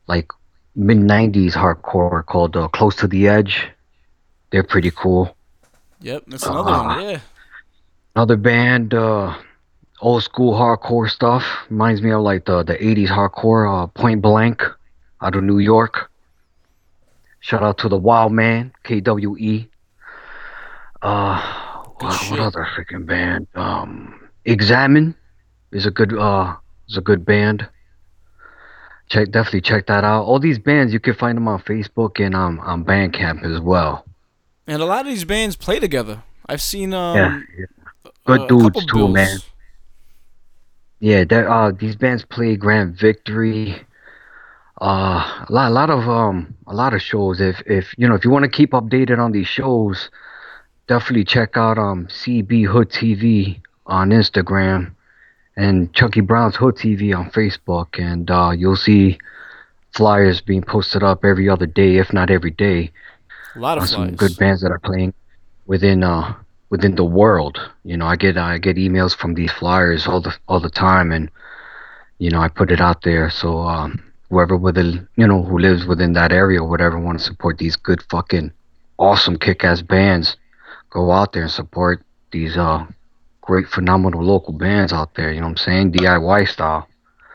like 0.07 0.27
mid 0.75 0.97
'90s 0.97 1.53
hardcore 1.53 2.25
called 2.25 2.55
uh, 2.57 2.67
Close 2.69 2.95
to 2.97 3.07
the 3.07 3.27
Edge. 3.27 3.67
They're 4.51 4.63
pretty 4.63 4.91
cool. 4.91 5.35
Yep. 6.01 6.23
That's 6.27 6.45
another 6.45 6.71
Ah. 6.71 6.87
one. 6.95 7.09
Yeah. 7.09 7.19
Another 8.15 8.37
band, 8.37 8.93
uh, 8.93 9.35
old 10.01 10.23
school 10.23 10.53
hardcore 10.53 11.09
stuff. 11.09 11.43
Reminds 11.69 12.01
me 12.01 12.11
of 12.11 12.21
like 12.21 12.45
the 12.45 12.63
the 12.63 12.75
'80s 12.83 13.09
hardcore. 13.09 13.83
Uh, 13.83 13.87
Point 13.87 14.21
Blank, 14.21 14.63
out 15.21 15.35
of 15.35 15.43
New 15.43 15.59
York. 15.59 16.09
Shout 17.41 17.63
out 17.63 17.77
to 17.79 17.89
the 17.89 17.97
Wild 17.97 18.33
Man, 18.33 18.73
KWE. 18.83 19.67
Uh, 21.01 21.41
what, 21.99 22.13
what 22.31 22.39
other 22.39 22.67
freaking 22.75 23.05
band? 23.05 23.47
Um, 23.55 24.19
Examine 24.45 25.15
is 25.71 25.85
a 25.85 25.91
good 25.91 26.13
uh 26.17 26.55
is 26.89 26.97
a 26.97 27.01
good 27.01 27.23
band. 27.25 27.67
Check 29.09 29.31
definitely 29.31 29.61
check 29.61 29.87
that 29.87 30.03
out. 30.03 30.23
All 30.23 30.39
these 30.39 30.59
bands 30.59 30.93
you 30.93 30.99
can 30.99 31.15
find 31.15 31.35
them 31.35 31.47
on 31.47 31.61
Facebook 31.61 32.23
and 32.23 32.35
um 32.35 32.59
on 32.59 32.85
Bandcamp 32.85 33.43
as 33.43 33.59
well. 33.59 34.05
And 34.67 34.81
a 34.81 34.85
lot 34.85 35.01
of 35.01 35.07
these 35.07 35.25
bands 35.25 35.55
play 35.55 35.79
together. 35.79 36.23
I've 36.47 36.61
seen 36.61 36.93
um. 36.93 37.17
yeah, 37.17 37.41
yeah. 37.57 38.11
good 38.25 38.41
uh, 38.41 38.47
dudes 38.47 38.85
too, 38.85 38.95
bills. 38.95 39.13
man. 39.13 39.37
Yeah, 40.99 41.23
that 41.23 41.47
uh 41.47 41.71
these 41.71 41.95
bands 41.95 42.23
play 42.23 42.55
Grand 42.55 42.95
Victory. 42.95 43.83
Uh 44.79 45.45
a 45.47 45.47
lot 45.49 45.69
a 45.69 45.73
lot 45.73 45.89
of 45.89 46.07
um 46.07 46.55
a 46.67 46.75
lot 46.75 46.93
of 46.93 47.01
shows. 47.01 47.41
If 47.41 47.61
if 47.65 47.95
you 47.97 48.07
know 48.07 48.13
if 48.13 48.23
you 48.23 48.29
want 48.29 48.43
to 48.43 48.49
keep 48.49 48.71
updated 48.71 49.17
on 49.17 49.31
these 49.31 49.47
shows, 49.47 50.11
definitely 50.87 51.23
check 51.23 51.57
out 51.57 51.79
um 51.79 52.05
CB 52.07 52.67
Hood 52.67 52.89
TV 52.89 53.59
on 53.87 54.11
Instagram 54.11 54.93
and 55.59 55.93
Chucky 55.93 56.21
Brown's 56.21 56.55
Hood 56.55 56.75
TV 56.75 57.15
on 57.15 57.29
Facebook 57.31 57.99
and 57.99 58.31
uh 58.31 58.51
you'll 58.51 58.75
see 58.77 59.19
flyers 59.91 60.39
being 60.41 60.61
posted 60.63 61.03
up 61.03 61.25
every 61.25 61.49
other 61.49 61.65
day, 61.65 61.97
if 61.97 62.13
not 62.13 62.29
every 62.29 62.51
day 62.51 62.91
A 63.55 63.59
lot 63.59 63.77
on 63.77 63.83
of 63.83 63.89
some 63.89 64.15
good 64.15 64.37
bands 64.37 64.61
that 64.61 64.71
are 64.71 64.79
playing 64.79 65.13
within 65.67 66.03
uh 66.03 66.33
within 66.69 66.95
the 66.95 67.03
world. 67.03 67.59
You 67.83 67.97
know, 67.97 68.05
I 68.05 68.15
get 68.15 68.37
I 68.37 68.57
get 68.57 68.77
emails 68.77 69.15
from 69.15 69.33
these 69.33 69.51
flyers 69.51 70.07
all 70.07 70.21
the 70.21 70.33
all 70.47 70.61
the 70.61 70.69
time, 70.69 71.11
and 71.11 71.29
you 72.19 72.29
know 72.29 72.39
I 72.39 72.47
put 72.47 72.71
it 72.71 72.79
out 72.79 73.01
there. 73.01 73.29
So 73.29 73.59
um, 73.59 74.01
whoever 74.29 74.55
within 74.55 75.07
you 75.17 75.27
know 75.27 75.43
who 75.43 75.59
lives 75.59 75.85
within 75.85 76.13
that 76.13 76.31
area 76.31 76.61
or 76.61 76.69
whatever 76.69 76.97
want 76.99 77.19
to 77.19 77.25
support 77.25 77.57
these 77.57 77.75
good 77.75 78.01
fucking 78.09 78.51
awesome 78.97 79.37
kick-ass 79.37 79.81
bands, 79.81 80.37
go 80.89 81.11
out 81.11 81.33
there 81.33 81.43
and 81.43 81.51
support 81.51 82.03
these 82.31 82.55
uh 82.55 82.85
great 83.49 83.67
phenomenal 83.67 84.21
local 84.23 84.53
bands 84.53 84.93
out 84.93 85.15
there. 85.15 85.31
You 85.33 85.39
know 85.39 85.47
what 85.47 85.65
I'm 85.65 85.65
saying? 85.65 85.93
DIY 85.93 86.47
style. 86.47 86.87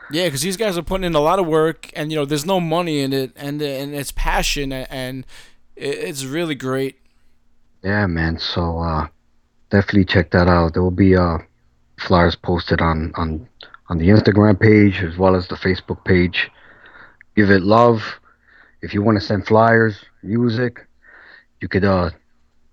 Yeah, 0.09 0.25
because 0.25 0.41
these 0.41 0.55
guys 0.55 0.77
are 0.77 0.81
putting 0.81 1.03
in 1.03 1.13
a 1.13 1.19
lot 1.19 1.39
of 1.39 1.45
work, 1.45 1.91
and 1.93 2.09
you 2.09 2.17
know, 2.17 2.23
there's 2.23 2.45
no 2.45 2.61
money 2.61 3.01
in 3.01 3.11
it, 3.11 3.33
and 3.35 3.61
and 3.61 3.93
it's 3.93 4.13
passion, 4.13 4.71
and 4.71 5.25
it's 5.75 6.23
really 6.23 6.55
great. 6.55 6.95
Yeah, 7.83 8.07
man. 8.07 8.39
So 8.39 8.79
uh, 8.79 9.07
definitely 9.69 10.05
check 10.05 10.31
that 10.31 10.47
out. 10.47 10.73
There 10.73 10.83
will 10.83 10.99
be 11.07 11.17
uh 11.17 11.39
flyers 11.99 12.37
posted 12.37 12.79
on 12.79 13.11
on 13.15 13.45
on 13.89 13.97
the 13.97 14.07
Instagram 14.07 14.57
page 14.57 15.03
as 15.03 15.17
well 15.17 15.35
as 15.35 15.49
the 15.49 15.55
Facebook 15.55 16.05
page. 16.05 16.49
Give 17.35 17.51
it 17.51 17.61
love. 17.61 18.01
If 18.81 18.93
you 18.93 19.01
want 19.01 19.19
to 19.19 19.25
send 19.25 19.47
flyers, 19.47 20.05
music, 20.23 20.87
you 21.59 21.67
could 21.67 21.83
uh 21.83 22.11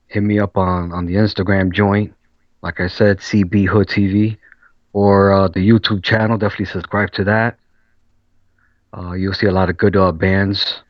hit 0.07 0.23
me 0.23 0.39
up 0.39 0.57
on 0.57 0.93
on 0.93 1.07
the 1.07 1.15
Instagram 1.15 1.73
joint. 1.73 2.15
Like 2.63 2.81
I 2.81 2.87
said, 2.89 3.19
CB 3.19 3.67
Hood 3.69 3.89
TV 3.89 4.37
or 4.93 5.33
uh, 5.33 5.49
the 5.49 5.67
YouTube 5.69 6.03
channel. 6.03 6.39
Definitely 6.39 6.67
subscribe 6.67 7.11
to 7.13 7.25
that. 7.25 7.59
Uh, 8.97 9.13
you'll 9.13 9.35
see 9.35 9.47
a 9.47 9.53
lot 9.53 9.71
of 9.71 9.77
good 9.77 9.97
uh, 9.97 10.13
bands 10.13 10.81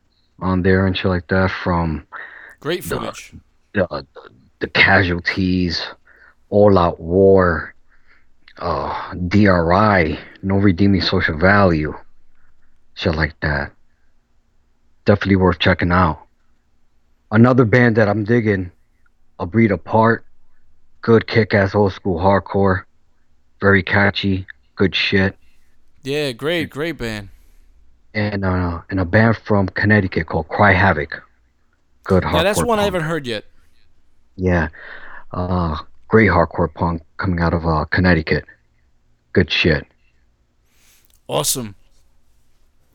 on 0.41 0.63
there 0.63 0.87
and 0.87 0.97
shit 0.97 1.07
like 1.07 1.29
that 1.29 1.51
from 1.51 2.07
Great 2.61 2.85
footage. 2.85 3.33
uh, 3.79 4.03
the 4.59 4.67
casualties, 4.69 5.83
all 6.51 6.77
out 6.79 7.01
war, 7.01 7.75
uh, 8.59 9.15
DRI, 9.29 10.19
no 10.43 10.57
redeeming 10.57 11.01
social 11.01 11.39
value, 11.39 11.95
shit 12.95 13.15
like 13.15 13.39
that. 13.41 13.73
Definitely 15.05 15.37
worth 15.37 15.59
checking 15.59 15.91
out. 15.91 16.27
Another 17.31 17.65
band 17.65 17.97
that 17.97 18.09
I'm 18.09 18.25
digging, 18.25 18.71
A 19.39 19.47
Breed 19.47 19.71
Apart, 19.71 20.25
good 21.03 21.27
kick 21.27 21.53
ass 21.55 21.75
old 21.75 21.93
school 21.93 22.19
hardcore, 22.19 22.85
very 23.61 23.83
catchy, 23.83 24.47
good 24.77 24.95
shit. 24.95 25.37
Yeah, 26.03 26.33
great, 26.33 26.71
great 26.71 26.97
band. 26.99 27.29
And 28.15 28.45
uh, 28.45 28.83
and 28.91 29.01
a 29.01 29.05
band 29.05 29.37
from 29.39 29.69
Connecticut 29.69 30.27
called 30.27 30.49
Cry 30.49 30.73
Havoc. 30.73 31.23
Good 32.05 32.23
hardcore. 32.25 32.33
Yeah, 32.35 32.43
that's 32.43 32.63
one 32.65 32.79
I 32.79 32.85
haven't 32.85 33.03
heard 33.05 33.27
yet. 33.27 33.45
Yeah. 34.37 34.69
Uh, 35.31 35.77
great 36.09 36.29
hardcore 36.31 36.73
punk 36.73 37.03
coming 37.17 37.41
out 37.41 37.55
of 37.55 37.67
uh, 37.67 37.85
Connecticut. 37.87 38.45
Good 39.33 39.51
shit. 39.51 39.87
Awesome. 41.29 41.75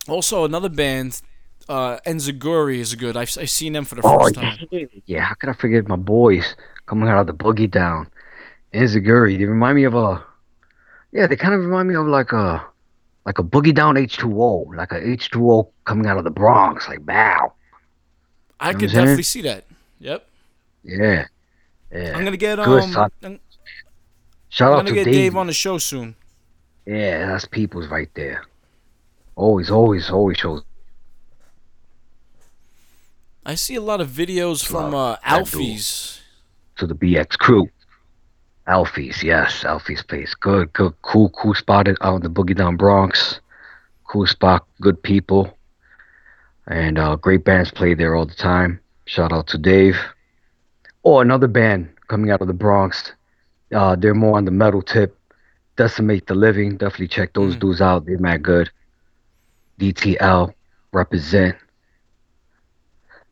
Also, 0.08 0.46
another 0.46 0.70
band, 0.70 1.22
uh, 1.68 1.98
Enziguri 2.06 2.78
is 2.78 2.94
good. 2.96 3.18
I've, 3.18 3.36
I've 3.40 3.50
seen 3.50 3.74
them 3.74 3.86
for 3.86 3.96
the 3.96 4.02
Oh, 4.04 4.20
first 4.20 4.36
yeah. 4.36 4.56
time. 4.56 4.90
yeah. 5.06 5.22
How 5.22 5.34
could 5.36 5.50
I 5.50 5.54
forget 5.54 5.88
my 5.88 5.96
boys 5.96 6.56
coming 6.88 7.08
out 7.08 7.20
of 7.20 7.28
the 7.28 7.34
boogie 7.34 7.70
down? 7.70 8.10
Inzaguri. 8.74 9.38
They 9.38 9.46
remind 9.46 9.76
me 9.76 9.84
of 9.84 9.94
a. 9.94 10.26
Yeah, 11.12 11.28
they 11.28 11.36
kind 11.36 11.54
of 11.54 11.62
remind 11.62 11.88
me 11.88 11.96
of 11.96 12.08
like 12.08 12.32
a. 12.32 12.66
Like 13.26 13.40
a 13.40 13.44
boogie 13.44 13.76
down 13.76 13.96
H2O. 13.96 14.76
Like 14.76 14.92
a 14.92 15.02
H2O 15.02 15.70
coming 15.84 16.08
out 16.08 16.18
of 16.18 16.24
the 16.24 16.32
Bronx. 16.32 16.88
Like, 16.88 17.06
bow. 17.06 17.54
I 18.60 18.72
know 18.72 18.78
what 18.78 18.80
saying? 18.80 18.92
definitely 18.92 19.24
see 19.24 19.42
that. 19.42 19.66
Yep. 20.00 20.28
Yeah. 20.84 21.26
Yeah. 21.92 22.18
I'm 22.18 22.24
gonna 22.24 22.38
get 22.38 22.58
Good, 22.58 22.84
um, 22.84 22.92
son. 22.92 23.12
I'm, 23.24 23.40
Shout 24.50 24.74
I'm 24.74 24.88
out 24.88 24.94
get 24.94 25.06
Dave. 25.06 25.14
Dave 25.14 25.36
on 25.38 25.48
the 25.48 25.54
show 25.54 25.78
soon. 25.78 26.16
Yeah, 26.86 27.28
that's 27.28 27.46
people's 27.46 27.88
right 27.88 28.10
there. 28.16 28.46
Always, 29.36 29.70
always, 29.70 30.10
always 30.10 30.38
shows. 30.38 30.64
I 33.46 33.56
see 33.56 33.76
a 33.76 33.82
lot 33.82 34.02
of 34.02 34.10
videos 34.10 34.66
from 34.66 34.94
uh. 34.94 35.18
Alfie's. 35.24 36.17
To 36.78 36.88
the 36.88 36.96
BX 36.96 37.38
crew. 37.38 37.70
Alfie's, 38.68 39.24
yes, 39.24 39.64
Alfie's 39.64 40.04
place. 40.04 40.34
Good, 40.36 40.74
good, 40.74 40.94
cool, 41.02 41.30
cool 41.30 41.54
spot 41.54 41.88
out 42.02 42.16
in 42.16 42.22
the 42.22 42.30
Boogie 42.30 42.56
Down 42.56 42.76
Bronx. 42.76 43.40
Cool 44.10 44.28
spot, 44.28 44.66
good 44.82 45.02
people. 45.02 45.58
And 46.68 46.98
uh, 47.00 47.16
great 47.16 47.46
bands 47.46 47.72
play 47.72 47.94
there 47.94 48.16
all 48.16 48.26
the 48.26 48.34
time. 48.36 48.80
Shout 49.06 49.32
out 49.32 49.48
to 49.48 49.58
Dave. 49.58 49.98
Oh, 51.06 51.20
another 51.22 51.48
band 51.48 51.90
coming 52.10 52.30
out 52.30 52.42
of 52.42 52.48
the 52.48 52.54
Bronx. 52.54 53.14
Uh, 53.74 53.96
they're 53.96 54.14
more 54.14 54.38
on 54.38 54.44
the 54.46 54.52
metal 54.52 54.82
tip. 54.82 55.18
Decimate 55.78 56.28
the 56.28 56.36
Living. 56.36 56.72
Definitely 56.76 57.08
check 57.08 57.34
those 57.34 57.56
Mm. 57.56 57.60
dudes 57.60 57.82
out. 57.82 58.06
They're 58.06 58.18
mad 58.18 58.44
good. 58.44 58.70
DTL 59.80 60.54
represent. 60.92 61.56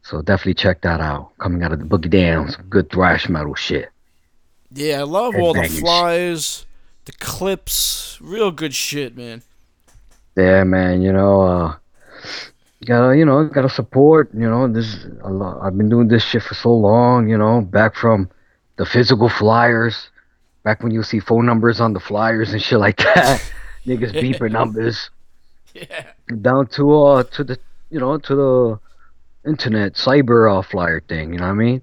So 0.06 0.22
definitely 0.22 0.54
check 0.54 0.82
that 0.82 1.02
out. 1.02 1.36
Coming 1.40 1.64
out 1.64 1.72
of 1.72 1.80
the 1.80 1.86
Boogie 1.86 2.12
Downs. 2.12 2.56
Good 2.70 2.92
thrash 2.92 3.28
metal 3.28 3.56
shit. 3.56 3.90
Yeah, 4.72 5.00
I 5.00 5.04
love 5.04 5.36
all 5.36 5.54
the 5.56 5.68
flyers, 5.68 6.68
the 7.06 7.12
clips. 7.14 8.20
Real 8.22 8.52
good 8.52 8.76
shit, 8.76 9.18
man. 9.18 9.42
Yeah, 10.38 10.64
man. 10.64 11.02
You 11.02 11.12
know, 11.12 11.42
uh, 11.42 11.76
you 12.80 12.86
gotta, 12.86 13.18
you 13.18 13.26
know, 13.26 13.46
gotta 13.46 13.70
support. 13.70 14.30
You 14.32 14.48
know, 14.48 14.68
this. 14.72 15.06
A 15.24 15.32
lot, 15.32 15.60
I've 15.66 15.76
been 15.76 15.90
doing 15.90 16.08
this 16.08 16.24
shit 16.24 16.44
for 16.44 16.54
so 16.54 16.72
long. 16.72 17.28
You 17.28 17.38
know, 17.40 17.62
back 17.62 17.96
from 17.96 18.30
the 18.76 18.86
physical 18.86 19.28
flyers, 19.30 20.10
back 20.64 20.84
when 20.84 20.92
you 20.92 21.02
see 21.02 21.20
phone 21.20 21.48
numbers 21.48 21.80
on 21.82 21.94
the 21.94 22.00
flyers 22.00 22.54
and 22.54 22.62
shit 22.62 22.78
like 22.80 22.98
that. 23.16 23.42
Niggas 23.88 24.14
beeping 24.14 24.52
numbers 24.62 25.10
Yeah. 25.74 26.12
down 26.42 26.68
to 26.78 26.84
uh 27.04 27.24
to 27.24 27.44
the 27.44 27.58
you 27.90 28.00
know 28.00 28.18
to 28.20 28.36
the 28.36 28.80
internet 29.46 29.94
cyber 29.94 30.60
uh, 30.60 30.62
flyer 30.62 31.02
thing. 31.02 31.34
You 31.34 31.40
know 31.40 31.46
what 31.46 31.52
I 31.52 31.56
mean? 31.56 31.82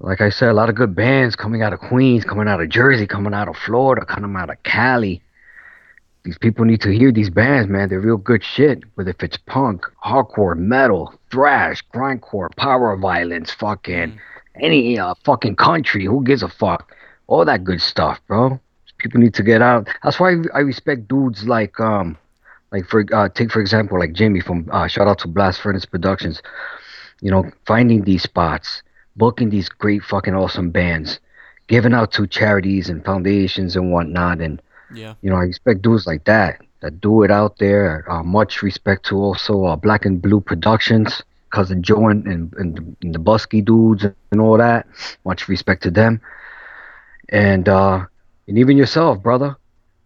Like 0.00 0.20
I 0.20 0.30
said, 0.30 0.50
a 0.50 0.54
lot 0.54 0.68
of 0.68 0.76
good 0.76 0.94
bands 0.94 1.34
coming 1.34 1.62
out 1.62 1.72
of 1.72 1.80
Queens, 1.80 2.24
coming 2.24 2.46
out 2.46 2.60
of 2.60 2.68
Jersey, 2.68 3.06
coming 3.06 3.34
out 3.34 3.48
of 3.48 3.56
Florida, 3.56 4.04
coming 4.04 4.36
out 4.36 4.50
of 4.50 4.62
Cali. 4.62 5.22
These 6.24 6.38
people 6.38 6.64
need 6.64 6.80
to 6.82 6.90
hear 6.90 7.10
these 7.10 7.30
bands, 7.30 7.68
man. 7.68 7.88
They're 7.88 8.00
real 8.00 8.16
good 8.16 8.44
shit. 8.44 8.84
Whether 8.94 9.10
if 9.10 9.22
it's 9.22 9.38
punk, 9.38 9.86
hardcore, 10.04 10.56
metal, 10.56 11.14
thrash, 11.30 11.82
grindcore, 11.92 12.54
power 12.56 12.96
violence, 12.96 13.50
fucking 13.52 14.20
any 14.60 14.98
uh, 14.98 15.14
fucking 15.24 15.56
country. 15.56 16.04
Who 16.04 16.22
gives 16.22 16.42
a 16.42 16.48
fuck? 16.48 16.94
All 17.26 17.44
that 17.44 17.64
good 17.64 17.80
stuff, 17.80 18.20
bro. 18.26 18.60
People 18.98 19.20
need 19.20 19.34
to 19.34 19.42
get 19.42 19.62
out. 19.62 19.88
That's 20.02 20.18
why 20.18 20.36
I 20.54 20.60
respect 20.60 21.08
dudes 21.08 21.46
like 21.46 21.78
um 21.78 22.16
like 22.72 22.86
for 22.86 23.04
uh, 23.12 23.28
take 23.28 23.50
for 23.50 23.60
example 23.60 23.98
like 23.98 24.12
Jimmy 24.12 24.40
from 24.40 24.68
uh, 24.72 24.86
shout 24.86 25.08
out 25.08 25.18
to 25.20 25.28
Blast 25.28 25.60
Furnace 25.60 25.84
Productions. 25.86 26.42
You 27.20 27.30
know, 27.30 27.50
finding 27.66 28.02
these 28.02 28.22
spots, 28.22 28.82
booking 29.16 29.50
these 29.50 29.68
great 29.68 30.02
fucking 30.02 30.34
awesome 30.34 30.70
bands, 30.70 31.20
giving 31.68 31.94
out 31.94 32.12
to 32.12 32.26
charities 32.26 32.88
and 32.88 33.04
foundations 33.04 33.76
and 33.76 33.92
whatnot. 33.92 34.40
And 34.40 34.60
Yeah. 34.90 35.14
you 35.20 35.30
know, 35.30 35.36
I 35.36 35.42
respect 35.44 35.82
dudes 35.82 36.06
like 36.06 36.24
that 36.24 36.60
that 36.80 37.00
do 37.00 37.22
it 37.22 37.30
out 37.30 37.58
there. 37.58 38.04
Uh, 38.10 38.22
much 38.22 38.62
respect 38.62 39.04
to 39.06 39.16
also 39.16 39.64
uh, 39.64 39.76
Black 39.76 40.04
and 40.04 40.20
Blue 40.22 40.40
Productions, 40.40 41.22
cousin 41.50 41.82
Joe 41.82 42.08
and, 42.08 42.26
and, 42.26 42.52
and, 42.58 42.96
and 43.02 43.14
the 43.14 43.18
Busky 43.20 43.64
dudes 43.64 44.04
and 44.04 44.14
all 44.18 44.36
that. 44.36 44.86
Much 45.24 45.24
respect 45.48 45.58
to 45.58 45.64
them. 45.64 45.94
And 47.30 47.68
uh, 47.68 48.04
and 48.46 48.58
even 48.58 48.76
yourself, 48.76 49.22
brother. 49.22 49.56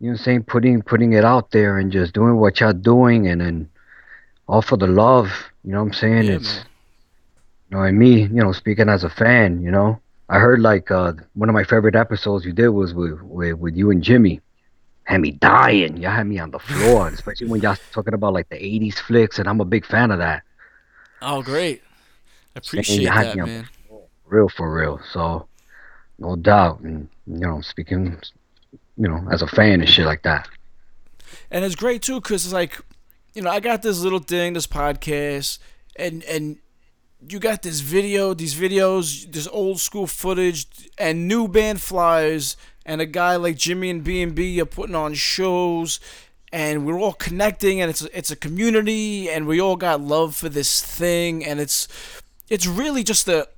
You 0.02 0.08
know 0.08 0.14
what 0.14 0.18
I'm 0.18 0.24
saying? 0.24 0.42
Putting 0.42 0.82
putting 0.82 1.12
it 1.12 1.24
out 1.24 1.52
there 1.52 1.78
and 1.78 1.92
just 1.92 2.12
doing 2.12 2.36
what 2.36 2.58
y'all 2.58 2.72
doing 2.72 3.28
and 3.28 3.40
then 3.40 3.70
all 4.48 4.60
for 4.60 4.76
the 4.76 4.88
love. 4.88 5.28
You 5.62 5.70
know 5.70 5.78
what 5.78 5.86
I'm 5.86 5.92
saying? 5.92 6.24
Yeah, 6.24 6.32
it's 6.32 6.56
man. 6.56 6.66
you 7.70 7.76
know, 7.76 7.82
and 7.84 7.98
me, 8.00 8.22
you 8.22 8.42
know, 8.42 8.50
speaking 8.50 8.88
as 8.88 9.04
a 9.04 9.10
fan, 9.10 9.62
you 9.62 9.70
know, 9.70 10.00
I 10.28 10.40
heard 10.40 10.58
like 10.60 10.90
uh, 10.90 11.12
one 11.34 11.48
of 11.48 11.52
my 11.52 11.62
favorite 11.62 11.94
episodes 11.94 12.44
you 12.44 12.52
did 12.52 12.70
was 12.70 12.92
with 12.92 13.22
with, 13.22 13.54
with 13.54 13.76
you 13.76 13.92
and 13.92 14.02
Jimmy. 14.02 14.40
Had 15.04 15.20
me 15.20 15.30
dying. 15.30 15.98
Y'all 15.98 16.10
had 16.10 16.26
me 16.26 16.40
on 16.40 16.50
the 16.50 16.58
floor, 16.58 17.06
especially 17.14 17.46
when 17.46 17.60
y'all 17.60 17.76
talking 17.92 18.14
about 18.14 18.32
like 18.32 18.48
the 18.48 18.56
'80s 18.56 18.98
flicks, 18.98 19.38
and 19.38 19.48
I'm 19.48 19.60
a 19.60 19.64
big 19.64 19.86
fan 19.86 20.10
of 20.10 20.18
that. 20.18 20.42
Oh, 21.20 21.42
great. 21.42 21.80
I 22.56 22.58
appreciate 22.58 23.04
that, 23.04 23.36
man. 23.36 23.68
real 24.26 24.48
for 24.48 24.74
real. 24.74 25.00
So, 25.12 25.46
no 26.18 26.34
doubt, 26.34 26.80
and 26.80 27.08
you 27.28 27.38
know, 27.38 27.60
speaking, 27.60 28.18
you 28.96 29.08
know, 29.08 29.26
as 29.30 29.42
a 29.42 29.46
fan 29.46 29.80
and 29.80 29.88
shit 29.88 30.06
like 30.06 30.22
that. 30.22 30.48
and 31.50 31.64
it's 31.64 31.74
great 31.74 32.02
too 32.02 32.20
because 32.20 32.44
it's 32.44 32.52
like 32.54 32.80
you 33.34 33.42
know 33.42 33.50
i 33.50 33.60
got 33.60 33.82
this 33.82 34.00
little 34.00 34.18
thing 34.18 34.52
this 34.52 34.66
podcast 34.66 35.58
and 35.96 36.22
and 36.24 36.58
you 37.26 37.38
got 37.38 37.62
this 37.62 37.80
video 37.80 38.34
these 38.34 38.54
videos 38.54 39.30
this 39.32 39.48
old 39.48 39.80
school 39.80 40.06
footage 40.06 40.66
and 40.98 41.26
new 41.28 41.48
band 41.48 41.80
flyers 41.80 42.56
and 42.84 43.00
a 43.00 43.06
guy 43.06 43.36
like 43.36 43.56
jimmy 43.56 43.90
and 43.90 44.04
b&b 44.04 44.60
are 44.60 44.66
putting 44.66 44.94
on 44.94 45.14
shows 45.14 46.00
and 46.52 46.84
we're 46.84 46.98
all 46.98 47.14
connecting 47.14 47.80
and 47.80 47.88
it's 47.90 48.02
it's 48.12 48.30
a 48.30 48.36
community 48.36 49.30
and 49.30 49.46
we 49.46 49.60
all 49.60 49.76
got 49.76 50.00
love 50.00 50.34
for 50.36 50.48
this 50.50 50.82
thing 50.82 51.44
and 51.44 51.60
it's 51.60 51.88
it's 52.50 52.66
really 52.66 53.02
just 53.02 53.26
a 53.28 53.48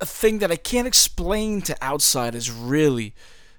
a 0.00 0.06
thing 0.06 0.38
that 0.40 0.50
i 0.50 0.56
can't 0.56 0.86
explain 0.86 1.62
to 1.62 1.74
outsiders 1.82 2.50
really 2.50 3.14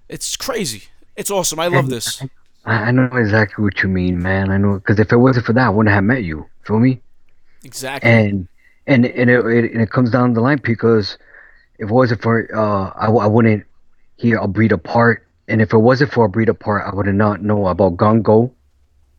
it's 0.08 0.36
crazy 0.38 0.84
it's 1.16 1.32
awesome. 1.32 1.60
I 1.60 1.68
love 1.68 1.90
this. 1.90 2.22
I, 2.66 2.92
know 2.92 3.10
exactly 3.14 3.64
what 3.64 3.82
you 3.84 3.90
mean, 3.90 4.22
man. 4.22 4.50
I 4.50 4.58
know 4.58 4.76
because 4.76 5.00
if 5.00 5.12
it 5.12 5.18
wasn't 5.18 5.46
for 5.46 5.54
that, 5.54 5.68
I 5.68 5.70
wouldn't 5.70 5.94
have 5.94 6.04
met 6.04 6.24
you. 6.24 6.48
Feel 6.64 6.80
me? 6.80 7.02
exactly. 7.64 8.10
And 8.10 8.48
and 8.88 9.06
and 9.06 9.30
it, 9.30 9.46
it, 9.46 9.72
and 9.72 9.82
it 9.82 9.90
comes 9.90 10.12
down 10.12 10.34
the 10.34 10.42
line 10.42 10.60
because 10.64 11.18
if 11.80 11.90
it 11.90 11.94
wasn't 11.94 12.22
for 12.22 12.48
uh 12.56 12.92
I, 12.96 13.08
I 13.08 13.28
wouldn't 13.28 13.66
hear 14.18 14.38
a 14.38 14.48
breed 14.48 14.72
apart 14.72 15.28
and 15.48 15.62
if 15.62 15.74
it 15.74 15.78
wasn't 15.78 16.12
for 16.12 16.26
a 16.26 16.30
breed 16.30 16.50
apart 16.50 16.84
I 16.86 16.96
would 16.96 17.08
not 17.08 17.42
know 17.42 17.68
about 17.68 17.98
Gongo. 17.98 18.52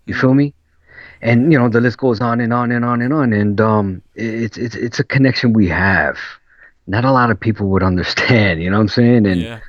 You 0.06 0.14
feel 0.14 0.34
me? 0.34 0.54
And 1.22 1.52
you 1.52 1.58
know 1.58 1.68
the 1.68 1.80
list 1.80 1.98
goes 1.98 2.20
on 2.20 2.40
and 2.40 2.52
on 2.52 2.72
and 2.72 2.84
on 2.84 3.02
and 3.02 3.12
on. 3.12 3.32
And 3.32 3.60
um 3.60 4.02
it's 4.14 4.56
it's 4.56 4.74
it's 4.74 4.98
a 4.98 5.04
connection 5.04 5.52
we 5.52 5.68
have. 5.68 6.18
Not 6.86 7.04
a 7.04 7.10
lot 7.10 7.30
of 7.30 7.38
people 7.38 7.68
would 7.68 7.82
understand 7.92 8.62
you 8.62 8.70
know 8.70 8.76
what 8.76 8.82
I'm 8.82 8.88
saying? 8.88 9.26
And 9.26 9.40
yeah 9.40 9.60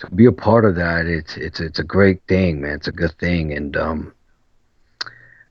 to 0.00 0.10
be 0.10 0.26
a 0.26 0.32
part 0.32 0.64
of 0.64 0.74
that, 0.76 1.06
it's 1.06 1.36
it's 1.36 1.60
it's 1.60 1.78
a 1.78 1.84
great 1.84 2.22
thing, 2.28 2.60
man. 2.60 2.74
It's 2.74 2.88
a 2.88 2.92
good 2.92 3.16
thing, 3.18 3.52
and 3.52 3.76
um, 3.76 4.12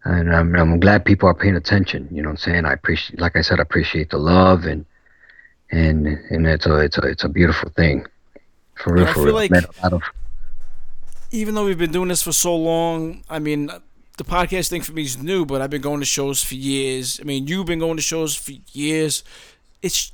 and 0.03 0.33
I'm 0.33 0.55
I'm 0.55 0.79
glad 0.79 1.05
people 1.05 1.27
are 1.29 1.33
paying 1.33 1.55
attention. 1.55 2.07
You 2.11 2.21
know 2.21 2.29
what 2.29 2.33
I'm 2.33 2.37
saying? 2.37 2.65
I 2.65 2.73
appreciate, 2.73 3.19
like 3.19 3.35
I 3.35 3.41
said, 3.41 3.59
I 3.59 3.63
appreciate 3.63 4.09
the 4.11 4.17
love 4.17 4.65
and 4.65 4.85
and 5.71 6.07
and 6.07 6.47
it's 6.47 6.65
a 6.65 6.77
it's 6.79 6.97
a 6.97 7.01
it's 7.01 7.23
a 7.23 7.29
beautiful 7.29 7.69
thing. 7.69 8.05
For 8.75 8.93
real, 8.93 9.07
I 9.07 9.13
for 9.13 9.23
real. 9.23 9.33
like- 9.33 9.51
a 9.51 9.67
lot 9.83 9.93
of 9.93 10.03
even 11.31 11.55
though 11.55 11.65
we've 11.65 11.77
been 11.77 11.91
doing 11.91 12.09
this 12.09 12.21
for 12.21 12.31
so 12.31 12.55
long, 12.55 13.23
I 13.29 13.39
mean, 13.39 13.69
the 14.17 14.23
podcast 14.23 14.69
thing 14.69 14.81
for 14.81 14.93
me 14.93 15.01
is 15.01 15.21
new, 15.21 15.45
but 15.45 15.61
I've 15.61 15.69
been 15.69 15.81
going 15.81 15.99
to 15.99 16.05
shows 16.05 16.41
for 16.43 16.55
years. 16.55 17.19
I 17.19 17.23
mean, 17.23 17.47
you've 17.47 17.65
been 17.65 17.79
going 17.79 17.97
to 17.97 18.01
shows 18.01 18.35
for 18.35 18.53
years. 18.71 19.23
It's 19.81 20.13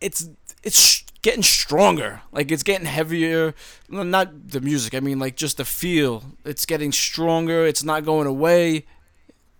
it's 0.00 0.28
it's 0.62 1.04
getting 1.24 1.42
stronger. 1.42 2.20
Like 2.32 2.52
it's 2.52 2.62
getting 2.62 2.86
heavier. 2.86 3.54
No, 3.88 4.02
Not 4.02 4.50
the 4.50 4.60
music. 4.60 4.94
I 4.94 5.00
mean, 5.00 5.18
like 5.18 5.36
just 5.36 5.56
the 5.56 5.64
feel. 5.64 6.22
It's 6.44 6.66
getting 6.66 6.92
stronger. 6.92 7.66
It's 7.66 7.82
not 7.82 8.04
going 8.04 8.26
away. 8.26 8.84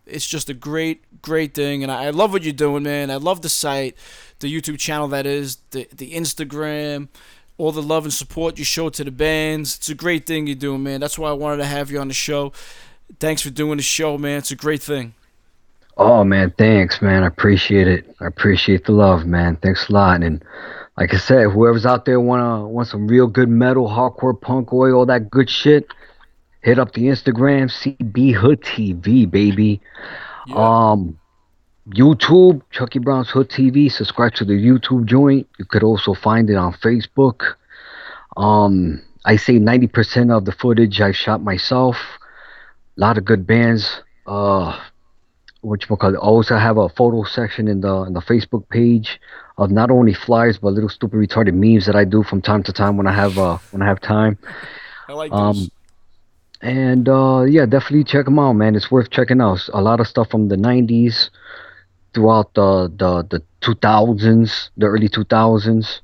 It's 0.06 0.26
just 0.26 0.50
a 0.50 0.54
great, 0.54 1.22
great 1.22 1.54
thing, 1.54 1.82
and 1.82 1.90
I, 1.90 2.04
I 2.04 2.10
love 2.10 2.30
what 2.30 2.42
you're 2.42 2.52
doing, 2.52 2.82
man. 2.82 3.10
I 3.10 3.16
love 3.16 3.40
the 3.40 3.48
site, 3.48 3.96
the 4.40 4.54
YouTube 4.54 4.78
channel 4.78 5.08
that 5.08 5.24
is, 5.24 5.56
the 5.70 5.88
the 5.96 6.12
Instagram, 6.12 7.08
all 7.56 7.72
the 7.72 7.80
love 7.82 8.04
and 8.04 8.12
support 8.12 8.58
you 8.58 8.66
show 8.66 8.90
to 8.90 9.02
the 9.02 9.10
bands. 9.10 9.78
It's 9.78 9.88
a 9.88 9.94
great 9.94 10.26
thing 10.26 10.46
you're 10.46 10.56
doing, 10.56 10.82
man. 10.82 11.00
That's 11.00 11.18
why 11.18 11.30
I 11.30 11.32
wanted 11.32 11.56
to 11.56 11.64
have 11.64 11.90
you 11.90 11.98
on 12.00 12.08
the 12.08 12.14
show. 12.14 12.52
Thanks 13.18 13.40
for 13.40 13.48
doing 13.48 13.78
the 13.78 13.82
show, 13.82 14.18
man. 14.18 14.38
It's 14.38 14.50
a 14.50 14.56
great 14.56 14.82
thing. 14.82 15.14
Oh 15.96 16.22
man, 16.22 16.52
thanks, 16.58 17.00
man. 17.00 17.22
I 17.22 17.28
appreciate 17.28 17.88
it. 17.88 18.14
I 18.20 18.26
appreciate 18.26 18.84
the 18.84 18.92
love, 18.92 19.24
man. 19.24 19.56
Thanks 19.56 19.88
a 19.88 19.92
lot. 19.94 20.22
And 20.22 20.44
like 20.96 21.12
I 21.12 21.18
said, 21.18 21.50
whoever's 21.50 21.86
out 21.86 22.04
there 22.04 22.20
wanna 22.20 22.66
want 22.66 22.88
some 22.88 23.08
real 23.08 23.26
good 23.26 23.48
metal, 23.48 23.88
hardcore 23.88 24.40
punk 24.40 24.72
oi, 24.72 24.92
all 24.92 25.06
that 25.06 25.30
good 25.30 25.50
shit, 25.50 25.86
hit 26.62 26.78
up 26.78 26.92
the 26.92 27.06
Instagram, 27.06 27.70
CB 27.70 28.34
Hood 28.34 28.60
TV, 28.62 29.30
baby. 29.30 29.80
Yeah. 30.46 30.90
Um 30.90 31.18
YouTube, 31.88 32.62
Chucky 32.70 32.98
Brown's 32.98 33.28
Hood 33.28 33.50
TV. 33.50 33.92
Subscribe 33.92 34.34
to 34.34 34.44
the 34.44 34.54
YouTube 34.54 35.04
joint. 35.04 35.46
You 35.58 35.66
could 35.66 35.82
also 35.82 36.14
find 36.14 36.48
it 36.48 36.56
on 36.56 36.72
Facebook. 36.72 37.56
Um, 38.36 39.02
I 39.24 39.36
say 39.36 39.58
90% 39.58 40.34
of 40.34 40.44
the 40.44 40.52
footage 40.52 41.00
I 41.00 41.12
shot 41.12 41.42
myself. 41.42 41.96
A 42.96 43.00
lot 43.00 43.18
of 43.18 43.24
good 43.24 43.46
bands. 43.46 44.00
Uh, 44.26 44.80
which 45.60 45.88
because 45.88 46.14
I 46.14 46.18
also 46.18 46.56
have 46.56 46.76
a 46.78 46.88
photo 46.88 47.24
section 47.24 47.68
in 47.68 47.80
the 47.80 48.02
in 48.02 48.12
the 48.12 48.20
Facebook 48.20 48.68
page 48.68 49.20
of 49.56 49.70
not 49.70 49.90
only 49.90 50.12
flyers 50.12 50.58
but 50.58 50.72
little 50.72 50.88
stupid 50.88 51.16
retarded 51.16 51.54
memes 51.54 51.86
that 51.86 51.94
I 51.94 52.04
do 52.04 52.22
from 52.22 52.42
time 52.42 52.62
to 52.64 52.72
time 52.72 52.96
when 52.96 53.06
I 53.06 53.12
have 53.12 53.38
uh 53.38 53.58
when 53.70 53.82
I 53.82 53.86
have 53.86 54.00
time. 54.00 54.38
I 55.08 55.12
like 55.12 55.32
um, 55.32 55.56
those. 55.56 55.70
And 56.60 57.08
uh, 57.10 57.44
yeah, 57.46 57.66
definitely 57.66 58.04
check 58.04 58.24
them 58.24 58.38
out, 58.38 58.54
man. 58.54 58.74
It's 58.74 58.90
worth 58.90 59.10
checking 59.10 59.40
out. 59.42 59.60
A 59.74 59.82
lot 59.82 60.00
of 60.00 60.06
stuff 60.06 60.30
from 60.30 60.48
the 60.48 60.56
'90s, 60.56 61.28
throughout 62.14 62.54
the 62.54 62.90
the 62.96 63.22
the 63.28 63.42
2000s, 63.60 64.70
the 64.76 64.86
early 64.86 65.08
2000s, 65.08 66.00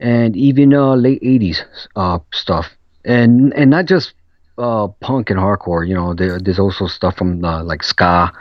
and 0.00 0.34
even 0.34 0.72
uh, 0.72 0.94
late 0.94 1.20
'80s 1.22 1.58
uh, 1.94 2.20
stuff. 2.32 2.70
And 3.04 3.52
and 3.52 3.70
not 3.70 3.84
just 3.84 4.14
uh, 4.56 4.88
punk 5.00 5.30
and 5.30 5.38
hardcore. 5.38 5.86
You 5.86 5.94
know, 5.94 6.14
there, 6.14 6.38
there's 6.40 6.58
also 6.58 6.86
stuff 6.86 7.16
from 7.16 7.44
uh, 7.44 7.62
like 7.64 7.82
ska 7.82 8.32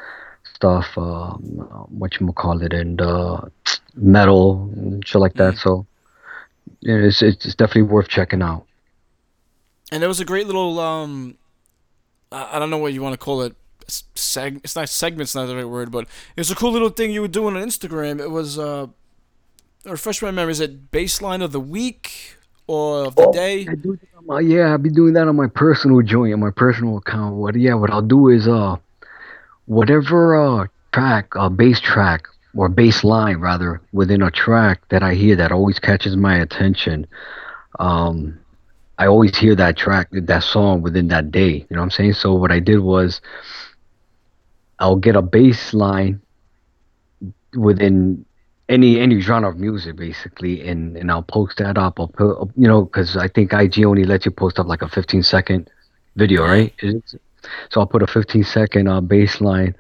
stuff, 0.56 0.86
um, 0.98 1.42
what 1.90 2.20
you 2.20 2.32
call 2.34 2.62
it, 2.62 2.74
and 2.74 3.02
uh, 3.02 3.42
metal 3.98 4.72
and 4.76 5.06
shit 5.08 5.22
like 5.22 5.34
that. 5.36 5.58
So 5.58 5.86
it's 6.82 7.22
it's 7.22 7.56
definitely 7.56 7.84
worth 7.84 8.08
checking 8.08 8.42
out. 8.42 8.66
And 9.92 10.02
there 10.02 10.10
was 10.10 10.20
a 10.20 10.26
great 10.26 10.48
little 10.48 10.80
um, 10.80 11.38
I, 12.32 12.60
don't 12.60 12.70
know 12.70 12.78
what 12.78 12.94
you 12.94 13.02
want 13.02 13.14
to 13.14 13.18
call 13.18 13.42
it. 13.42 13.56
Seg- 13.88 14.60
it's 14.64 14.76
not 14.76 14.90
segment's 14.90 15.34
not 15.34 15.46
the 15.46 15.56
right 15.56 15.68
word, 15.68 15.92
but 15.92 16.04
it 16.36 16.40
was 16.40 16.52
a 16.52 16.56
cool 16.56 16.72
little 16.72 16.90
thing 16.90 17.12
you 17.12 17.22
were 17.22 17.30
doing 17.30 17.56
on 17.56 17.64
Instagram. 17.64 18.20
It 18.20 18.30
was 18.30 18.60
uh, 18.60 18.88
refresh 19.86 20.22
my 20.22 20.32
memory. 20.32 20.52
Is 20.52 20.60
it 20.60 20.92
bass 20.92 21.22
line 21.22 21.42
of 21.42 21.54
the 21.54 21.60
week 21.60 22.36
or 22.68 23.06
of 23.06 23.16
the 23.16 23.32
day? 23.32 23.62
I 23.62 23.76
do 23.76 23.96
that 23.96 24.18
on 24.18 24.26
my, 24.26 24.40
yeah, 24.42 24.72
I'll 24.72 24.78
be 24.78 24.90
doing 24.90 25.14
that 25.14 25.30
on 25.30 25.38
my 25.38 25.48
personal 25.48 26.02
joint, 26.02 26.34
on 26.34 26.42
my 26.42 26.52
personal 26.52 26.98
account. 26.98 27.36
What 27.36 27.56
yeah, 27.56 27.76
what 27.76 27.90
I'll 27.90 28.02
do 28.02 28.28
is 28.28 28.46
uh 28.48 28.76
whatever 29.66 30.36
uh 30.36 30.68
track, 30.92 31.34
uh 31.38 31.48
bass 31.48 31.80
track 31.80 32.28
or 32.58 32.70
bass 32.70 33.04
line 33.04 33.38
rather 33.38 33.82
within 33.94 34.22
a 34.22 34.32
track 34.32 34.82
that 34.90 35.04
I 35.04 35.14
hear 35.14 35.36
that 35.38 35.52
always 35.52 35.80
catches 35.80 36.16
my 36.18 36.38
attention. 36.38 37.08
Um 37.80 38.40
I 39.00 39.06
always 39.08 39.38
hear 39.38 39.56
that 39.56 39.78
track 39.78 40.10
that 40.12 40.44
song 40.44 40.82
within 40.82 41.08
that 41.10 41.32
day. 41.32 41.54
You 41.54 41.68
know 41.72 41.80
what 41.80 41.84
I'm 41.84 41.92
saying? 41.92 42.14
So 42.14 42.34
what 42.34 42.52
I 42.52 42.60
did 42.60 42.80
was 42.80 43.22
I'll 44.80 44.96
get 44.96 45.16
a 45.16 45.22
bass 45.22 45.74
line 45.74 46.22
within 47.56 48.26
any 48.70 49.00
any 49.00 49.20
genre 49.22 49.50
of 49.50 49.58
music 49.58 49.96
basically 49.96 50.68
and 50.68 50.98
and 50.98 51.10
i'll 51.10 51.24
post 51.24 51.58
that 51.58 51.78
up 51.78 52.00
i'll 52.00 52.10
put 52.10 52.38
you 52.58 52.68
know 52.68 52.84
because 52.84 53.16
i 53.16 53.28
think 53.28 53.54
ig 53.54 53.84
only 53.86 54.04
lets 54.04 54.26
you 54.26 54.32
post 54.32 54.60
up 54.60 54.68
like 54.68 54.82
a 54.82 54.90
15 54.90 55.24
second 55.24 55.70
video 56.16 56.44
right 56.44 56.74
so 57.70 57.80
i'll 57.80 57.88
put 57.88 58.04
a 58.04 58.08
15 58.08 58.44
second 58.44 58.88
uh 58.88 59.00
bass 59.00 59.40
line 59.40 59.74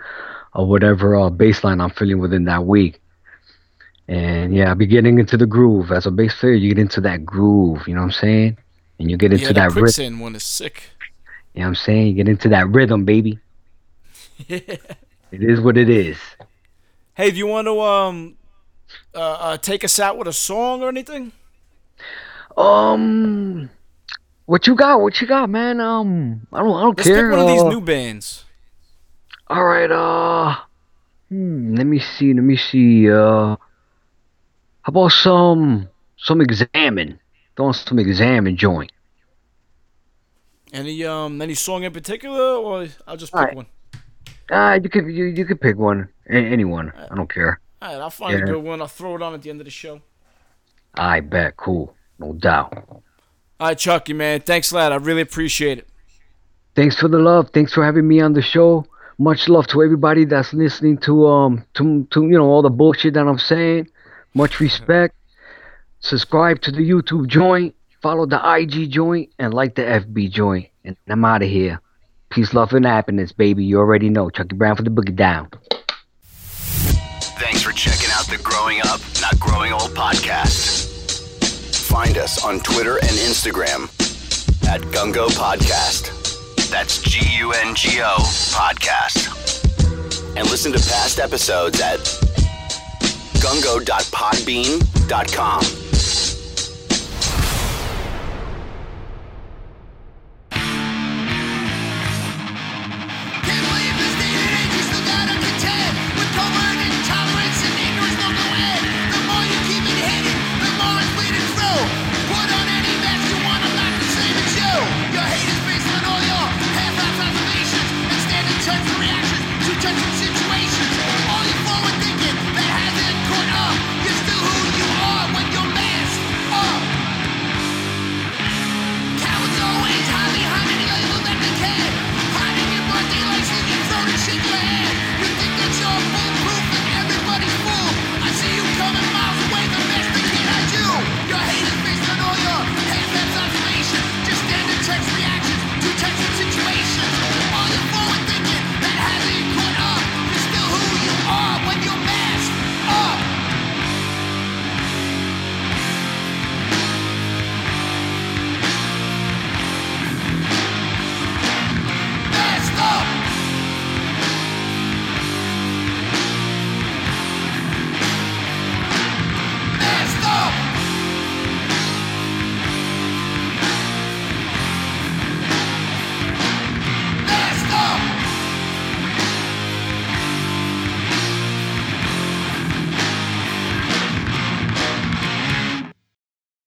or 0.57 0.67
whatever 0.67 1.15
uh 1.15 1.29
bass 1.29 1.63
line 1.63 1.79
i'm 1.79 1.89
feeling 1.91 2.19
within 2.19 2.43
that 2.43 2.65
week 2.65 2.99
and 4.09 4.53
yeah 4.53 4.69
i'll 4.69 4.75
be 4.75 4.85
getting 4.85 5.19
into 5.19 5.37
the 5.37 5.45
groove 5.45 5.91
as 5.91 6.05
a 6.05 6.11
bass 6.11 6.35
player 6.37 6.53
you 6.53 6.69
get 6.69 6.79
into 6.79 6.99
that 6.99 7.25
groove 7.25 7.87
you 7.87 7.93
know 7.93 8.01
what 8.01 8.07
i'm 8.07 8.11
saying 8.11 8.57
and 8.99 9.09
you 9.09 9.15
get 9.15 9.31
into 9.31 9.45
yeah, 9.45 9.53
that 9.53 9.73
rhythm 9.73 10.19
one 10.19 10.35
is 10.35 10.43
sick. 10.43 10.89
you 11.53 11.61
know 11.61 11.67
what 11.67 11.69
i'm 11.69 11.75
saying 11.75 12.07
you 12.07 12.13
get 12.13 12.27
into 12.27 12.49
that 12.49 12.67
rhythm 12.67 13.05
baby 13.05 13.39
it 14.49 14.91
is 15.31 15.61
what 15.61 15.77
it 15.77 15.89
is 15.89 16.17
Hey, 17.17 17.31
do 17.31 17.37
you 17.37 17.47
want 17.47 17.65
to 17.65 17.81
um 17.81 18.37
uh, 19.15 19.19
uh 19.19 19.57
take 19.57 19.83
us 19.83 19.99
out 19.99 20.19
with 20.19 20.27
a 20.27 20.33
song 20.33 20.83
or 20.83 20.87
anything? 20.87 21.31
Um, 22.55 23.71
what 24.45 24.67
you 24.67 24.75
got? 24.75 25.01
What 25.01 25.19
you 25.19 25.25
got, 25.25 25.49
man? 25.49 25.81
Um, 25.81 26.45
I 26.53 26.59
don't, 26.59 26.77
I 26.77 26.81
don't 26.81 26.95
Let's 26.95 27.09
care. 27.09 27.27
pick 27.27 27.31
one 27.31 27.39
of 27.39 27.47
these 27.47 27.63
uh, 27.63 27.69
new 27.69 27.81
bands. 27.81 28.45
All 29.49 29.63
right. 29.63 29.89
Uh, 29.91 30.55
hmm, 31.29 31.75
let 31.75 31.85
me 31.85 31.99
see. 31.99 32.33
Let 32.33 32.43
me 32.43 32.57
see. 32.57 33.09
Uh, 33.09 33.55
how 34.81 34.87
about 34.87 35.11
some 35.11 35.89
some 36.17 36.41
examine? 36.41 37.19
Throwing 37.55 37.73
some 37.73 37.99
examine 37.99 38.57
joint. 38.57 38.91
Any 40.73 41.03
um 41.05 41.41
any 41.41 41.53
song 41.53 41.83
in 41.83 41.93
particular, 41.93 42.55
or 42.55 42.87
I'll 43.07 43.17
just 43.17 43.31
pick 43.31 43.39
Alright. 43.39 43.55
one. 43.55 43.65
Ah, 44.51 44.73
you 44.75 44.89
could 44.89 45.05
you, 45.07 45.25
you 45.25 45.45
could 45.45 45.61
pick 45.61 45.77
one. 45.77 46.09
A- 46.29 46.33
anyone. 46.33 46.91
I 47.09 47.15
don't 47.15 47.31
care. 47.31 47.59
All 47.81 47.93
right, 47.93 48.01
I'll 48.01 48.09
find 48.09 48.35
a 48.41 48.45
good 48.45 48.63
one. 48.63 48.81
I'll 48.81 48.87
throw 48.87 49.15
it 49.15 49.21
on 49.21 49.33
at 49.33 49.41
the 49.41 49.49
end 49.49 49.61
of 49.61 49.65
the 49.65 49.71
show. 49.71 50.01
I 50.95 51.19
bet. 51.19 51.57
Cool. 51.57 51.93
No 52.19 52.33
doubt. 52.33 52.73
All 52.89 53.03
right, 53.59 53.77
Chucky, 53.77 54.13
man. 54.13 54.41
Thanks 54.41 54.71
a 54.71 54.75
lot. 54.75 54.91
I 54.91 54.95
really 54.95 55.21
appreciate 55.21 55.79
it. 55.79 55.87
Thanks 56.75 56.99
for 56.99 57.07
the 57.07 57.19
love. 57.19 57.49
Thanks 57.53 57.73
for 57.73 57.83
having 57.83 58.07
me 58.07 58.19
on 58.19 58.33
the 58.33 58.41
show. 58.41 58.85
Much 59.19 59.49
love 59.49 59.67
to 59.67 59.81
everybody 59.81 60.25
that's 60.25 60.53
listening 60.53 60.97
to 60.99 61.27
um 61.27 61.65
to 61.73 62.07
to 62.11 62.21
you 62.23 62.37
know 62.37 62.45
all 62.45 62.61
the 62.61 62.69
bullshit 62.69 63.15
that 63.15 63.27
I'm 63.27 63.39
saying. 63.39 63.89
Much 64.33 64.59
respect. 64.59 65.15
Subscribe 65.99 66.61
to 66.61 66.71
the 66.71 66.87
YouTube 66.87 67.27
joint, 67.27 67.75
follow 68.01 68.27
the 68.27 68.39
IG 68.39 68.91
joint, 68.91 69.31
and 69.39 69.53
like 69.53 69.75
the 69.75 69.81
FB 69.81 70.29
joint. 70.29 70.67
And 70.85 70.95
I'm 71.07 71.25
out 71.25 71.41
of 71.41 71.49
here. 71.49 71.81
Peace, 72.29 72.53
love, 72.53 72.73
and 72.73 72.85
happiness, 72.85 73.31
baby. 73.31 73.63
You 73.65 73.79
already 73.79 74.09
know. 74.09 74.29
Chucky 74.29 74.55
Brown 74.55 74.75
for 74.75 74.83
the 74.83 74.91
boogie 74.91 75.15
down. 75.15 75.49
Thanks 77.39 77.61
for 77.63 77.71
checking 77.71 78.09
out 78.11 78.27
the 78.27 78.37
Growing 78.43 78.79
Up, 78.81 78.99
Not 79.21 79.39
Growing 79.39 79.71
Old 79.71 79.91
podcast. 79.91 80.85
Find 81.87 82.17
us 82.17 82.43
on 82.43 82.59
Twitter 82.59 82.97
and 82.97 83.11
Instagram 83.11 83.85
at 84.67 84.81
Gungo 84.81 85.29
Podcast. 85.29 86.26
That's 86.69 87.01
G 87.01 87.19
U 87.39 87.51
N 87.53 87.73
G 87.75 88.01
O 88.01 88.15
Podcast. 88.53 89.33
And 90.35 90.49
listen 90.49 90.71
to 90.73 90.79
past 90.79 91.19
episodes 91.19 91.79
at 91.81 91.99
gungo.podbean.com. 93.39 95.86